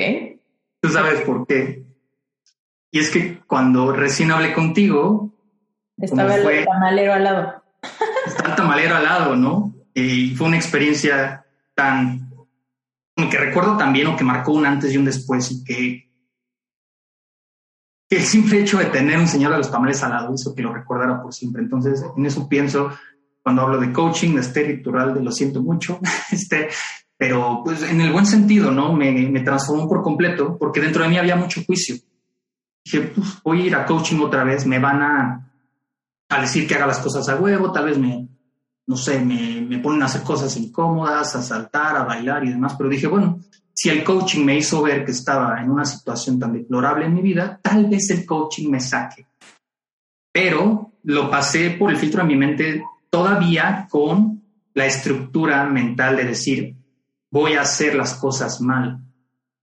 [0.80, 1.84] Tú sabes por qué.
[2.90, 5.32] Y es que cuando recién hablé contigo...
[5.98, 7.62] Estaba el tamalero al lado.
[8.26, 9.74] Estaba el tamalero al lado, ¿no?
[9.94, 12.25] Y fue una experiencia tan
[13.16, 16.06] que recuerdo también o que marcó un antes y un después y que,
[18.08, 20.72] el simple hecho de tener un señor de los tamales al lado hizo que lo
[20.72, 21.62] recordara por siempre.
[21.62, 22.90] Entonces, en eso pienso
[23.42, 25.98] cuando hablo de coaching, de este de lo siento mucho,
[26.30, 26.68] este,
[27.16, 28.92] pero pues en el buen sentido, ¿no?
[28.92, 31.96] Me, me transformó por completo porque dentro de mí había mucho juicio.
[32.84, 35.50] Dije, pues voy a ir a coaching otra vez, me van a,
[36.28, 38.25] a decir que haga las cosas a huevo, tal vez me,
[38.86, 42.74] no sé, me, me, ponen a hacer cosas incómodas, a saltar, a bailar y demás,
[42.76, 43.40] pero dije, bueno,
[43.72, 47.20] si el coaching me hizo ver que estaba en una situación tan deplorable en mi
[47.20, 49.26] vida, tal vez el coaching me saque.
[50.32, 54.42] Pero lo pasé por el filtro de mi mente todavía con
[54.72, 56.74] la estructura mental de decir,
[57.30, 59.00] voy a hacer las cosas mal.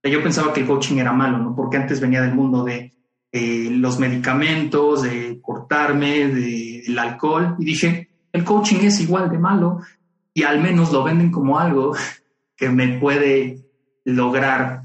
[0.02, 1.56] Yo pensaba que el coaching era malo, ¿no?
[1.56, 2.92] Porque antes venía del mundo de
[3.32, 9.78] los medicamentos, de cortarme, del alcohol, y dije, el coaching es igual de malo
[10.34, 11.96] y al menos lo venden como algo
[12.56, 13.60] que me puede
[14.04, 14.82] lograr,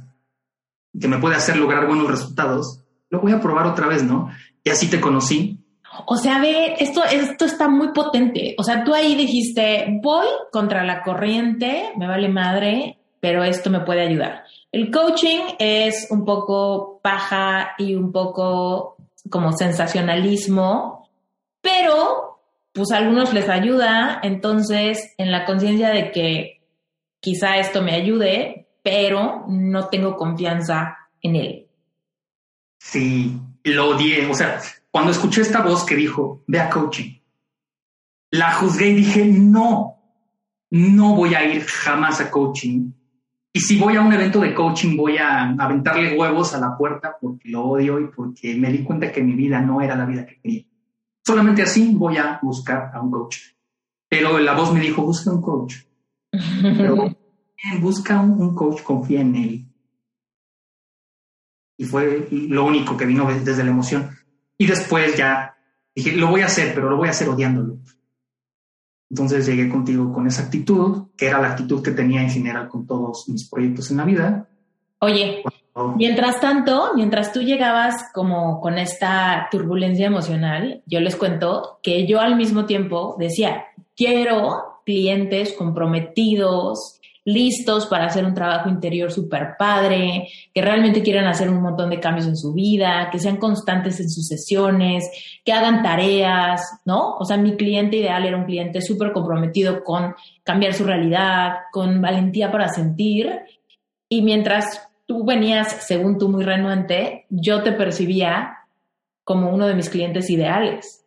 [0.98, 2.82] que me puede hacer lograr buenos resultados.
[3.10, 4.32] Lo voy a probar otra vez, ¿no?
[4.64, 5.60] Y así te conocí.
[6.06, 8.56] O sea, ve, esto, esto está muy potente.
[8.58, 13.82] O sea, tú ahí dijiste, voy contra la corriente, me vale madre, pero esto me
[13.82, 14.44] puede ayudar.
[14.72, 18.96] El coaching es un poco paja y un poco
[19.30, 21.00] como sensacionalismo
[21.62, 22.29] pero
[22.74, 26.62] pues a algunos les ayuda, entonces en la conciencia de que
[27.20, 31.68] quizá esto me ayude, pero no tengo confianza en él.
[32.80, 34.26] Sí, lo odié.
[34.30, 37.20] O sea, cuando escuché esta voz que dijo, ve a coaching,
[38.32, 39.98] la juzgué y dije, no,
[40.70, 42.92] no voy a ir jamás a coaching.
[43.52, 47.18] Y si voy a un evento de coaching, voy a aventarle huevos a la puerta
[47.20, 50.26] porque lo odio y porque me di cuenta que mi vida no era la vida
[50.26, 50.69] que quería.
[51.26, 53.38] Solamente así voy a buscar a un coach.
[54.10, 55.76] Pero la voz me dijo, busca un coach.
[56.32, 57.16] Pero
[57.82, 59.66] busca un, coach, confía en él.
[61.78, 64.10] Y fue lo único que vino desde la emoción.
[64.58, 65.56] Y después ya
[65.96, 67.78] dije, lo voy a hacer, pero lo voy a hacer odiándolo.
[69.10, 72.86] Entonces llegué contigo con esa actitud, que era la actitud que tenía en general con
[72.86, 74.50] todos mis proyectos en la vida.
[75.00, 75.44] Oye,
[75.96, 82.20] mientras tanto, mientras tú llegabas como con esta turbulencia emocional, yo les cuento que yo
[82.20, 83.66] al mismo tiempo decía,
[83.96, 91.50] quiero clientes comprometidos, listos para hacer un trabajo interior súper padre, que realmente quieran hacer
[91.50, 95.10] un montón de cambios en su vida, que sean constantes en sus sesiones,
[95.44, 97.16] que hagan tareas, ¿no?
[97.18, 102.02] O sea, mi cliente ideal era un cliente súper comprometido con cambiar su realidad, con
[102.02, 103.42] valentía para sentir.
[104.10, 108.60] Y mientras tú venías, según tú, muy renuente, yo te percibía
[109.24, 111.04] como uno de mis clientes ideales.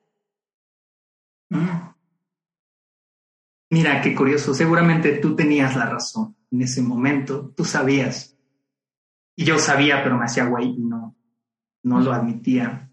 [1.51, 1.93] Mm.
[3.71, 4.55] Mira, qué curioso.
[4.55, 7.53] Seguramente tú tenías la razón en ese momento.
[7.57, 8.37] Tú sabías.
[9.37, 11.15] Y yo sabía, pero me hacía güey y no,
[11.85, 12.91] no lo admitía.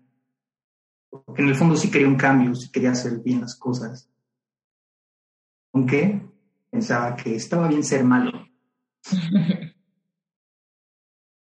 [1.10, 4.08] Porque en el fondo sí quería un cambio, sí quería hacer bien las cosas.
[5.74, 6.22] Aunque
[6.70, 8.48] pensaba que estaba bien ser malo.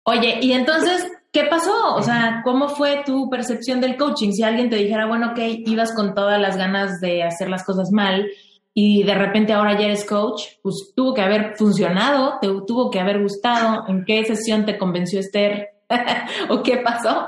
[0.09, 1.97] Oye, y entonces, ¿qué pasó?
[1.97, 4.31] O sea, ¿cómo fue tu percepción del coaching?
[4.31, 7.91] Si alguien te dijera, bueno, ok, ibas con todas las ganas de hacer las cosas
[7.91, 8.29] mal,
[8.73, 13.01] y de repente ahora ya eres coach, pues tuvo que haber funcionado, te tuvo que
[13.01, 13.85] haber gustado.
[13.89, 15.71] ¿En qué sesión te convenció Esther?
[16.51, 17.27] ¿O qué pasó?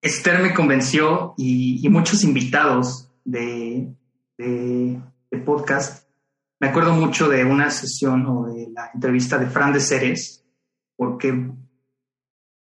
[0.00, 3.92] Esther me convenció y, muchos invitados de,
[4.38, 5.00] de,
[5.44, 6.08] podcast.
[6.60, 10.43] Me acuerdo mucho de una sesión o de la entrevista de Fran de Ceres,
[10.96, 11.50] porque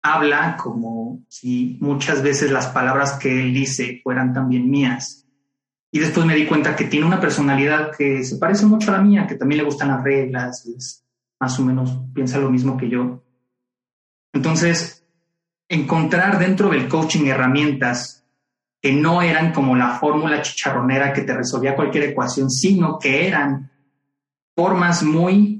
[0.03, 5.25] habla como si muchas veces las palabras que él dice fueran también mías
[5.95, 9.01] y después me di cuenta que tiene una personalidad que se parece mucho a la
[9.01, 10.69] mía, que también le gustan las reglas,
[11.39, 13.23] más o menos piensa lo mismo que yo.
[14.33, 15.07] Entonces,
[15.69, 18.27] encontrar dentro del coaching herramientas
[18.83, 23.71] que no eran como la fórmula chicharronera que te resolvía cualquier ecuación, sino que eran
[24.57, 25.54] formas muy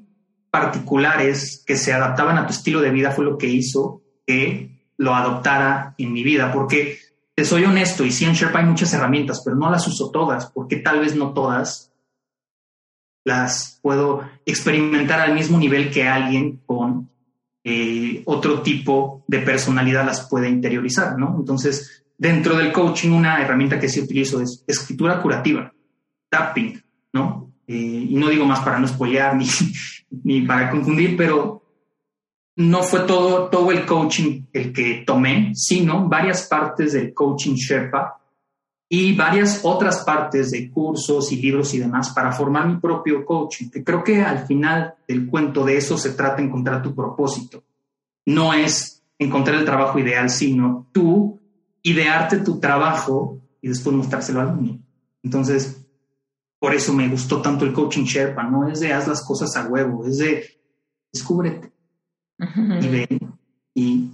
[0.55, 5.13] particulares que se adaptaban a tu estilo de vida fue lo que hizo que lo
[5.13, 7.01] adoptara en mi vida, porque
[7.35, 10.53] te soy honesto, y sí en Sherpa hay muchas herramientas, pero no las uso todas,
[10.53, 11.93] porque tal vez no todas
[13.25, 17.11] las puedo experimentar al mismo nivel que alguien con
[17.65, 21.35] eh, otro tipo de personalidad las puede interiorizar, ¿no?
[21.37, 25.75] Entonces, dentro del coaching, una herramienta que sí utilizo es escritura curativa,
[26.29, 26.81] tapping,
[27.13, 27.54] ¿no?
[27.67, 29.47] Eh, y no digo más para no spoilear ni,
[30.25, 31.63] ni para confundir, pero
[32.57, 38.21] no fue todo, todo el coaching el que tomé, sino varias partes del coaching Sherpa
[38.89, 43.71] y varias otras partes de cursos y libros y demás para formar mi propio coaching,
[43.71, 47.65] que creo que al final del cuento de eso se trata encontrar tu propósito.
[48.27, 51.41] No es encontrar el trabajo ideal, sino tú
[51.83, 54.79] idearte tu trabajo y después mostrárselo al mundo.
[55.23, 55.84] Entonces,
[56.65, 59.69] por eso me gustó tanto el coaching Sherpa, no es de haz las cosas a
[59.69, 60.47] huevo, es de
[61.13, 61.71] descúbrete
[62.39, 63.39] y ven
[63.75, 64.11] y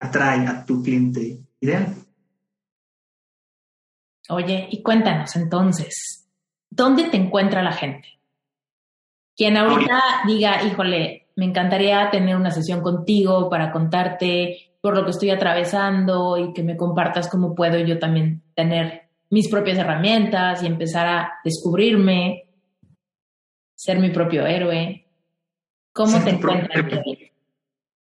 [0.00, 1.94] atrae a tu cliente ideal.
[4.30, 6.26] Oye, y cuéntanos entonces,
[6.70, 8.18] ¿dónde te encuentra la gente?
[9.36, 15.10] Quien ahorita diga, híjole, me encantaría tener una sesión contigo para contarte por lo que
[15.10, 20.66] estoy atravesando y que me compartas cómo puedo yo también tener mis propias herramientas y
[20.66, 22.48] empezar a descubrirme,
[23.74, 25.06] ser mi propio héroe.
[25.92, 27.02] ¿Cómo te encuentras?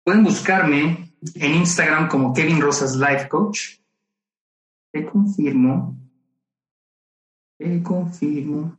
[0.05, 3.81] Pueden buscarme en Instagram como Kevin Rosas Life Coach.
[4.93, 5.97] Te confirmo.
[7.59, 8.79] Te confirmo.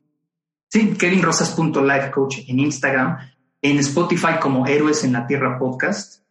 [0.69, 3.18] Sí, kevinrosas.life coach en Instagram.
[3.61, 6.23] En Spotify como Héroes en la Tierra Podcast.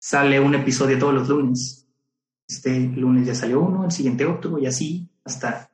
[0.00, 1.89] Sale un episodio todos los lunes.
[2.50, 5.70] Este lunes ya salió uno, el siguiente otro y así hasta,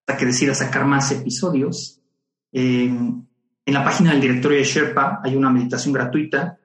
[0.00, 1.98] hasta que decida sacar más episodios.
[2.52, 3.26] en
[3.64, 6.58] la página del directorio de Sherpa hay una meditación gratuita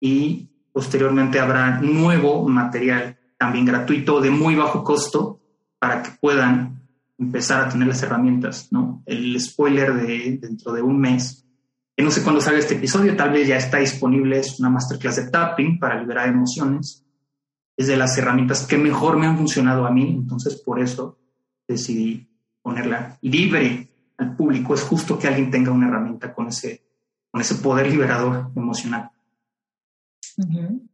[0.00, 5.40] y posteriormente habrá nuevo material también gratuito de muy bajo costo
[5.78, 6.82] para que puedan
[7.16, 9.04] empezar a tener las herramientas, ¿no?
[9.06, 11.46] El spoiler de dentro de un mes,
[11.96, 15.16] que no sé cuándo salga este episodio, tal vez ya está disponible, es una masterclass
[15.16, 17.03] de tapping para liberar emociones.
[17.76, 21.18] Es de las herramientas que mejor me han funcionado a mí, entonces por eso
[21.66, 22.28] decidí
[22.62, 23.88] ponerla libre
[24.18, 24.74] al público.
[24.74, 26.82] Es justo que alguien tenga una herramienta con ese,
[27.30, 29.10] con ese poder liberador emocional.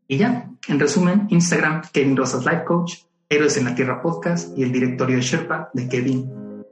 [0.06, 2.94] Y ya, en resumen, Instagram, Kevin Rosas Life Coach,
[3.28, 6.64] Héroes en la Tierra Podcast y el directorio de Sherpa de Kevin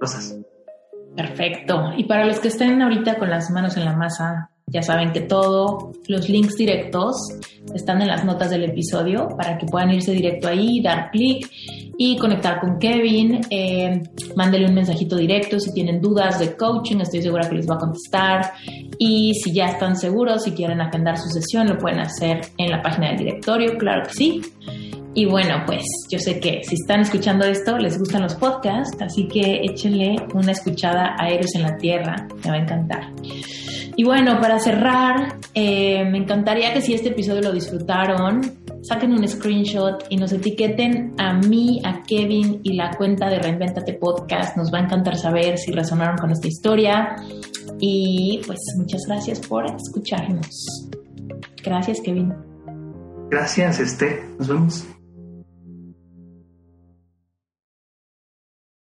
[0.00, 0.36] Rosas.
[1.14, 1.92] Perfecto.
[1.96, 5.20] Y para los que estén ahorita con las manos en la masa, ya saben que
[5.20, 7.16] todos los links directos
[7.74, 11.50] están en las notas del episodio para que puedan irse directo ahí, dar clic
[11.98, 13.40] y conectar con Kevin.
[13.50, 14.02] Eh,
[14.36, 17.78] mándele un mensajito directo si tienen dudas de coaching, estoy segura que les va a
[17.78, 18.52] contestar.
[18.98, 22.82] Y si ya están seguros, si quieren agendar su sesión, lo pueden hacer en la
[22.82, 24.42] página del directorio, claro que sí.
[25.14, 29.26] Y bueno, pues yo sé que si están escuchando esto, les gustan los podcasts, así
[29.26, 33.12] que échenle una escuchada a Héroes en la Tierra, me va a encantar.
[33.96, 38.40] Y bueno, para cerrar, eh, me encantaría que si este episodio lo disfrutaron,
[38.82, 43.94] saquen un screenshot y nos etiqueten a mí, a Kevin y la cuenta de Reinventate
[43.94, 44.56] Podcast.
[44.56, 47.16] Nos va a encantar saber si resonaron con esta historia.
[47.78, 50.90] Y pues muchas gracias por escucharnos.
[51.62, 52.32] Gracias, Kevin.
[53.30, 54.22] Gracias, Este.
[54.38, 54.86] Nos vemos.